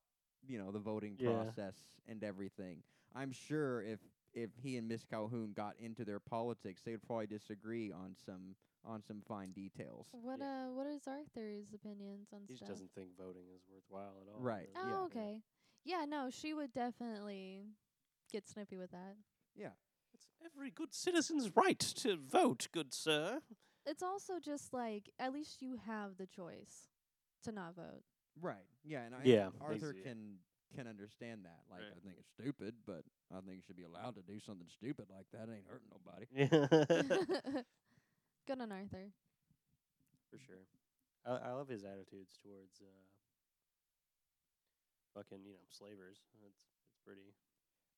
[0.49, 1.31] you know the voting Yeah.
[1.31, 1.77] process
[2.07, 2.83] and everything.
[3.15, 4.01] I'm sure if
[4.33, 8.57] if he and Miss Calhoun got into their politics, they would probably disagree on some
[8.85, 10.07] on some fine details.
[10.13, 10.67] What Yeah.
[10.67, 12.69] uh what is Arthur's opinions on He just stuff?
[12.71, 14.41] doesn't think voting is worthwhile at all.
[14.41, 14.69] Right.
[14.77, 15.01] Oh, yeah.
[15.07, 15.43] okay.
[15.85, 17.67] Yeah, no, she would definitely
[18.33, 19.17] get snippy with that.
[19.55, 19.71] Yeah.
[20.15, 23.41] It's every good citizen's right to vote, good sir.
[23.87, 26.89] It's also just like at least you have the choice
[27.45, 28.03] to not vote.
[28.41, 28.67] Right.
[28.85, 30.03] Yeah, and I Yeah, Arthur easy.
[30.03, 30.39] can
[30.75, 31.63] can understand that.
[31.71, 31.93] Like Right.
[31.97, 35.07] I think it's stupid, but I think you should be allowed to do something stupid
[35.11, 35.49] like that.
[35.49, 36.27] It ain't hurting nobody.
[36.35, 37.63] Yeah.
[38.47, 39.11] Good on Arthur.
[40.31, 40.67] For sure.
[41.27, 43.07] I, I love his attitudes towards uh,
[45.15, 46.19] fucking, you know, slavers.
[46.47, 47.35] It's it's pretty.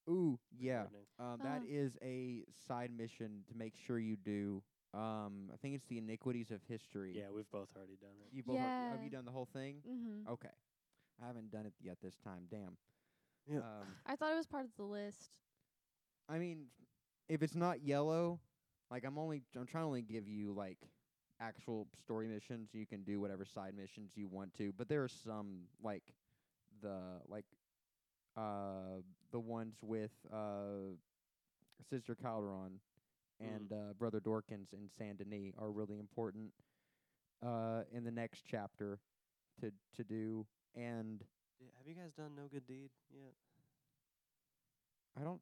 [0.09, 0.83] Ooh, pretty yeah.
[0.83, 1.07] threatening.
[1.19, 1.67] Um, that Uh.
[1.69, 4.63] is a side mission to make sure you do.
[4.95, 7.13] Um, I think it's the iniquities of history.
[7.17, 8.33] Yeah, we've both already done it.
[8.35, 9.83] You both are- have you done the whole thing?
[9.87, 10.27] Mhm.
[10.29, 10.53] Okay.
[11.23, 12.47] I haven't done it yet this time.
[12.51, 12.77] Damn.
[13.47, 13.59] Yeah.
[13.59, 15.31] Um, I thought it was part of the list.
[16.29, 16.71] I mean,
[17.29, 18.41] if it's not yellow,
[18.91, 20.79] like I'm only I'm trying to only give you like
[21.41, 22.75] actual story missions.
[22.75, 26.15] You can do whatever side missions you want to, but there are some like
[26.81, 27.47] the like
[28.37, 29.01] uh
[29.31, 30.95] the ones with uh
[31.89, 32.81] Sister Calderon
[33.41, 36.51] and uh Brother Dorkins in Saint Denis are really important
[37.45, 38.99] uh in the next chapter
[39.61, 41.25] to to do and
[41.61, 43.35] Yeah, have you guys done No Good Deed yet?
[45.19, 45.41] I don't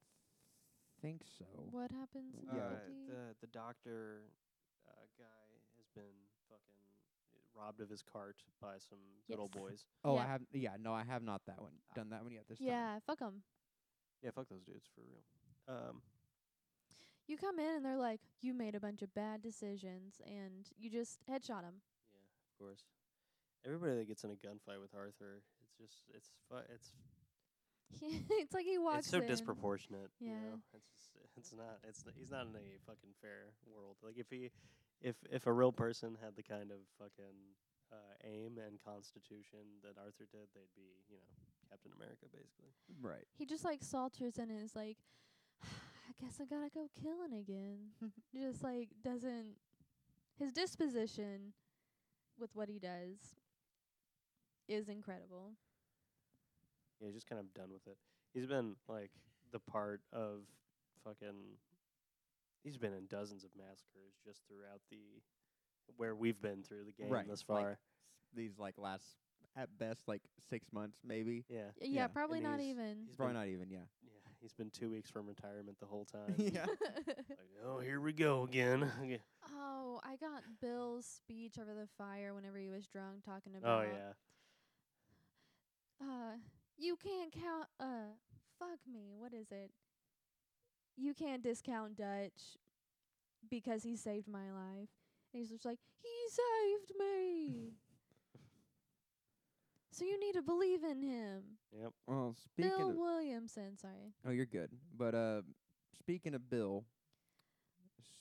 [1.03, 1.45] think so.
[1.71, 2.63] What happens in Yeah.
[2.63, 2.69] Uh,
[3.09, 4.23] the the the doctor
[4.89, 5.47] uh, guy
[5.77, 6.15] has been
[6.49, 6.83] fucking
[7.55, 8.99] robbed of his cart by some
[9.29, 9.87] good old boys.
[10.05, 10.27] Oh, I Yeah.
[10.27, 11.73] have yeah, no, I have not that one.
[11.95, 12.69] Done that one yet this time.
[12.69, 13.43] Yeah, fuck 'em.
[14.23, 15.25] Yeah, fuck those dudes for real.
[15.69, 16.03] Um,
[17.27, 20.91] You come in and they're like, you made a bunch of bad decisions, and you
[20.91, 21.81] just headshot 'em.
[22.13, 22.85] yeah, of course.
[23.65, 26.93] Everybody that gets in a gunfight with Arthur, it's just it's fu- it's
[28.31, 29.27] it's like he walks it's so in.
[29.27, 30.11] disproportionate.
[30.21, 30.41] You Yeah.
[30.53, 30.61] know?
[30.75, 33.97] It's just it's not it's n- he's not in a fucking fair world.
[34.03, 34.51] Like if he
[35.01, 37.57] if if a real person had the kind of fucking
[37.93, 41.33] uh, aim and constitution that Arthur did, they'd be you know
[41.71, 42.75] Captain America, basically.
[43.01, 43.25] Right.
[43.39, 44.99] He just like salters and is like,
[46.09, 47.79] I guess I gotta go killing again.
[48.35, 49.55] just like doesn't
[50.39, 51.53] his disposition
[52.39, 53.35] with what he does
[54.69, 55.53] is incredible.
[57.01, 57.97] Yeah, he's just kind of done with it.
[58.33, 59.11] He's been like
[59.53, 60.41] the part of
[61.05, 61.59] fucking.
[62.63, 65.21] He's been in dozens of massacres just throughout the
[65.99, 67.79] where we've been through the game Right, thus like- far.
[68.35, 69.05] These like last
[69.57, 71.45] at best like six months maybe.
[71.49, 73.05] yeah, Yeah, Yeah, probably and not he's- even.
[73.07, 73.71] he's Probably not even.
[73.71, 73.85] Yeah.
[74.45, 76.35] Yeah, he's been two weeks from retirement the whole time.
[76.39, 76.67] yeah.
[77.07, 78.91] like, oh, here we go again.
[79.07, 79.17] Yeah.
[79.55, 83.71] oh, I got Bill's speech over the fire whenever he was drunk talking about.
[83.71, 83.95] oh about
[86.01, 86.37] yeah, uh
[86.77, 88.13] you can't count uh
[88.59, 89.71] fuck me, what is it?
[90.97, 92.57] You can't discount Dutch
[93.51, 94.89] because he saved my life.
[95.33, 97.73] And he's just like, He saved me
[99.97, 101.43] So you need to believe in him.
[101.81, 101.93] yep.
[102.07, 104.13] Well, speaking Bill of Williamson, sorry.
[104.27, 104.71] Oh, you're good.
[104.97, 105.43] But uh
[105.97, 106.85] speaking of Bill,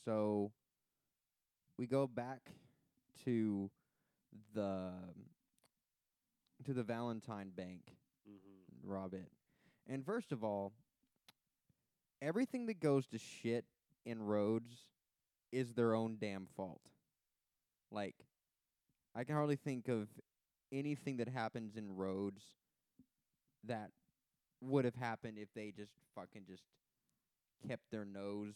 [0.06, 0.52] so
[1.80, 2.52] we go back
[3.26, 3.72] to
[4.54, 4.91] the
[6.66, 7.82] to the Valentine Bank,
[8.30, 8.90] Mm-hmm.
[8.90, 9.30] rob it.
[9.88, 10.72] And first of all,
[12.22, 13.66] everything that goes to shit
[14.06, 14.74] in Rhodes
[15.52, 16.82] is their own damn fault.
[17.91, 18.16] Like
[19.16, 20.08] I can hardly think of
[20.74, 22.44] anything that happens in Rhodes
[23.66, 23.91] that
[24.62, 26.64] would have happened if they just fucking just
[27.68, 28.56] kept their nose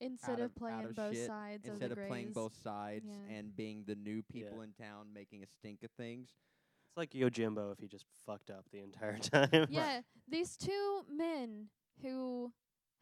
[0.00, 2.32] Instead out of, of- out playing of both shit, sides instead of of the playing
[2.32, 3.36] both sides Yeah.
[3.36, 4.64] and being the new people Yeah.
[4.64, 6.28] in town making a stink of things.
[6.88, 9.66] It's like Yojimbo if he just fucked up the entire time.
[9.70, 11.66] Yeah, these two men
[12.02, 12.52] who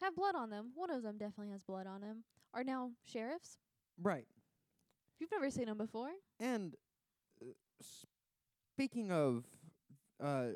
[0.02, 2.24] have blood on them, one of them definitely has blood on him,
[2.54, 3.58] are now sheriffs.
[4.02, 4.26] Right.
[5.20, 6.10] You've never seen them before.
[6.40, 6.74] And
[7.42, 7.46] uh,
[8.76, 9.42] speaking of
[10.22, 10.48] uh,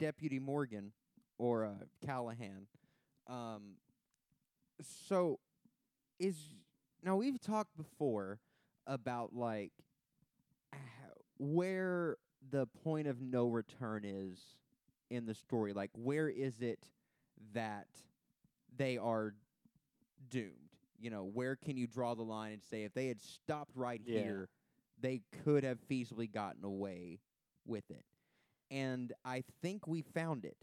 [0.00, 0.90] Deputy Morgan
[1.38, 1.70] or uh,
[2.04, 2.66] Callahan,
[3.28, 3.74] um,
[5.06, 5.38] so
[6.18, 6.34] is
[7.04, 8.40] now we've talked before
[8.86, 9.70] about like
[10.74, 10.80] h-
[11.38, 12.16] where
[12.50, 14.38] the point of no return is
[15.10, 15.72] in the story.
[15.72, 16.80] Like, where is it
[17.54, 17.86] that
[18.76, 19.34] they are
[20.30, 20.52] doomed?
[20.98, 24.00] You know, where can you draw the line and say if they had stopped right
[24.04, 24.18] Yeah.
[24.20, 24.48] here,
[25.00, 27.20] they could have feasibly gotten away
[27.66, 28.04] with it?
[28.70, 30.56] And I think we found it.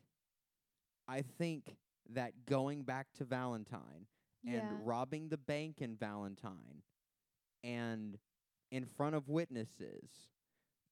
[1.08, 1.76] I think
[2.14, 4.08] that going back to Valentine
[4.44, 4.60] yeah.
[4.60, 6.84] and robbing the bank in Valentine
[7.64, 8.18] and
[8.72, 10.10] in front of witnesses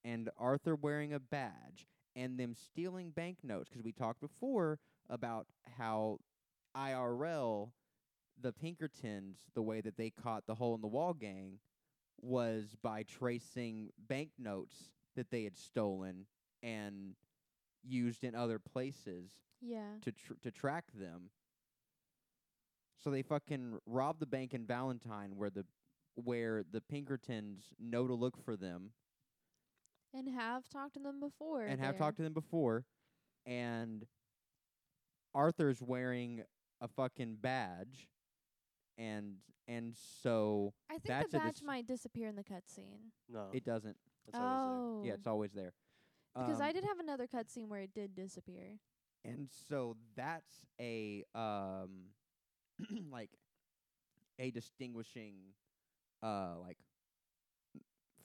[0.03, 4.79] and Arthur wearing a badge and them stealing banknotes because we talked before
[5.09, 5.47] about
[5.77, 6.19] how
[6.75, 7.71] IRL
[8.41, 11.59] the Pinkertons the way that they caught the hole in the wall gang
[12.21, 16.25] was by tracing banknotes that they had stolen
[16.63, 17.15] and
[17.83, 19.31] used in other places
[19.61, 19.97] yeah.
[20.01, 21.29] to tr- to track them.
[23.03, 25.65] So they fucking robbed the bank in Valentine where the
[26.15, 28.91] where the Pinkertons know to look for them
[30.13, 31.63] And have talked to them before.
[31.63, 32.85] and have talked to them before
[33.45, 34.05] and
[35.33, 36.43] Arthur's wearing
[36.81, 38.07] a fucking badge
[38.97, 39.35] and
[39.67, 43.11] and so I think that's the badge dis- might disappear in the cutscene.
[43.29, 43.95] no, it doesn't
[44.25, 45.01] that's always Oh.
[45.03, 45.73] yeah it's always there
[46.35, 48.79] because I Um, did have another cutscene where it did disappear.
[49.25, 52.09] and so that's a um
[53.11, 53.31] like
[54.39, 55.35] a distinguishing
[56.23, 56.77] uh like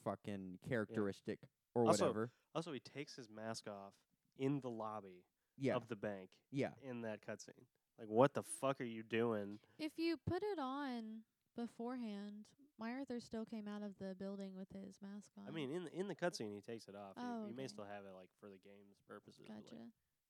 [0.03, 1.39] fucking characteristic
[1.75, 2.31] or whatever there.
[2.55, 3.93] Also, he takes his mask off
[4.37, 5.23] in the lobby
[5.57, 7.65] yeah of the bank yeah in that cutscene.
[7.99, 9.59] Like, what the fuck are you doing?
[9.79, 11.21] If you put it on
[11.55, 12.45] beforehand,
[12.79, 15.45] my Arthur still came out of the building with his mask on.
[15.47, 17.13] I mean, in the, in the cutscene, he takes it off.
[17.17, 17.69] You- Oh, you, may okay.
[17.73, 19.45] still have it like for the game's purposes.
[19.47, 19.75] but, gotcha.
[19.75, 19.89] like,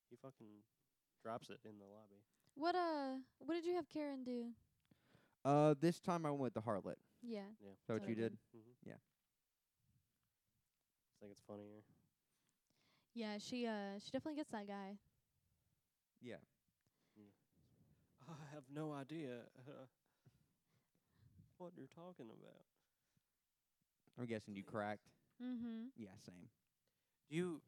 [0.10, 0.64] he fucking
[1.24, 2.22] drops it in the lobby.
[2.56, 4.54] What uh, what did you have Karen do?
[5.46, 7.42] uh this time i went with the harlot Yeah.
[7.62, 7.70] Yeah.
[7.72, 8.22] is that what you okay.
[8.22, 8.90] did Mm-hmm.
[8.90, 8.96] Yeah.
[8.96, 8.98] I
[11.20, 11.84] think it's funnier.
[13.14, 14.98] Yeah, she uh she definitely gets that guy.
[16.22, 16.36] yeah
[18.30, 19.42] I have no idea
[21.58, 22.64] what you're talking about.
[24.20, 25.08] i'm guessing you cracked
[25.44, 25.90] Mm-hmm.
[25.96, 26.50] yeah same
[27.30, 27.62] Do you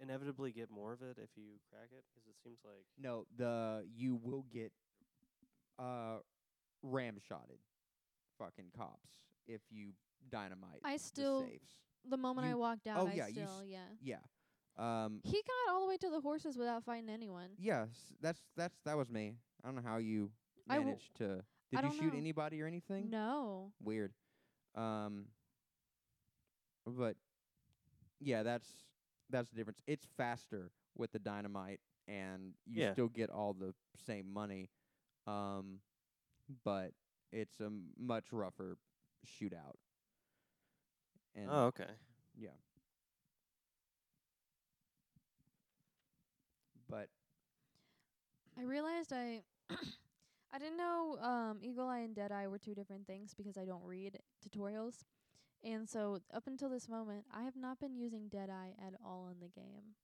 [0.00, 2.02] inevitably get more of it if you crack it?
[2.10, 4.72] Because it seems like no the you will get
[5.78, 6.18] uh
[6.84, 7.60] ramshotted
[8.38, 9.10] fucking cops
[9.46, 9.90] if you
[10.30, 11.70] dynamite I the still safes
[12.08, 13.86] the moment I You- walked out, oh, I yeah, you still s- yeah.
[14.02, 17.50] yeah um He got all the way to the horses without fighting anyone.
[17.58, 17.88] Yes,
[18.20, 19.36] that's that's that was me.
[19.62, 20.32] I don't know how you
[20.68, 21.44] I w- managed to.
[21.74, 22.18] Did I you don't shoot know.
[22.18, 23.10] anybody or anything?
[23.10, 23.72] No.
[23.82, 24.12] Weird.
[24.74, 25.26] Um.
[26.86, 27.16] But
[28.20, 28.68] yeah, that's
[29.30, 29.80] that's the difference.
[29.86, 32.92] It's faster with the dynamite, and you Yeah.
[32.92, 33.74] still get all the
[34.06, 34.70] same money.
[35.26, 35.80] Um,
[36.64, 36.92] but
[37.32, 38.76] it's a much rougher
[39.26, 39.76] shootout.
[41.34, 41.90] And oh, okay.
[42.36, 42.50] yeah.
[46.88, 47.08] But
[48.58, 49.42] I realized I
[50.54, 53.84] I didn't know um Eagle Eye and Deadeye were two different things because I don't
[53.84, 55.04] read tutorials.
[55.64, 59.40] And so up until this moment, I have not been using Deadeye at all in
[59.40, 59.94] the game.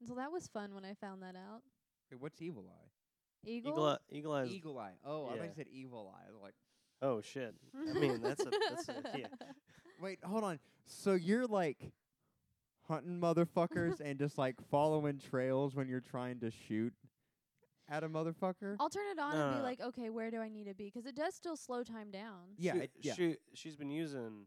[0.00, 1.62] And so that was fun when I found that out.
[2.10, 2.88] wait, what's Evil Eye?
[3.44, 3.70] Eagle?
[3.72, 4.50] Eagle, Eye- Eagle Eyes.
[4.50, 4.92] Eagle Eye.
[5.04, 5.44] Oh, I thought Yeah.
[5.44, 6.24] you said Evil Eye.
[6.28, 6.54] I was like,
[7.00, 7.54] Oh shit.
[7.74, 9.26] I mean, that's a that's a yeah.
[10.00, 10.58] wait, hold on.
[10.86, 11.92] So you're like
[12.88, 16.92] hunting motherfuckers and just like following trails when you're trying to shoot
[17.88, 18.76] at a motherfucker?
[18.80, 19.64] I'll turn it on No, and no, be no.
[19.64, 20.90] like, okay, where do I need to be?
[20.90, 22.54] 'Cause it does still slow time down.
[22.56, 24.46] yeah, she, it, yeah, She she's been using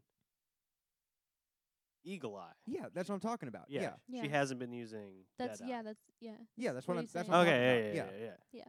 [2.04, 2.52] Eagle Eye.
[2.66, 2.86] yeah.
[2.94, 3.64] That's what I'm talking about.
[3.68, 3.80] Yeah.
[3.82, 4.22] Yeah, Yeah.
[4.22, 5.70] She hasn't been using That's Deadeye.
[5.70, 6.30] yeah, that's yeah.
[6.56, 6.72] yeah.
[6.72, 7.04] that's What what are I'm.
[7.04, 7.30] you That's saying?
[7.30, 8.14] what I'm Okay, talking yeah, about.
[8.20, 8.68] yeah, yeah, yeah.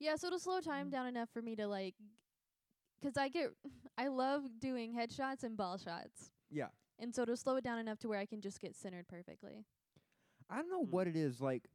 [0.00, 1.94] Yeah, so it'll slow time down enough for me to like,
[3.02, 3.50] 'cause I get,
[3.98, 6.68] I love doing headshots and ball shots, yeah.
[7.00, 9.64] and so to slow it down enough to where I can just get centered perfectly.
[10.48, 10.90] I don't know Hmm.
[10.92, 11.66] what it is like.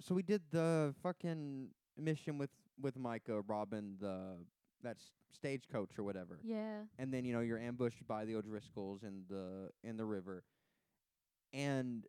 [0.00, 2.50] So we did the fucking mission with
[2.80, 4.36] with Micah, Robin, the
[4.82, 6.82] that s- stagecoach or whatever, Yeah.
[6.98, 10.44] and then you know you're ambushed by the O'Driscolls in the in the river,
[11.52, 12.06] and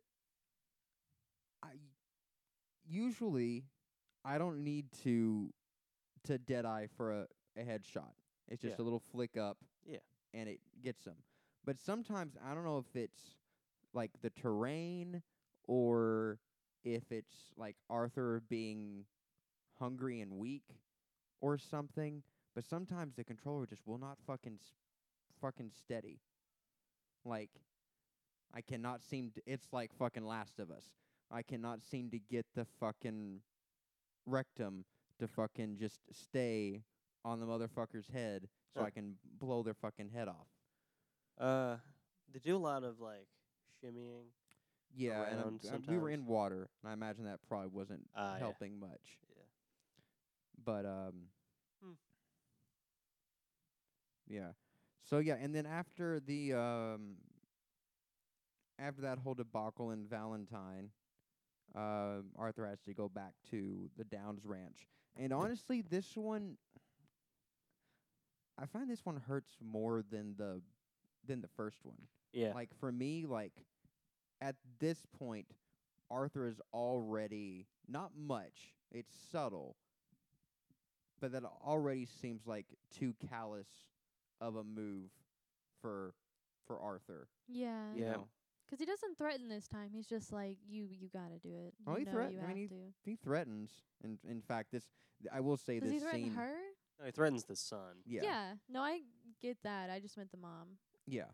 [1.62, 1.70] I
[2.86, 3.64] usually
[4.24, 5.52] I don't need to
[6.24, 7.26] to dead eye for a,
[7.56, 8.12] a headshot.
[8.48, 8.82] It's just Yeah.
[8.82, 9.98] a little flick up, Yeah.
[10.34, 11.16] and it gets them.
[11.64, 13.36] But sometimes I don't know if it's
[13.92, 15.22] like the terrain
[15.66, 16.38] or
[16.84, 19.04] if it's like Arthur being
[19.78, 20.64] hungry and weak
[21.40, 22.22] or something.
[22.54, 24.74] But sometimes the controller just will not fucking s-
[25.40, 26.20] fucking steady.
[27.24, 27.50] Like
[28.52, 30.84] I cannot seem to it's like fucking Last of Us.
[31.30, 33.40] I cannot seem to get the fucking
[34.28, 34.84] reticle
[35.18, 36.82] to fucking just stay
[37.24, 38.80] on the motherfucker's head so.
[38.86, 40.46] I can blow their fucking head off.
[41.38, 41.76] Uh,
[42.32, 43.28] they do a lot of like
[43.82, 44.26] shimmying.
[44.92, 48.34] Yeah, and I'm- around we were in water, and I imagine that probably wasn't Ah,
[48.34, 48.38] yeah.
[48.38, 49.18] helping much.
[49.28, 49.42] Yeah.
[50.64, 51.30] But um,
[51.82, 51.92] Hmm.
[54.26, 54.52] yeah.
[55.04, 57.16] So yeah, and then after the um,
[58.78, 60.90] after that whole debacle in Valentine,
[61.74, 64.86] uh, Arthur has to go back to the Downs Ranch,
[65.16, 66.58] and honestly, this one,
[68.58, 70.62] I find this one hurts more than the
[71.26, 72.08] than the first one.
[72.32, 72.52] Yeah.
[72.54, 73.52] Like for me, like
[74.40, 75.46] at this point,
[76.10, 78.74] Arthur is already not much.
[78.90, 79.76] It's subtle,
[81.20, 83.68] but that already seems like too callous
[84.40, 85.10] of a move
[85.80, 86.14] for
[86.66, 87.28] for Arthur.
[87.48, 87.92] Yeah.
[87.94, 88.12] You Yeah.
[88.12, 88.28] know?
[88.68, 89.90] 'Cause he doesn't threaten this time.
[89.90, 91.74] He's just like, you, you gotta do it.
[91.88, 92.94] Oh, you he know threat- You I mean, to.
[93.02, 93.70] He threatens.
[94.04, 94.84] In in fact, this
[95.32, 96.34] I will say Does this he threaten scene.
[96.34, 96.56] her?
[97.00, 98.02] No, he threatens the son.
[98.06, 98.22] Yeah.
[98.22, 99.02] Yeah, No, I
[99.40, 99.90] get that.
[99.90, 100.78] I just meant the mom.
[101.06, 101.30] yeah.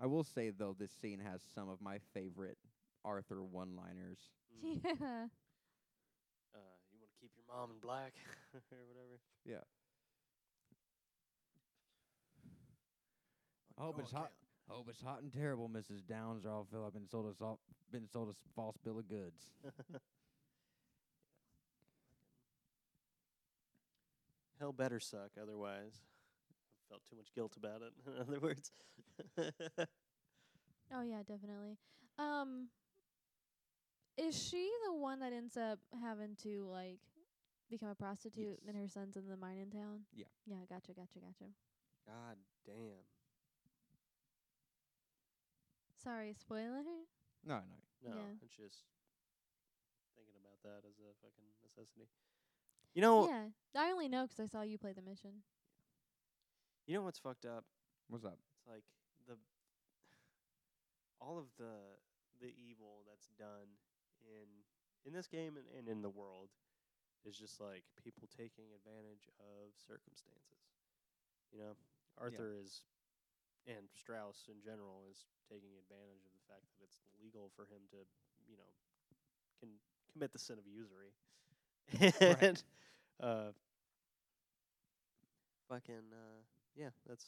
[0.00, 2.58] I will say though, this scene has some of my favorite
[3.04, 4.18] Arthur one-liners.
[4.64, 4.80] Mm.
[5.00, 5.26] Yeah.
[6.54, 6.58] Uh,
[6.92, 8.12] you want to keep your mom in black
[8.54, 9.18] or whatever.
[9.46, 9.64] Yeah.
[13.78, 14.30] Oh, hope it's hot.
[14.68, 16.02] Hope it's hot and terrible, Mrs.
[16.02, 17.58] Downs, or I'll feel I've been sold a sol-
[17.90, 19.46] been sold a s- false bill of goods.
[24.58, 26.00] Hell better suck otherwise.
[26.92, 27.92] I felt too much guilt about it.
[28.06, 28.70] In other words.
[30.94, 31.78] Oh yeah, definitely.
[32.18, 32.68] Um,
[34.18, 36.98] is she the one that ends up having to like
[37.70, 38.82] become a prostitute and Yes.
[38.82, 40.00] her son's in the mine in town?
[40.14, 40.26] Yeah.
[40.44, 41.48] Yeah, gotcha, gotcha, gotcha.
[42.06, 42.36] God
[42.66, 43.06] damn.
[46.04, 46.82] Sorry, spoiler.
[47.44, 47.78] No, no.
[48.04, 48.36] No, Yeah.
[48.44, 48.84] it's just
[50.14, 52.08] thinking about that as a fucking necessity.
[52.94, 53.46] You know, Yeah,
[53.80, 55.42] I only know 'cause I saw you play the mission.
[56.86, 57.64] You know what's fucked up?
[58.08, 58.38] What's up?
[58.56, 58.84] It's like
[59.26, 59.36] the
[61.20, 61.98] all of the
[62.40, 63.70] the evil that's done
[64.26, 64.48] in
[65.06, 66.50] in this game and, and in the world
[67.24, 70.62] is just like people taking advantage of circumstances.
[71.52, 71.74] You know,
[72.18, 72.82] Arthur is
[73.66, 77.84] and Strauss in general is taking advantage of the fact that it's legal for him
[77.92, 77.98] to,
[78.48, 78.72] you know,
[79.60, 79.70] can
[80.12, 81.14] commit the sin of usury.
[82.42, 82.62] and
[83.22, 83.52] uh
[85.68, 86.42] fucking uh
[86.76, 87.26] yeah, that's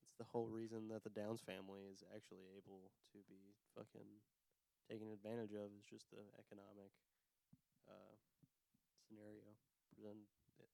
[0.00, 4.08] that's the whole reason that the Downs family is actually able to be fucking
[4.90, 6.90] taken advantage of is just the economic
[7.86, 8.14] uh,
[9.06, 9.54] scenario.
[10.00, 10.24] Then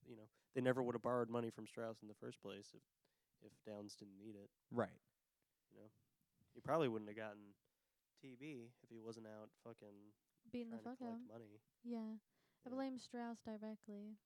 [0.07, 2.83] you know they never would have borrowed money from Strauss in the first place if
[3.45, 4.49] if Downs didn't need it.
[4.71, 4.97] Right.
[5.73, 5.89] You know,
[6.55, 7.53] he probably wouldn't have gotten
[8.23, 10.13] TB if he wasn't out fucking
[10.51, 10.97] Beating the fuck out.
[10.97, 11.27] collect of 'em.
[11.27, 11.59] money.
[11.83, 12.17] Yeah.
[12.65, 14.17] I blame Strauss directly.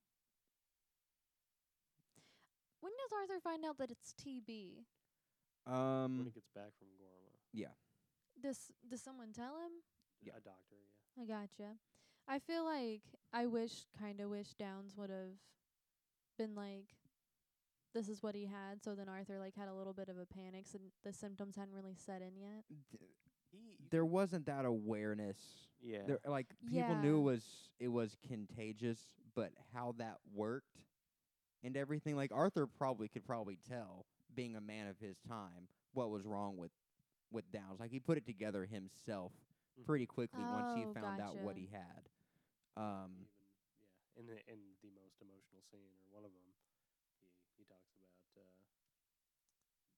[2.82, 4.86] When does Arthur find out that it's TB?
[5.66, 7.32] when Um, he gets back from Guarma.
[7.54, 7.74] yeah.
[8.42, 9.72] Does does someone tell him?
[10.24, 10.34] Yeah.
[10.38, 10.76] A doctor,
[11.16, 11.24] yeah.
[11.24, 11.78] I gotcha.
[12.28, 13.02] I feel like
[13.34, 15.38] I wish, kind of wish Downs would have
[16.38, 16.86] been like,
[17.94, 18.82] this is what he had.
[18.84, 21.74] So then Arthur like had a little bit of a panic, so the symptoms hadn't
[21.74, 22.64] really set in yet.
[22.92, 22.98] D-
[23.52, 25.38] He you there wasn't that awareness.
[25.82, 26.04] yeah.
[26.08, 27.44] There, like people knew it was
[27.80, 29.00] it was contagious,
[29.36, 30.78] but how that worked
[31.64, 32.16] and everything.
[32.16, 34.06] Like Arthur probably could probably tell,
[34.36, 36.72] being a man of his time, what was wrong with
[37.32, 37.80] with Downs.
[37.80, 39.32] Like he put it together himself
[39.80, 39.86] Mhm.
[39.86, 42.10] pretty quickly once he Oh, found out what he had.
[42.76, 43.48] Um, Even
[43.80, 46.54] yeah, in the in the most emotional scene or one of them, he
[47.58, 48.42] he talks about uh,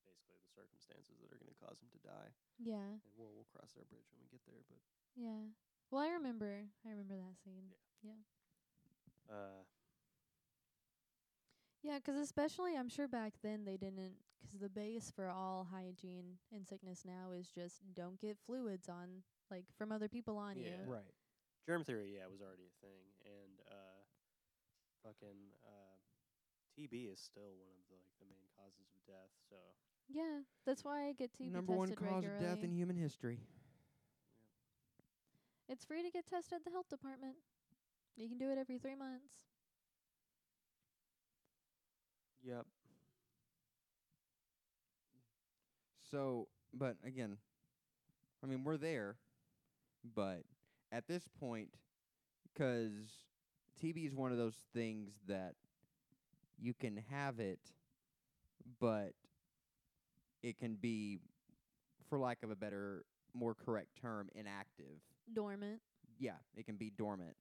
[0.05, 2.29] basically the circumstances that are going to cause him to die,
[2.59, 4.61] Yeah, and we'll we'll cross that bridge when we get there.
[4.69, 4.81] But
[5.15, 5.49] yeah.
[5.89, 6.65] Well, I remember.
[6.85, 7.69] I remember that scene.
[8.01, 8.19] Yeah.
[9.29, 9.63] Uh,
[11.83, 16.39] Yeah, 'cause especially I'm sure back then they didn't, 'cause the base for all hygiene
[16.51, 20.83] and sickness now is just don't get fluids on like from other people on Yeah.
[20.83, 20.89] you.
[20.89, 21.13] right.
[21.65, 24.03] germ theory, yeah, was already a thing, and uh,
[25.01, 25.95] fucking uh,
[26.75, 29.31] TB is still one of the like the main causes of death.
[29.49, 29.55] So
[30.09, 32.45] Yeah, that's why I get TB Number one tested cause regularly.
[32.45, 33.39] of death in human history.
[35.69, 37.37] It's free to get tested at the health department.
[38.17, 39.52] You can do it every three months.
[42.43, 42.65] Yep,
[46.11, 47.37] So, but again,
[48.43, 49.15] I mean, we're there,
[50.15, 50.43] but
[50.91, 51.69] at this point,
[52.55, 53.25] 'cause
[53.75, 55.55] TB is one of those things that
[56.57, 57.59] you can have it,
[58.79, 59.13] but
[60.41, 61.19] it can be,
[62.09, 64.99] for lack of a better, more correct term, inactive.
[65.33, 65.81] Dormant.
[66.19, 67.35] Yeah, it can be dormant.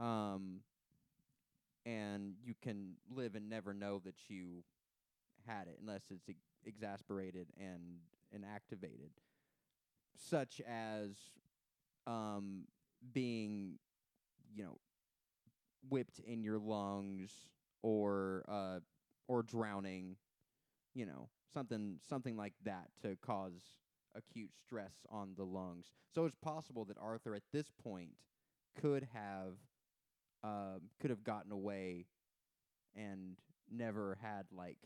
[0.00, 0.60] Um,
[1.86, 4.64] and you can live and never know that you
[5.46, 8.00] had it unless it's ex- exasperated and
[8.34, 9.10] inactivated,
[10.16, 11.12] such as
[12.06, 12.64] um,
[13.12, 13.78] being,
[14.54, 14.78] you know,
[15.88, 17.32] whipped in your lungs
[17.82, 18.80] or uh,
[19.28, 20.16] or drowning,
[20.94, 23.78] you know, something something like that to cause
[24.16, 25.86] acute stress on the lungs.
[26.14, 28.10] So it's possible that Arthur at this point
[28.80, 29.54] could have
[30.46, 32.06] um, could have gotten away
[32.96, 33.36] and
[33.70, 34.78] never had like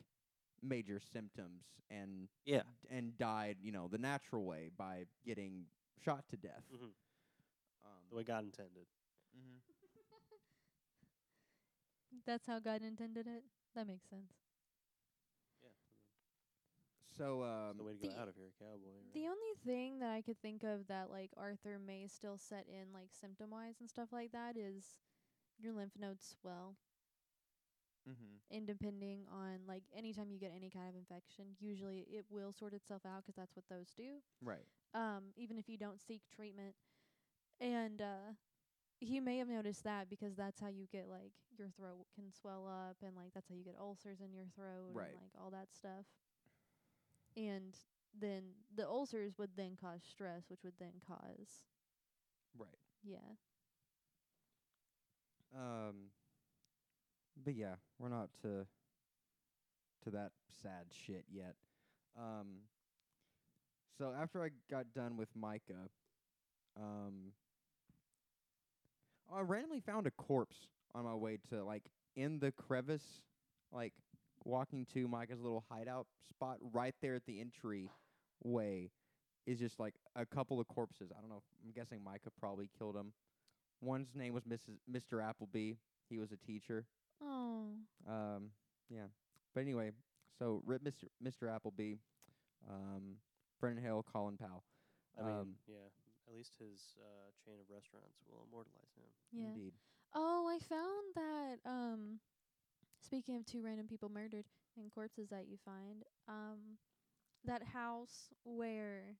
[0.62, 5.64] major symptoms and yeah, and died, you know, the natural way by getting
[6.04, 6.64] shot to death.
[6.70, 6.92] hmm
[7.84, 8.86] Um, the way God intended.
[9.36, 9.60] mhm.
[12.26, 13.44] That's how God intended it.
[13.74, 14.32] That makes sense.
[15.62, 15.70] Yeah,
[17.16, 18.94] So um, the way to go the- out of here, cowboy.
[18.94, 19.14] Right?
[19.14, 22.92] The only thing that I could think of that like Arthur may still set in
[22.92, 24.84] like symptom wise and stuff like that is
[25.62, 26.76] your lymph nodes swell.
[28.06, 28.40] mhm.
[28.50, 32.74] And depending on like anytime you get any kind of infection, usually it will sort
[32.74, 34.22] itself out 'cause that's what those do.
[34.42, 34.66] right.
[34.94, 36.76] um, even if you don't seek treatment.
[37.60, 38.34] And uh,
[39.00, 42.66] he may have noticed that because that's how you get like your throat can swell
[42.66, 45.10] up, and like that's how you get ulcers in your throat, Right.
[45.10, 46.06] and like all that stuff.
[47.36, 47.76] And
[48.12, 51.66] then the ulcers would then cause stress, which would then cause
[52.54, 52.78] Right.
[53.02, 53.36] yeah.
[55.54, 56.10] Um,
[57.44, 58.66] but yeah, we're not to
[60.04, 60.30] to that
[60.62, 61.54] sad shit yet.
[62.18, 62.62] Um,
[63.98, 65.88] so after I got done with Micah,
[66.76, 67.32] um,
[69.32, 70.56] I randomly found a corpse
[70.94, 71.84] on my way to like
[72.16, 73.22] in the crevice,
[73.72, 73.92] like
[74.44, 77.90] walking to Micah's little hideout spot right there at the entry
[78.42, 78.90] way
[79.46, 81.10] is just like a couple of corpses.
[81.16, 81.42] I don't know.
[81.64, 83.12] I'm guessing Micah probably killed him.
[83.80, 84.78] One's name was Mrs.
[84.90, 85.22] Mr.
[85.22, 85.74] Appleby.
[86.08, 86.86] He was a teacher.
[87.20, 87.76] Oh,
[88.08, 88.50] Um,
[88.88, 89.06] yeah.
[89.54, 89.92] But anyway,
[90.38, 91.04] so rip Mr.
[91.22, 91.48] Mr.
[91.54, 91.94] Appleby,
[92.68, 93.16] um,
[93.60, 94.64] Brennan Hill, Colin Powell.
[95.18, 95.88] I mean, um, yeah.
[96.28, 99.10] At least his uh, chain of restaurants will immortalize him.
[99.32, 99.54] yeah.
[99.54, 99.72] Indeed.
[100.14, 102.20] Oh, I found that um
[103.00, 104.44] speaking of two random people murdered
[104.76, 106.78] and corpses that you find, um
[107.44, 109.16] that house where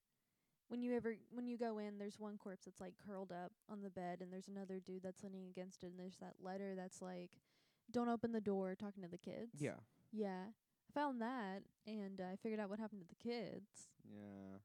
[0.70, 3.82] when you ever when you go in there's one corpse that's like curled up on
[3.82, 7.02] the bed and there's another dude that's leaning against it and there's that letter that's
[7.02, 7.30] like
[7.90, 9.56] don't open the door talking to the kids.
[9.58, 9.80] Yeah.
[10.12, 10.44] Yeah.
[10.88, 13.88] I found that and uh, I figured out what happened to the kids.
[14.08, 14.58] Yeah.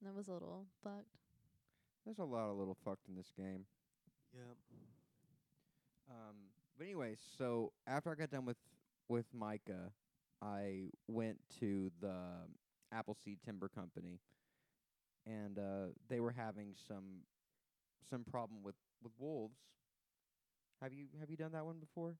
[0.00, 1.18] And that was a little fucked.
[2.04, 3.64] There's a lot of little fucked in this game.
[4.34, 4.56] Yep.
[6.10, 6.36] Um,
[6.78, 8.58] but anyway, so after I got done with
[9.08, 9.90] with Micah,
[10.40, 12.14] I went to the
[12.92, 14.20] Appleseed Timber Company,
[15.26, 17.22] and uh, they were having some
[18.08, 19.56] some problem with with wolves.
[20.82, 22.16] Have you have you done that one before?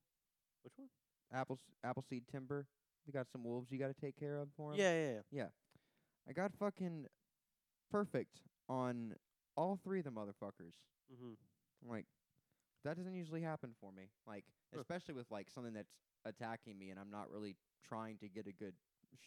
[0.63, 0.89] Which one?
[1.33, 2.65] Apple Appleseed Timber.
[3.05, 4.79] They got some wolves you got to take care of for 'em.
[4.79, 5.47] Yeah, yeah, yeah.
[6.27, 7.05] I got fucking
[7.91, 9.13] perfect on
[9.55, 10.73] all three of the motherfuckers.
[11.13, 11.33] Mm-hmm.
[11.83, 12.05] I'm like,
[12.83, 14.09] that doesn't usually happen for me.
[14.25, 14.79] Like, Huh.
[14.81, 15.93] especially with like something that's
[16.25, 17.55] attacking me, and I'm not really
[17.87, 18.73] trying to get a good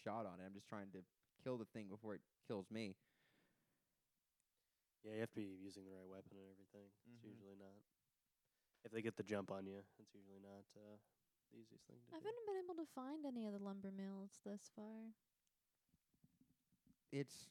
[0.05, 0.45] shot on it.
[0.47, 0.99] I'm just trying to
[1.45, 2.97] kill the thing before it kills me.
[5.05, 6.91] Yeah, you have to be using the right weapon and everything.
[7.15, 7.31] It's Mhm.
[7.31, 7.79] usually not.
[8.85, 10.97] If they get the jump on you, it's usually not uh,
[11.53, 12.25] the easiest thing to I do.
[12.25, 15.15] haven't been able to find any of the lumber mills thus far.
[17.13, 17.49] It's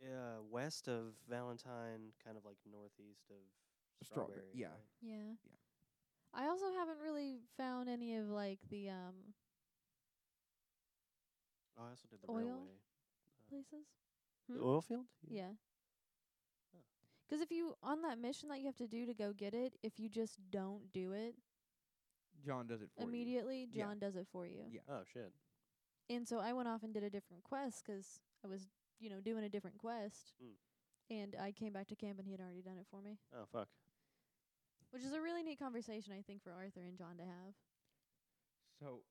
[0.00, 3.40] Yeah, west of Valentine, kind of like northeast of
[4.02, 4.52] Strawberry, Strawberry.
[4.54, 4.68] yeah.
[4.68, 4.86] right?
[5.00, 5.32] Yeah.
[5.44, 5.56] Yeah.
[6.34, 9.34] I also haven't really found any of like the um
[11.78, 12.44] Oh, I also did the Oil?
[12.44, 12.76] railway.
[13.26, 13.86] Uh, places.
[14.48, 14.64] the Hmm?
[14.64, 15.06] oil field?
[15.28, 15.52] Yeah.
[17.28, 17.34] Huh.
[17.34, 19.78] 'Cause if you on that mission that you have to do to go get it,
[19.82, 21.36] if you just don't do it
[22.44, 23.08] John does it for you.
[23.08, 23.84] immediately, Yeah.
[23.86, 24.66] John does it for you.
[24.70, 24.82] Yeah.
[24.88, 25.32] Oh shit.
[26.08, 29.20] And so I went off and did a different quest 'cause I was, you know,
[29.20, 30.34] doing a different quest.
[30.40, 30.56] Mm.
[31.08, 33.46] And I came back to camp and he had already done it for me, Oh
[33.46, 33.68] fuck.
[34.90, 37.54] which is a really neat conversation I think for Arthur and John to have.
[38.78, 39.04] So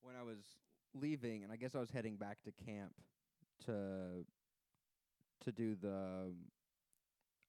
[0.00, 0.58] when I was
[0.92, 3.00] leaving, and I guess I was heading back to camp
[3.60, 4.26] to
[5.44, 6.32] to do the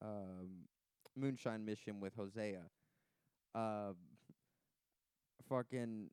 [0.02, 0.48] um,
[1.16, 2.62] moonshine mission with Hosea.
[3.54, 3.94] Uh,
[5.50, 6.10] fucking,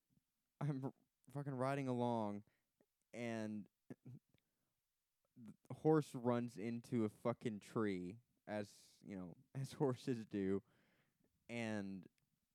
[0.61, 0.93] I'm r-
[1.35, 2.43] fucking riding along,
[3.15, 3.65] and
[5.69, 8.17] the horse runs into a fucking tree,
[8.49, 8.67] as
[9.07, 10.63] you know, as horses do,
[11.49, 12.03] and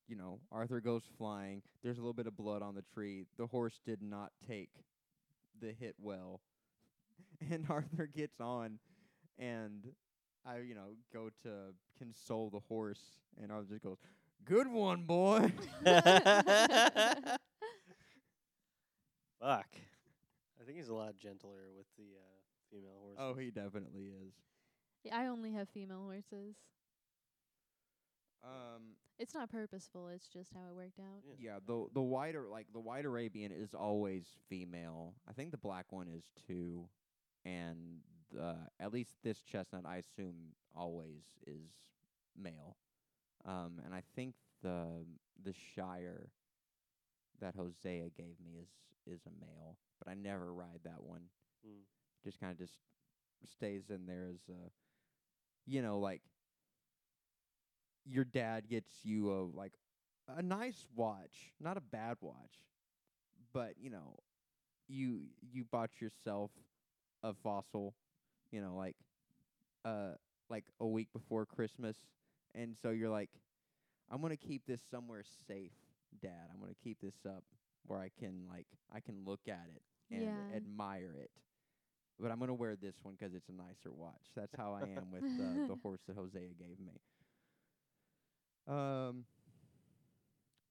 [0.06, 1.62] you know, Arthur goes flying.
[1.82, 3.24] There's a little bit of blood on the tree.
[3.38, 4.70] The horse did not take
[5.60, 6.40] the hit well.
[7.50, 8.78] And Arthur gets on
[9.38, 9.92] and
[10.46, 13.00] I, you know, go to console the horse
[13.40, 13.98] and Arthur just goes,
[14.44, 15.52] Good one, boy.
[19.40, 19.66] Fuck.
[20.60, 22.40] I think he's a lot gentler with the uh,
[22.70, 23.18] female horses.
[23.20, 24.32] oh, he definitely is.
[25.04, 26.56] Yeah, I only have female horses.
[28.42, 31.22] Um It's not purposeful, it's just how it worked out.
[31.26, 35.14] yeah, yeah, the the white Ar- like the white Arabian is always female.
[35.28, 36.86] I think the black one is too,
[37.44, 38.00] and
[38.34, 41.70] the at least this chestnut I assume always is
[42.36, 42.76] male.
[43.44, 45.04] Um, and I think the
[45.44, 46.28] the Shire
[47.40, 48.68] that Hosea gave me is
[49.06, 51.22] is a male, but I never ride that one.
[51.66, 51.82] Mm.
[52.24, 52.78] Just kind of just
[53.52, 54.70] stays in there as a,
[55.66, 56.22] you know, like
[58.06, 59.72] your dad gets you a like
[60.36, 62.64] a nice watch, not a bad watch,
[63.52, 64.16] but you know,
[64.88, 66.50] you you bought yourself
[67.22, 67.94] a fossil,
[68.54, 68.96] you know, like
[69.84, 70.12] uh
[70.50, 71.96] like a week before Christmas,
[72.54, 73.30] and so you're like,
[74.10, 75.72] I'm gonna keep this somewhere safe,
[76.22, 76.48] Dad.
[76.52, 77.44] I'm gonna keep this up
[77.86, 79.82] where I can like I can look at it
[80.12, 80.56] and Yeah.
[80.56, 81.30] admire it.
[82.20, 84.32] But I'm gonna wear this one 'cause it's a nicer watch.
[84.36, 87.00] That's how I am with uh, the horse that Hosea gave me.
[88.68, 89.26] Um,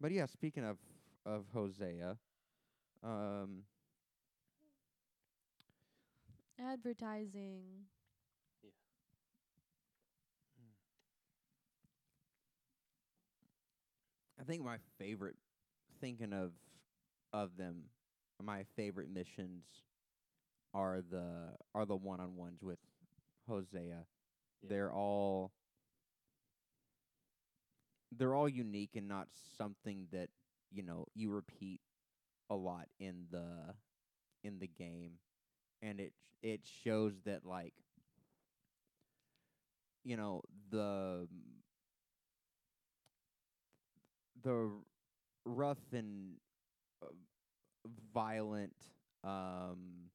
[0.01, 0.77] but yeah, speaking of
[1.26, 2.18] of Hosea,
[3.03, 3.64] um,
[6.57, 7.85] Advertising.
[8.63, 8.71] Yeah.
[10.57, 10.69] Hmm.
[14.39, 15.35] I think my favorite,
[16.01, 16.51] thinking of
[17.34, 17.84] of them,
[18.41, 19.63] my favorite missions
[20.73, 22.80] are the are the one on ones with
[23.47, 24.05] Hosea.
[24.63, 24.69] Yeah.
[24.69, 25.51] They're all
[28.11, 29.27] they're all unique and not
[29.57, 30.30] something that
[30.71, 31.81] you know you repeat
[32.49, 33.73] a lot in the
[34.43, 35.13] in the game,
[35.84, 37.76] and it it shows that like
[40.03, 41.27] you know the
[44.43, 44.69] the
[45.45, 46.35] rough and
[47.03, 47.07] uh,
[48.14, 48.76] violent
[49.23, 50.10] um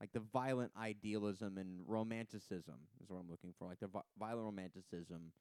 [0.00, 3.68] like the violent idealism and romanticism is what I'm looking for.
[3.68, 5.32] Like the vi- violent romanticism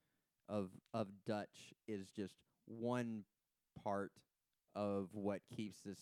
[0.50, 2.36] of of Dutch is just
[2.68, 3.24] one
[3.84, 4.12] part
[4.76, 6.00] of what keeps this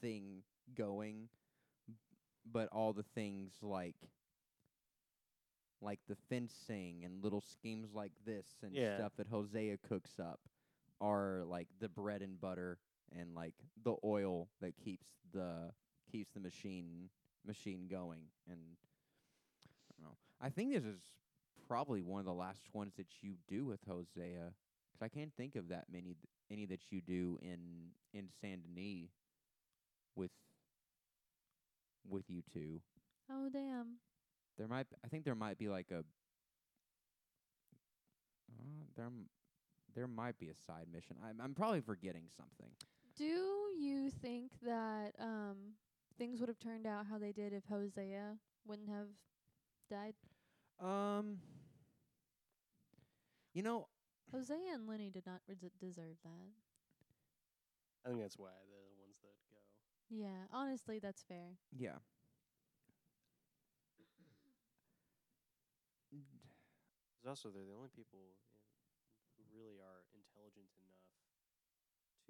[0.00, 0.42] thing
[0.76, 1.28] going
[2.52, 3.96] but all the things like
[5.80, 8.96] like the fencing and little schemes like this and Yeah.
[8.96, 10.40] stuff that Hosea cooks up
[11.00, 12.78] are like the bread and butter
[13.12, 13.54] and like
[13.84, 15.72] the oil that keeps the
[16.10, 17.10] keeps the machine
[17.44, 18.76] machine going and
[19.68, 20.16] I don't know.
[20.40, 21.00] I think this is
[21.66, 24.54] probably one of the last ones that you do with Hosea
[24.92, 28.62] 'cause I can't think of that many th- any that you do in in Saint
[28.64, 29.10] Denis
[30.16, 30.32] with
[32.08, 32.80] with you two.
[33.30, 33.98] Oh damn.
[34.56, 36.02] There might I think there might be like a uh,
[38.96, 39.08] there
[39.94, 41.16] there might be a side mission.
[41.24, 42.70] I'm I'm probably forgetting something.
[43.16, 43.24] Do
[43.78, 45.74] you think that um
[46.18, 48.36] things would have turned out how they did if Hosea
[48.66, 49.08] wouldn't have
[49.90, 50.14] died?
[50.80, 51.38] Um
[53.54, 53.88] You know,
[54.30, 56.52] Hosea and Lenny did not res- deserve that.
[58.04, 58.87] I think that's why they're the ones that go.
[60.10, 61.60] Yeah, honestly, that's fair.
[61.76, 62.00] yeah.
[66.08, 68.38] Because also they're the only people in,
[69.36, 71.04] who really are intelligent enough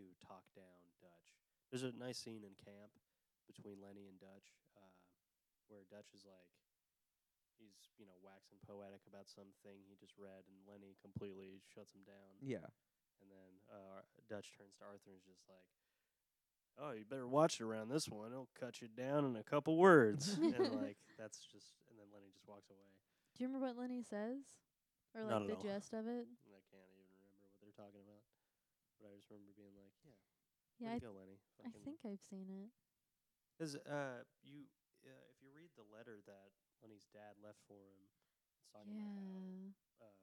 [0.01, 1.39] to talk down Dutch.
[1.69, 2.97] There's a nice scene in camp
[3.45, 4.97] between Lenny and Dutch, uh,
[5.69, 6.49] where Dutch is like,
[7.61, 12.03] he's you know waxing poetic about something he just read, and Lenny completely shuts him
[12.09, 12.41] down.
[12.41, 12.67] Yeah.
[13.21, 15.67] And then uh, Dutch turns to Arthur and is just like,
[16.81, 18.31] "Oh, you better watch it around this one.
[18.33, 22.31] It'll cut you down in a couple words." and like that's just, and then Lenny
[22.33, 22.87] just walks away.
[23.37, 24.43] Do you remember what Lenny says?
[25.15, 25.75] Or Not like at the all.
[25.75, 26.27] gist of it?
[26.51, 28.23] I can't even remember what they're talking about.
[28.99, 30.19] But I just remember being like, "Yeah,
[30.79, 32.71] Yeah, I, go, Lenny." I think I've seen it.
[33.59, 34.67] Cause uh, you
[35.07, 36.51] uh, if you read the letter that
[36.83, 39.35] Lenny's dad left for him, it's talking about how
[39.99, 40.07] Yeah.
[40.07, 40.19] uh,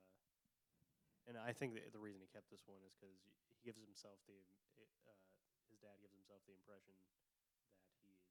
[1.27, 3.15] and I think that the reason he kept this one is because
[3.47, 4.74] he gives himself the i- his
[5.85, 7.13] dad gives himself the impression that
[8.09, 8.25] he's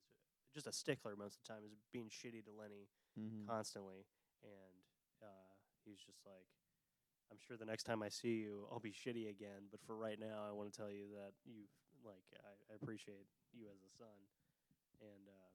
[0.51, 3.47] just a stickler most of the time, is being shitty to Lenny Mm-hmm.
[3.47, 4.02] constantly,
[4.43, 4.74] and
[5.22, 5.55] uh,
[5.86, 6.51] he's just like,
[7.31, 10.18] I'm sure the next time I see you, I'll be shitty again, but for right
[10.18, 11.70] now, I want to tell you that you
[12.02, 14.18] like I, I appreciate you as a son,
[14.98, 15.51] and uh,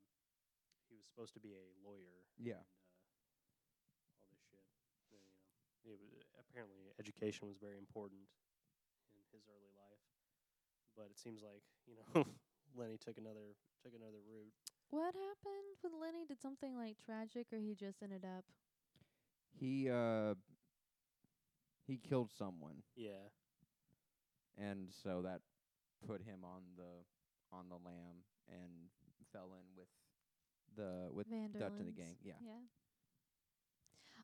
[0.87, 2.63] he was supposed to be a lawyer, Yeah.
[2.63, 4.63] and uh, all this shit.
[4.63, 5.35] And, you know,
[5.83, 8.23] it was, apparently education was very important
[9.15, 9.78] in his early life,
[10.99, 12.25] but it seems like you know
[12.77, 14.53] Lenny took another took another route.
[14.91, 16.25] What happened with Lenny?
[16.25, 18.45] Did something like tragic or he just ended up
[19.59, 20.35] He uh
[21.87, 23.29] he killed someone Yeah,
[24.57, 25.41] and so that
[26.07, 27.03] put him on the
[27.55, 28.89] on the lam and
[29.33, 29.87] fell in with
[30.75, 31.57] the with Vanderlands?
[31.57, 32.15] Dutch and the gang.
[32.23, 32.33] Yeah.
[32.39, 32.61] Yeah.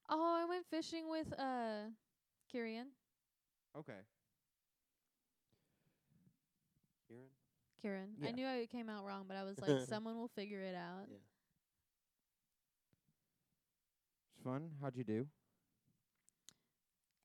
[0.10, 1.90] Oh, I went fishing with uh
[2.50, 2.90] Kieran.
[3.76, 4.02] Okay.
[7.08, 7.30] Kieran.
[7.86, 8.18] Kieran.
[8.26, 11.06] I knew I came out wrong, but I was like, someone will figure it out.
[11.10, 11.18] Yeah.
[14.34, 14.72] It's fun.
[14.82, 15.28] How'd you do?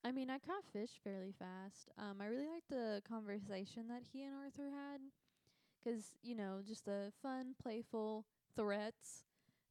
[0.05, 1.89] I mean, I caught fish fairly fast.
[1.99, 5.01] Um, I really liked the conversation that he and Arthur had,
[5.83, 9.25] 'cause you know, just the fun, playful threats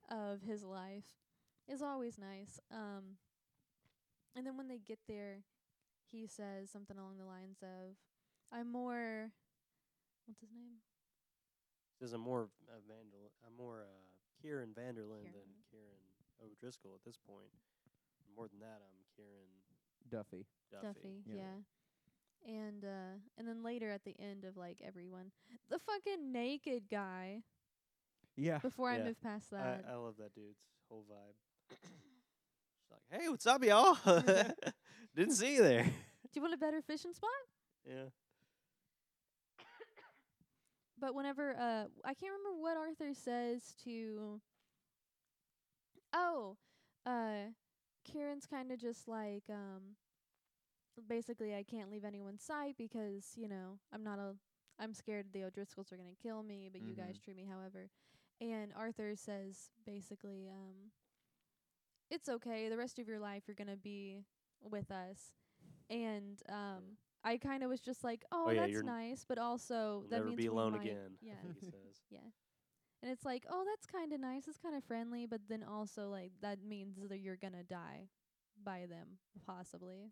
[0.10, 1.06] of his life
[1.68, 2.60] is always nice.
[2.72, 3.18] Um,
[4.36, 5.44] and then when they get there,
[6.12, 7.98] he says something along the lines of,
[8.52, 9.34] "I'm more."
[10.30, 10.78] What's his name?
[11.98, 13.34] Says I'm more uh, Vandal.
[13.42, 14.06] I'm more uh,
[14.42, 15.98] Kieran Van Der Linde than Kieran.
[16.38, 17.50] Kieran O'Driscoll at this point.
[18.38, 19.50] More than that, I'm Kieran
[20.10, 20.46] Duffy.
[20.72, 20.86] Duffy.
[20.88, 21.36] Duffy, Yeah.
[21.36, 21.58] yeah.
[22.48, 25.32] And uh and then later at the end of like everyone,
[25.70, 27.44] the fucking naked guy.
[28.38, 28.60] Yeah.
[28.60, 29.04] Before I Yeah.
[29.06, 31.36] move past that, I, I love that dude's whole vibe.
[31.82, 33.98] She's like, "Hey, what's up, y'all?
[35.16, 37.30] Didn't see you there." do you want a better fishing spot?
[37.86, 38.06] yeah.
[41.00, 44.42] But whenever uh I can't remember what Arthur says to
[46.14, 46.58] Oh,
[47.06, 47.52] uh
[48.06, 49.96] Kieran's kind of just like um
[51.08, 54.36] basically I can't leave anyone's sight because, you know, I'm not a
[54.80, 57.24] I'm scared the O'Driscolls are going to kill me, but you guys Mhm.
[57.24, 57.90] treat me however.
[58.42, 60.92] And Arthur says basically um
[62.10, 62.70] it's okay.
[62.70, 64.26] The rest of your life you're going to be
[64.62, 65.34] with us.
[65.90, 69.26] And um I kind of was just like, "Oh, Oh, yeah, that's you're n- nice,"
[69.28, 71.18] but also You'll that never means be we alone might- again.
[71.22, 71.34] Yeah.
[71.42, 72.02] Think he says.
[72.10, 72.20] yeah.
[73.02, 74.48] And it's like, oh, that's kind of nice.
[74.48, 78.10] It's kind of friendly, but then also like that means that you're gonna die
[78.64, 80.12] by them possibly.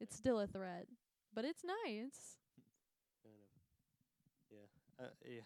[0.00, 0.86] It's still a threat,
[1.34, 2.38] but it's nice.
[3.22, 3.50] kind of.
[4.50, 5.04] Yeah.
[5.06, 5.40] Uh, yeah.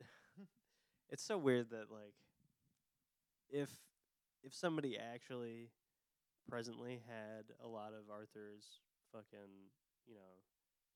[1.08, 2.14] it's so weird that like
[3.48, 3.70] if
[4.42, 5.70] if somebody actually
[6.48, 8.80] presently had a lot of Arthur's
[9.12, 9.70] fucking,
[10.06, 10.34] you know,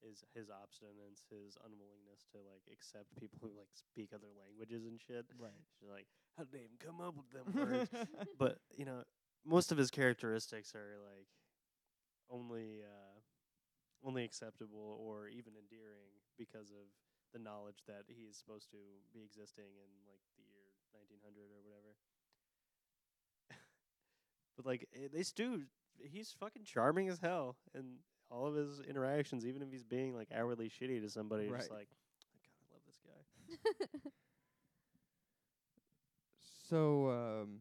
[0.05, 5.01] is his obstinance, his unwillingness to like accept people who like speak other languages and
[5.01, 5.25] shit.
[5.39, 5.57] Right.
[5.79, 7.91] She's like, how did they even come up with them words?
[8.39, 9.03] but you know,
[9.47, 11.29] most of his characteristics are like
[12.31, 13.17] only uh,
[14.05, 16.93] only acceptable or even endearing because of
[17.33, 18.79] the knowledge that he is supposed to
[19.13, 21.93] be existing in like the year 1900 or whatever.
[24.57, 25.67] but like eh, they do,
[26.03, 27.99] he's fucking charming as hell, and
[28.31, 31.71] all of his interactions, even if he's being like outwardly shitty to somebody, you're just
[31.71, 31.79] Right.
[31.81, 31.89] like,
[32.33, 32.41] God,
[32.71, 34.11] I love this guy.
[36.69, 37.61] So um,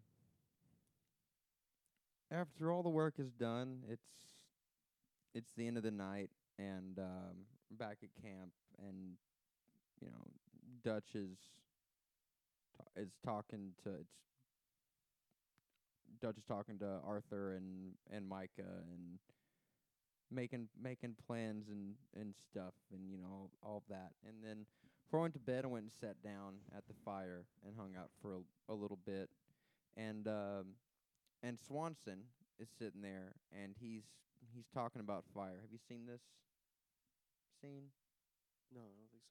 [2.31, 4.10] after all the work is done, it's
[5.34, 7.35] it's the end of the night, and um,
[7.72, 9.18] back at camp, and
[10.01, 10.23] you know,
[10.84, 11.38] Dutch is
[12.77, 14.32] ta- is talking to it's
[16.22, 19.19] Dutch is talking to Arthur and and Micah and
[20.31, 24.11] making making plans and and stuff and you know all of that.
[24.27, 24.65] And then
[25.06, 27.95] before I went to bed I went and sat down at the fire and hung
[27.95, 29.30] out for a, a little bit.
[29.95, 30.76] And um
[31.44, 32.23] and Swanson
[32.60, 34.03] is sitting there and he's
[34.53, 35.60] he's talking about fire.
[35.61, 36.22] Have you seen this
[37.61, 37.90] scene?
[38.73, 39.23] No, I don't think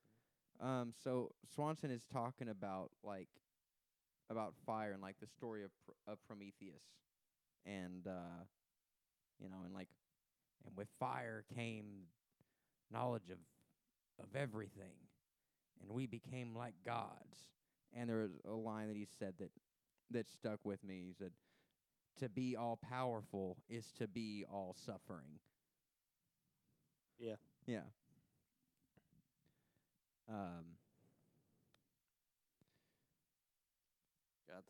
[0.61, 0.67] so.
[0.67, 3.29] um, so Swanson is talking about like
[4.31, 6.83] about fire and like the story of Pr- of Prometheus,
[7.67, 8.45] and uh,
[9.41, 9.89] you know, and like,
[10.67, 11.87] and with fire came
[12.93, 13.39] knowledge of
[14.23, 14.95] of everything,
[15.83, 17.39] and we became like gods.
[17.95, 19.51] And there was a line that he said that
[20.11, 21.05] that stuck with me.
[21.09, 21.33] He said,
[22.21, 25.41] "To be all powerful is to be all suffering."
[27.19, 27.37] Yeah.
[27.67, 27.83] Yeah.
[30.29, 30.77] Um.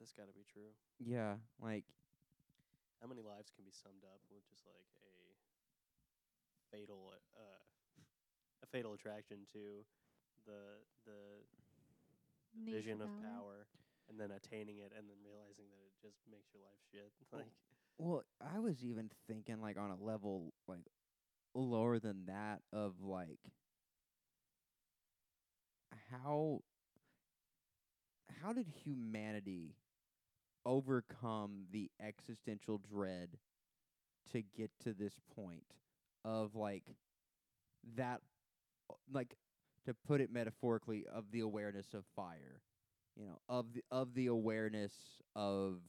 [0.03, 0.74] God, this got to be true.
[0.99, 1.87] Yeah, like
[2.99, 5.15] How many lives can be summed up with just like a
[6.74, 7.62] fatal, uh,
[8.62, 9.87] a fatal attraction to
[10.47, 11.47] the the
[12.51, 13.70] the Need vision for of power,
[14.11, 17.12] and then attaining it, and then realizing that it just makes your life shit.
[17.33, 17.47] Like,
[17.99, 20.91] Well, I was even thinking like on a level like
[21.55, 23.39] lower than that of like
[26.11, 26.61] how
[28.43, 29.77] how did humanity
[30.64, 33.28] overcome the existential dread
[34.32, 35.64] to get to this point
[36.24, 36.84] of like
[37.97, 38.20] that
[39.12, 39.34] like
[39.84, 42.60] to put it metaphorically of the awareness of fire
[43.16, 44.93] you know of the of the awareness
[45.34, 45.80] of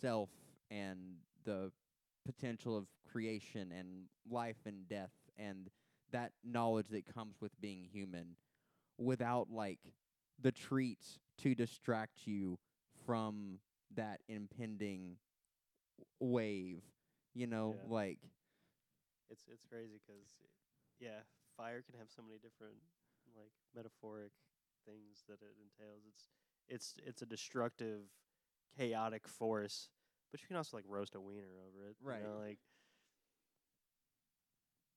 [0.00, 0.30] self
[0.70, 0.98] and
[1.44, 1.70] the
[2.26, 3.86] potential of creation and
[4.28, 5.70] life and death and
[6.10, 8.36] that knowledge that comes with being human
[8.98, 9.78] without like
[10.40, 12.58] the treats to distract you
[13.06, 13.58] from
[13.94, 15.16] that impending
[16.20, 16.82] wave
[17.34, 17.92] you know Yeah.
[17.92, 18.18] like
[19.30, 20.28] it's it's crazy 'cause
[21.00, 21.20] yeah,
[21.56, 22.76] fire can have so many different
[23.36, 24.32] like metaphoric
[24.86, 26.04] things that it entails.
[26.06, 26.28] It's
[26.68, 28.02] it's it's a destructive,
[28.76, 29.90] chaotic force,
[30.30, 31.96] but you can also like roast a wiener over it.
[32.00, 32.20] Right.
[32.20, 32.58] You know, like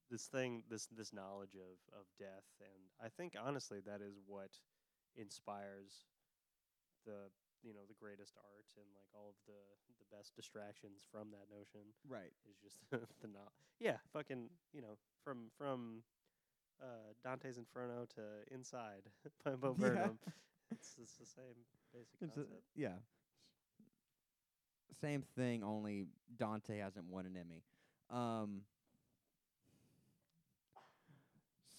[0.10, 4.52] this thing, this this knowledge of of death, and I think honestly that is what
[5.16, 6.06] inspires
[7.06, 7.30] the
[7.64, 9.60] you know the greatest art and like all of the
[10.00, 13.52] the best distractions from that notion right is just the not.
[13.80, 16.04] yeah fucking you know from from
[16.82, 18.22] uh dante's inferno to
[18.54, 19.04] inside
[19.44, 20.10] by bo Yeah.
[20.72, 21.58] it's, it's the same
[21.94, 22.98] basic It's a- concept yeah.
[25.02, 26.06] Same thing, only
[26.40, 27.62] Dante hasn't won an Emmy.
[28.10, 28.62] Um.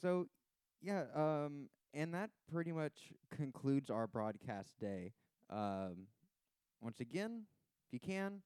[0.00, 0.28] So,
[0.80, 1.04] yeah.
[1.14, 5.12] Um, and that pretty much concludes our broadcast day.
[5.50, 6.06] Um,
[6.80, 7.42] once again,
[7.86, 8.42] if you can,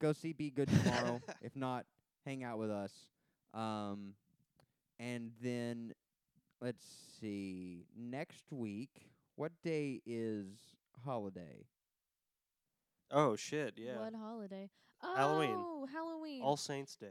[0.00, 1.20] go see Be Good tomorrow.
[1.42, 1.84] if not,
[2.24, 2.92] hang out with us.
[3.52, 4.14] Um,
[4.98, 5.92] and then
[6.60, 6.84] let's
[7.20, 7.86] see.
[7.96, 10.48] Next week, what day is
[11.04, 11.66] holiday?
[13.10, 14.70] oh shit yeah What holiday?
[15.02, 15.50] Halloween.
[15.54, 16.40] Oh, Halloween.
[16.42, 17.06] all saints day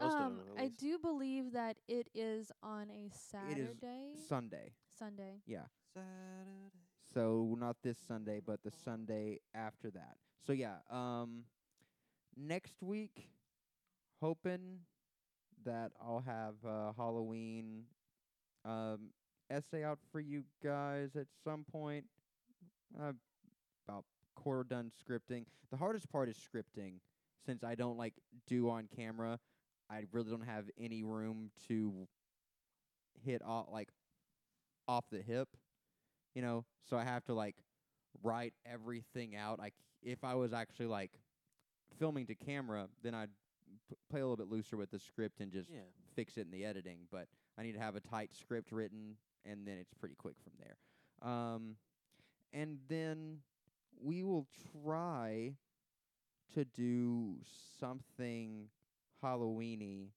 [0.00, 4.14] most um, of them I do believe that it is on a Saturday.
[4.14, 4.72] is Sunday.
[4.98, 5.40] Sunday.
[5.46, 5.66] Yeah.
[5.94, 6.72] Saturday.
[7.14, 10.16] So not this Sunday, but the Sunday after that.
[10.46, 11.44] So yeah, um
[12.36, 13.28] next week
[14.20, 14.78] hoping
[15.64, 17.84] that I'll have uh Halloween
[18.64, 19.10] um
[19.50, 22.04] essay out for you guys at some point.
[23.00, 23.12] Uh,
[23.88, 25.44] about quarter done scripting.
[25.70, 26.94] The hardest part is scripting
[27.44, 28.14] since I don't like
[28.46, 29.38] do on camera.
[29.90, 32.06] I really don't have any room to
[33.24, 33.88] hit off like
[34.88, 35.48] off the hip,
[36.34, 36.64] you know.
[36.88, 37.56] So I have to like
[38.22, 39.58] write everything out.
[39.58, 41.10] Like if I was actually like
[41.98, 43.30] filming to camera, then I'd
[43.88, 45.80] p- play a little bit looser with the script and just yeah
[46.14, 46.98] fix it in the editing.
[47.10, 47.28] But
[47.58, 51.30] I need to have a tight script written, and then it's pretty quick from there.
[51.30, 51.76] Um,
[52.52, 53.38] and then
[54.02, 54.46] we will
[54.82, 55.52] try
[56.54, 57.36] to do
[57.78, 58.68] something
[59.22, 60.08] Halloweeny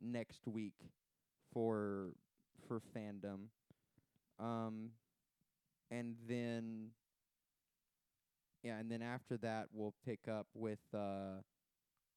[0.00, 0.74] next week
[1.52, 2.10] for
[2.66, 3.46] for fandom.
[4.38, 4.90] Um,
[5.90, 6.88] and then
[8.62, 11.40] yeah, and then after that we'll pick up with uh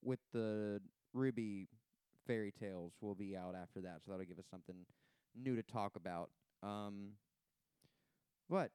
[0.03, 0.81] with the
[1.15, 1.67] RWBY
[2.25, 4.75] fairy tales will be out after that, so that'll give us something
[5.35, 6.29] new to talk about.
[6.63, 7.11] Um,
[8.49, 8.71] but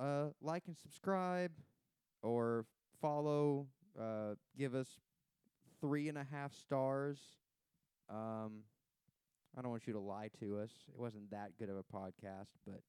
[0.00, 1.52] uh, like and subscribe,
[2.22, 2.64] or
[3.00, 3.66] follow.
[4.00, 4.88] Uh, give us
[5.80, 7.18] three and a half stars.
[8.10, 8.64] Um,
[9.56, 10.70] I don't want you to lie to us.
[10.88, 12.80] It wasn't that good of a podcast, but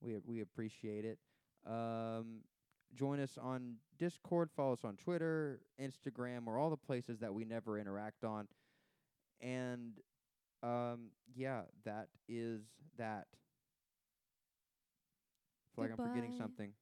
[0.00, 1.18] we we appreciate it.
[1.66, 2.42] Um,
[2.94, 4.50] join us on Discord.
[4.56, 8.48] Follow us on Twitter, Instagram, or all the places that we never interact on.
[9.40, 9.94] And
[10.62, 12.62] um, yeah, that is
[12.98, 13.26] that.
[15.64, 16.72] I feel like I'm forgetting something.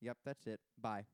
[0.00, 0.60] Yep, that's it.
[0.80, 1.04] Bye.